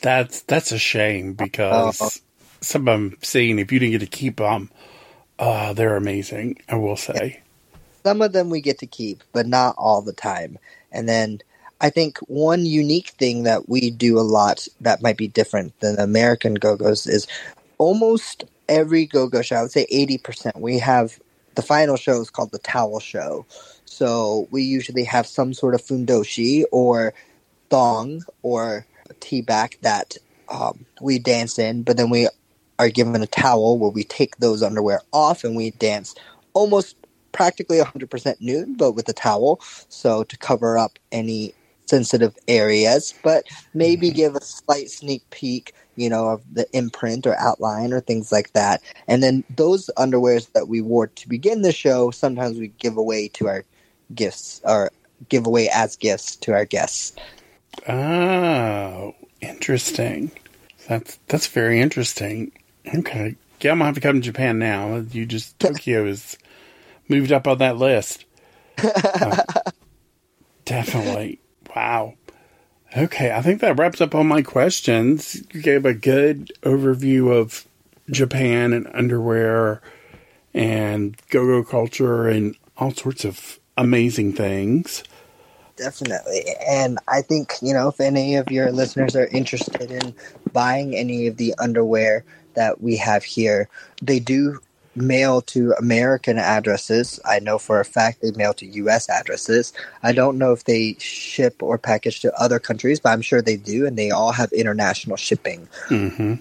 that's 0.00 0.42
that's 0.42 0.72
a 0.72 0.78
shame 0.78 1.34
because 1.34 2.22
some 2.60 2.88
of 2.88 3.00
them 3.00 3.18
saying 3.22 3.58
if 3.58 3.70
you 3.72 3.78
didn't 3.78 3.92
get 3.92 4.00
to 4.00 4.06
keep 4.06 4.36
them, 4.36 4.70
uh, 5.38 5.72
they're 5.72 5.96
amazing. 5.96 6.58
I 6.68 6.76
will 6.76 6.96
say. 6.96 7.42
Some 8.02 8.22
of 8.22 8.32
them 8.32 8.50
we 8.50 8.60
get 8.60 8.78
to 8.80 8.86
keep, 8.86 9.22
but 9.32 9.46
not 9.46 9.74
all 9.78 10.02
the 10.02 10.12
time. 10.12 10.58
And 10.92 11.08
then 11.08 11.40
I 11.80 11.90
think 11.90 12.18
one 12.20 12.64
unique 12.64 13.10
thing 13.10 13.42
that 13.44 13.68
we 13.68 13.90
do 13.90 14.18
a 14.18 14.22
lot 14.22 14.66
that 14.80 15.02
might 15.02 15.16
be 15.16 15.28
different 15.28 15.78
than 15.80 15.98
American 15.98 16.54
Go 16.54 16.76
Go's 16.76 17.06
is 17.06 17.26
almost 17.78 18.44
every 18.68 19.06
Go 19.06 19.28
Go 19.28 19.42
show, 19.42 19.56
I 19.56 19.62
would 19.62 19.72
say 19.72 19.86
80%, 19.92 20.60
we 20.60 20.78
have 20.78 21.18
the 21.54 21.62
final 21.62 21.96
show 21.96 22.20
is 22.20 22.30
called 22.30 22.52
the 22.52 22.58
towel 22.58 23.00
show. 23.00 23.46
So 23.84 24.48
we 24.50 24.62
usually 24.62 25.04
have 25.04 25.26
some 25.26 25.52
sort 25.52 25.74
of 25.74 25.82
fundoshi 25.82 26.64
or 26.72 27.14
thong 27.70 28.22
or 28.42 28.86
T-back 29.20 29.78
that 29.82 30.16
um, 30.48 30.84
we 31.00 31.18
dance 31.18 31.58
in, 31.58 31.82
but 31.82 31.96
then 31.96 32.10
we 32.10 32.28
are 32.78 32.88
given 32.88 33.22
a 33.22 33.26
towel 33.26 33.78
where 33.78 33.90
we 33.90 34.04
take 34.04 34.36
those 34.36 34.62
underwear 34.62 35.00
off 35.12 35.44
and 35.44 35.54
we 35.56 35.70
dance 35.72 36.14
almost 36.54 36.96
practically 37.32 37.78
100% 37.78 38.40
nude, 38.40 38.76
but 38.76 38.92
with 38.92 39.08
a 39.08 39.12
towel. 39.12 39.60
So 39.88 40.24
to 40.24 40.36
cover 40.38 40.78
up 40.78 40.98
any 41.12 41.54
sensitive 41.94 42.36
areas, 42.48 43.14
but 43.22 43.44
maybe 43.72 44.08
mm-hmm. 44.08 44.16
give 44.16 44.34
a 44.34 44.42
slight 44.42 44.90
sneak 44.90 45.28
peek 45.30 45.72
you 45.96 46.08
know, 46.08 46.28
of 46.28 46.42
the 46.52 46.66
imprint 46.72 47.26
or 47.26 47.38
outline 47.38 47.92
or 47.92 48.00
things 48.00 48.32
like 48.32 48.52
that. 48.52 48.82
And 49.06 49.22
then 49.22 49.44
those 49.48 49.90
underwears 49.96 50.52
that 50.52 50.68
we 50.68 50.80
wore 50.80 51.06
to 51.06 51.28
begin 51.28 51.62
the 51.62 51.72
show, 51.72 52.10
sometimes 52.10 52.58
we 52.58 52.68
give 52.68 52.96
away 52.96 53.28
to 53.28 53.48
our 53.48 53.64
gifts 54.14 54.60
or 54.64 54.90
give 55.28 55.46
away 55.46 55.68
as 55.72 55.96
gifts 55.96 56.36
to 56.36 56.52
our 56.52 56.64
guests. 56.64 57.14
Oh, 57.88 59.14
interesting. 59.40 60.30
That's 60.88 61.18
that's 61.28 61.46
very 61.46 61.80
interesting. 61.80 62.52
Okay. 62.86 63.36
Yeah, 63.60 63.72
I'm 63.72 63.78
gonna 63.78 63.86
have 63.86 63.94
to 63.94 64.00
come 64.00 64.16
to 64.16 64.20
Japan 64.20 64.58
now. 64.58 64.96
You 64.96 65.26
just 65.26 65.58
Tokyo 65.58 66.06
is 66.06 66.36
moved 67.08 67.32
up 67.32 67.46
on 67.46 67.58
that 67.58 67.76
list. 67.76 68.24
Uh, 68.82 69.42
definitely. 70.64 71.40
Wow. 71.74 72.14
Okay, 72.96 73.32
I 73.32 73.42
think 73.42 73.60
that 73.60 73.78
wraps 73.78 74.00
up 74.00 74.14
all 74.14 74.24
my 74.24 74.42
questions. 74.42 75.42
You 75.52 75.60
gave 75.60 75.84
a 75.84 75.94
good 75.94 76.52
overview 76.62 77.32
of 77.34 77.66
Japan 78.10 78.72
and 78.72 78.88
underwear 78.94 79.82
and 80.52 81.16
go 81.30 81.44
go 81.44 81.64
culture 81.64 82.28
and 82.28 82.56
all 82.76 82.92
sorts 82.92 83.24
of 83.24 83.58
amazing 83.76 84.34
things. 84.34 85.02
Definitely. 85.76 86.44
And 86.68 86.98
I 87.08 87.22
think, 87.22 87.54
you 87.60 87.72
know, 87.74 87.88
if 87.88 88.00
any 88.00 88.36
of 88.36 88.48
your 88.50 88.70
listeners 88.70 89.16
are 89.16 89.26
interested 89.26 89.90
in 89.90 90.14
buying 90.52 90.94
any 90.94 91.26
of 91.26 91.36
the 91.36 91.52
underwear 91.58 92.24
that 92.54 92.80
we 92.80 92.96
have 92.98 93.24
here, 93.24 93.68
they 94.00 94.20
do 94.20 94.60
mail 94.96 95.42
to 95.42 95.72
American 95.72 96.38
addresses. 96.38 97.20
I 97.24 97.38
know 97.38 97.58
for 97.58 97.80
a 97.80 97.84
fact 97.84 98.22
they 98.22 98.30
mail 98.32 98.54
to 98.54 98.66
U.S. 98.66 99.08
addresses. 99.08 99.72
I 100.02 100.12
don't 100.12 100.38
know 100.38 100.52
if 100.52 100.64
they 100.64 100.94
ship 100.98 101.62
or 101.62 101.78
package 101.78 102.20
to 102.20 102.34
other 102.40 102.58
countries, 102.58 103.00
but 103.00 103.10
I'm 103.10 103.22
sure 103.22 103.42
they 103.42 103.56
do, 103.56 103.86
and 103.86 103.98
they 103.98 104.10
all 104.10 104.32
have 104.32 104.52
international 104.52 105.16
shipping. 105.16 105.68
Mm-hmm. 105.88 106.34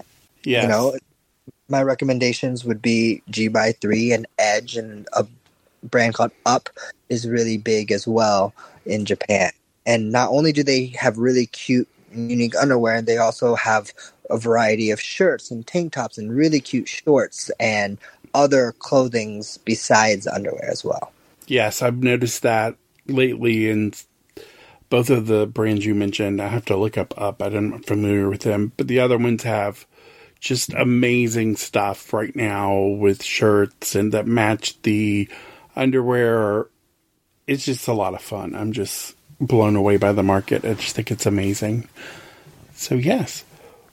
Yeah, 0.44 0.62
you 0.62 0.68
know, 0.68 0.96
my 1.68 1.82
recommendations 1.82 2.64
would 2.64 2.82
be 2.82 3.22
GX3 3.30 4.14
and 4.14 4.26
Edge, 4.38 4.76
and 4.76 5.08
a 5.12 5.26
brand 5.82 6.14
called 6.14 6.32
Up 6.46 6.68
is 7.08 7.28
really 7.28 7.58
big 7.58 7.92
as 7.92 8.06
well 8.06 8.54
in 8.86 9.04
Japan. 9.04 9.50
And 9.86 10.12
not 10.12 10.30
only 10.30 10.52
do 10.52 10.62
they 10.62 10.86
have 10.98 11.18
really 11.18 11.46
cute, 11.46 11.88
unique 12.12 12.56
underwear, 12.56 13.02
they 13.02 13.18
also 13.18 13.54
have 13.54 13.92
a 14.30 14.38
variety 14.38 14.90
of 14.90 15.00
shirts 15.00 15.50
and 15.50 15.66
tank 15.66 15.92
tops 15.92 16.16
and 16.16 16.34
really 16.34 16.60
cute 16.60 16.88
shorts 16.88 17.50
and 17.60 17.98
other 18.34 18.72
clothings 18.78 19.58
besides 19.58 20.26
underwear 20.26 20.68
as 20.70 20.84
well. 20.84 21.12
Yes, 21.46 21.82
I've 21.82 22.02
noticed 22.02 22.42
that 22.42 22.76
lately 23.06 23.70
in 23.70 23.92
both 24.94 25.10
of 25.10 25.26
the 25.26 25.46
brands 25.46 25.84
you 25.84 25.94
mentioned. 25.94 26.40
I 26.40 26.48
have 26.48 26.66
to 26.66 26.76
look 26.76 26.96
up 26.96 27.14
up. 27.20 27.42
I'm 27.42 27.82
familiar 27.82 28.28
with 28.28 28.42
them, 28.42 28.72
but 28.76 28.88
the 28.88 29.00
other 29.00 29.18
ones 29.18 29.42
have 29.42 29.86
just 30.40 30.72
amazing 30.74 31.56
stuff 31.56 32.12
right 32.12 32.34
now 32.36 32.78
with 32.78 33.22
shirts 33.22 33.94
and 33.94 34.12
that 34.12 34.26
match 34.26 34.80
the 34.82 35.28
underwear. 35.74 36.66
It's 37.46 37.64
just 37.64 37.88
a 37.88 37.92
lot 37.92 38.14
of 38.14 38.22
fun. 38.22 38.54
I'm 38.54 38.72
just 38.72 39.16
blown 39.40 39.74
away 39.74 39.96
by 39.96 40.12
the 40.12 40.22
market. 40.22 40.64
I 40.64 40.74
just 40.74 40.94
think 40.94 41.10
it's 41.10 41.26
amazing. 41.26 41.88
So, 42.74 42.94
yes. 42.94 43.44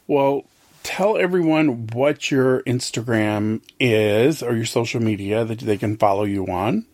Well, 0.07 0.45
tell 0.83 1.17
everyone 1.17 1.87
what 1.87 2.31
your 2.31 2.61
Instagram 2.63 3.61
is 3.79 4.41
or 4.41 4.55
your 4.55 4.65
social 4.65 5.01
media 5.01 5.45
that 5.45 5.59
they 5.59 5.77
can 5.77 5.97
follow 5.97 6.23
you 6.23 6.47
on. 6.47 6.85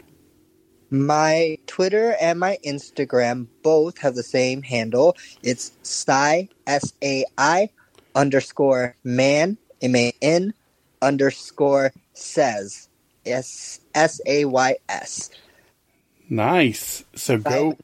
My 0.90 1.58
Twitter 1.68 2.16
and 2.22 2.40
my 2.40 2.58
Instagram 2.66 3.48
both 3.62 3.98
have 4.00 4.16
the 4.16 4.24
same 4.24 4.62
handle. 4.62 5.18
It's 5.44 5.72
Sai, 5.84 6.48
S 6.66 6.94
A 7.04 7.26
I 7.38 7.70
underscore 8.16 8.96
man, 9.04 9.58
M 9.82 9.96
A 9.96 10.14
N 10.22 10.54
underscore 11.02 11.92
says, 12.14 12.88
S 13.26 13.82
S 13.94 14.22
A 14.26 14.46
Y 14.46 14.76
S. 14.88 15.30
Nice. 16.30 17.04
So 17.16 17.38
go. 17.38 17.78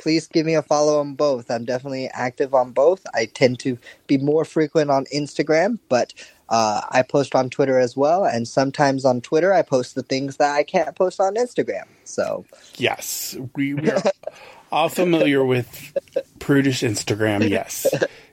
Please 0.00 0.26
give 0.26 0.46
me 0.46 0.54
a 0.54 0.62
follow 0.62 0.98
on 0.98 1.14
both. 1.14 1.50
I'm 1.50 1.66
definitely 1.66 2.08
active 2.08 2.54
on 2.54 2.72
both. 2.72 3.06
I 3.14 3.26
tend 3.26 3.58
to 3.60 3.78
be 4.06 4.16
more 4.16 4.46
frequent 4.46 4.90
on 4.90 5.04
Instagram, 5.14 5.78
but 5.90 6.14
uh, 6.48 6.80
I 6.88 7.02
post 7.02 7.34
on 7.34 7.50
Twitter 7.50 7.78
as 7.78 7.96
well. 7.96 8.24
And 8.24 8.48
sometimes 8.48 9.04
on 9.04 9.20
Twitter, 9.20 9.52
I 9.52 9.60
post 9.60 9.94
the 9.94 10.02
things 10.02 10.38
that 10.38 10.54
I 10.54 10.62
can't 10.62 10.96
post 10.96 11.20
on 11.20 11.34
Instagram. 11.34 11.84
So, 12.04 12.46
yes, 12.76 13.36
we, 13.54 13.74
we 13.74 13.90
are 13.90 14.02
all 14.72 14.88
familiar 14.88 15.44
with 15.44 15.94
prudish 16.38 16.80
Instagram. 16.80 17.48
Yes, 17.48 17.86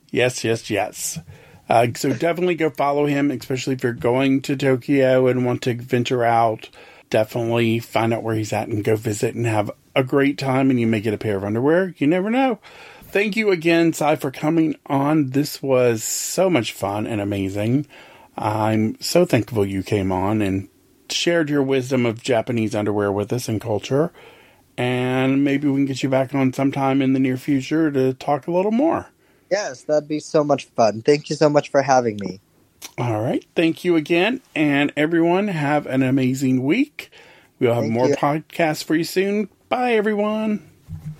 yes, 0.09 0.43
yes, 0.45 0.69
yes. 0.69 1.19
Uh, 1.67 1.87
so 1.95 2.13
definitely 2.13 2.55
go 2.55 2.69
follow 2.69 3.05
him, 3.05 3.29
especially 3.29 3.73
if 3.73 3.83
you're 3.83 3.91
going 3.91 4.41
to 4.43 4.55
Tokyo 4.55 5.27
and 5.27 5.45
want 5.45 5.63
to 5.63 5.75
venture 5.75 6.23
out 6.23 6.69
definitely 7.09 7.79
find 7.79 8.13
out 8.13 8.23
where 8.23 8.35
he's 8.35 8.53
at 8.53 8.67
and 8.67 8.83
go 8.83 8.95
visit 8.95 9.35
and 9.35 9.45
have 9.45 9.71
a 9.97 10.03
great 10.03 10.37
time. 10.37 10.69
And 10.69 10.79
you 10.79 10.87
may 10.87 11.01
get 11.01 11.13
a 11.13 11.17
pair 11.17 11.37
of 11.37 11.43
underwear. 11.43 11.93
You 11.97 12.07
never 12.07 12.29
know. 12.29 12.59
Thank 13.03 13.35
you 13.35 13.51
again, 13.51 13.93
Sai, 13.93 14.17
for 14.17 14.31
coming 14.31 14.75
on. 14.85 15.31
This 15.31 15.61
was 15.61 16.03
so 16.03 16.49
much 16.49 16.73
fun 16.73 17.07
and 17.07 17.21
amazing. 17.21 17.87
I'm 18.37 18.99
so 19.01 19.25
thankful 19.25 19.65
you 19.65 19.81
came 19.81 20.11
on 20.11 20.41
and 20.41 20.69
shared 21.09 21.49
your 21.49 21.63
wisdom 21.63 22.05
of 22.05 22.21
Japanese 22.21 22.75
underwear 22.75 23.11
with 23.11 23.33
us 23.33 23.47
and 23.47 23.59
culture. 23.59 24.11
And 24.77 25.43
maybe 25.43 25.67
we 25.67 25.77
can 25.77 25.85
get 25.85 26.03
you 26.03 26.09
back 26.09 26.35
on 26.35 26.53
sometime 26.53 27.01
in 27.01 27.13
the 27.13 27.19
near 27.19 27.37
future 27.37 27.89
to 27.91 28.13
talk 28.13 28.45
a 28.45 28.51
little 28.51 28.71
more. 28.71 29.07
Yes, 29.49 29.83
that'd 29.83 30.07
be 30.07 30.19
so 30.19 30.43
much 30.43 30.65
fun. 30.65 31.01
Thank 31.01 31.29
you 31.29 31.35
so 31.35 31.49
much 31.49 31.71
for 31.71 31.81
having 31.81 32.17
me. 32.19 32.41
All 32.97 33.21
right. 33.21 33.45
Thank 33.55 33.83
you 33.83 33.95
again. 33.95 34.41
And 34.53 34.91
everyone, 34.95 35.47
have 35.47 35.87
an 35.87 36.03
amazing 36.03 36.63
week. 36.63 37.09
We'll 37.59 37.73
have 37.73 37.83
Thank 37.83 37.93
more 37.93 38.09
you. 38.09 38.15
podcasts 38.15 38.83
for 38.83 38.95
you 38.95 39.03
soon. 39.03 39.49
Bye, 39.69 39.93
everyone. 39.93 40.69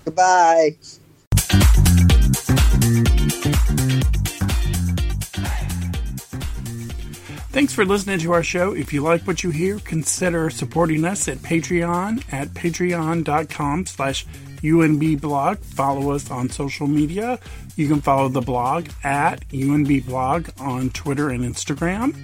Goodbye. 0.04 0.76
Thanks 7.50 7.72
for 7.72 7.84
listening 7.84 8.20
to 8.20 8.32
our 8.32 8.42
show. 8.42 8.72
If 8.74 8.92
you 8.92 9.02
like 9.02 9.26
what 9.26 9.42
you 9.42 9.50
hear, 9.50 9.78
consider 9.80 10.48
supporting 10.48 11.04
us 11.04 11.28
at 11.28 11.38
Patreon 11.38 12.22
at 12.32 12.48
patreon.com 12.48 13.86
slash 13.86 14.26
UNB 14.62 15.20
blog. 15.20 15.58
Follow 15.58 16.12
us 16.12 16.30
on 16.30 16.50
social 16.50 16.86
media. 16.86 17.38
You 17.76 17.88
can 17.88 18.00
follow 18.00 18.28
the 18.28 18.40
blog 18.40 18.88
at 19.02 19.46
UNB 19.48 20.06
blog 20.06 20.50
on 20.58 20.90
Twitter 20.90 21.30
and 21.30 21.42
Instagram. 21.42 22.14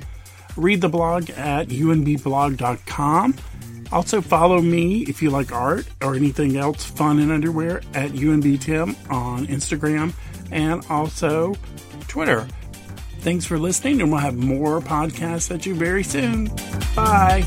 Read 0.57 0.81
the 0.81 0.89
blog 0.89 1.31
at 1.31 1.69
unbblog.com. 1.69 3.35
Also, 3.95 4.21
follow 4.21 4.61
me 4.61 5.03
if 5.03 5.23
you 5.23 5.31
like 5.31 5.53
art 5.53 5.87
or 6.03 6.17
anything 6.17 6.57
else 6.57 6.85
fun 6.85 7.21
in 7.21 7.31
underwear 7.31 7.79
at 7.95 8.11
UNBTim 8.11 9.09
on 9.09 9.47
Instagram 9.47 10.13
and 10.51 10.85
also 10.91 11.55
Twitter. 12.09 12.49
Thanks 13.21 13.47
for 13.47 13.57
listening, 13.57 14.03
and 14.03 14.11
we'll 14.11 14.21
have 14.21 14.37
more 14.37 14.81
podcasts 14.81 15.55
at 15.55 15.65
you 15.65 15.77
very 15.77 16.03
soon. 16.03 16.51
Bye. 16.97 17.45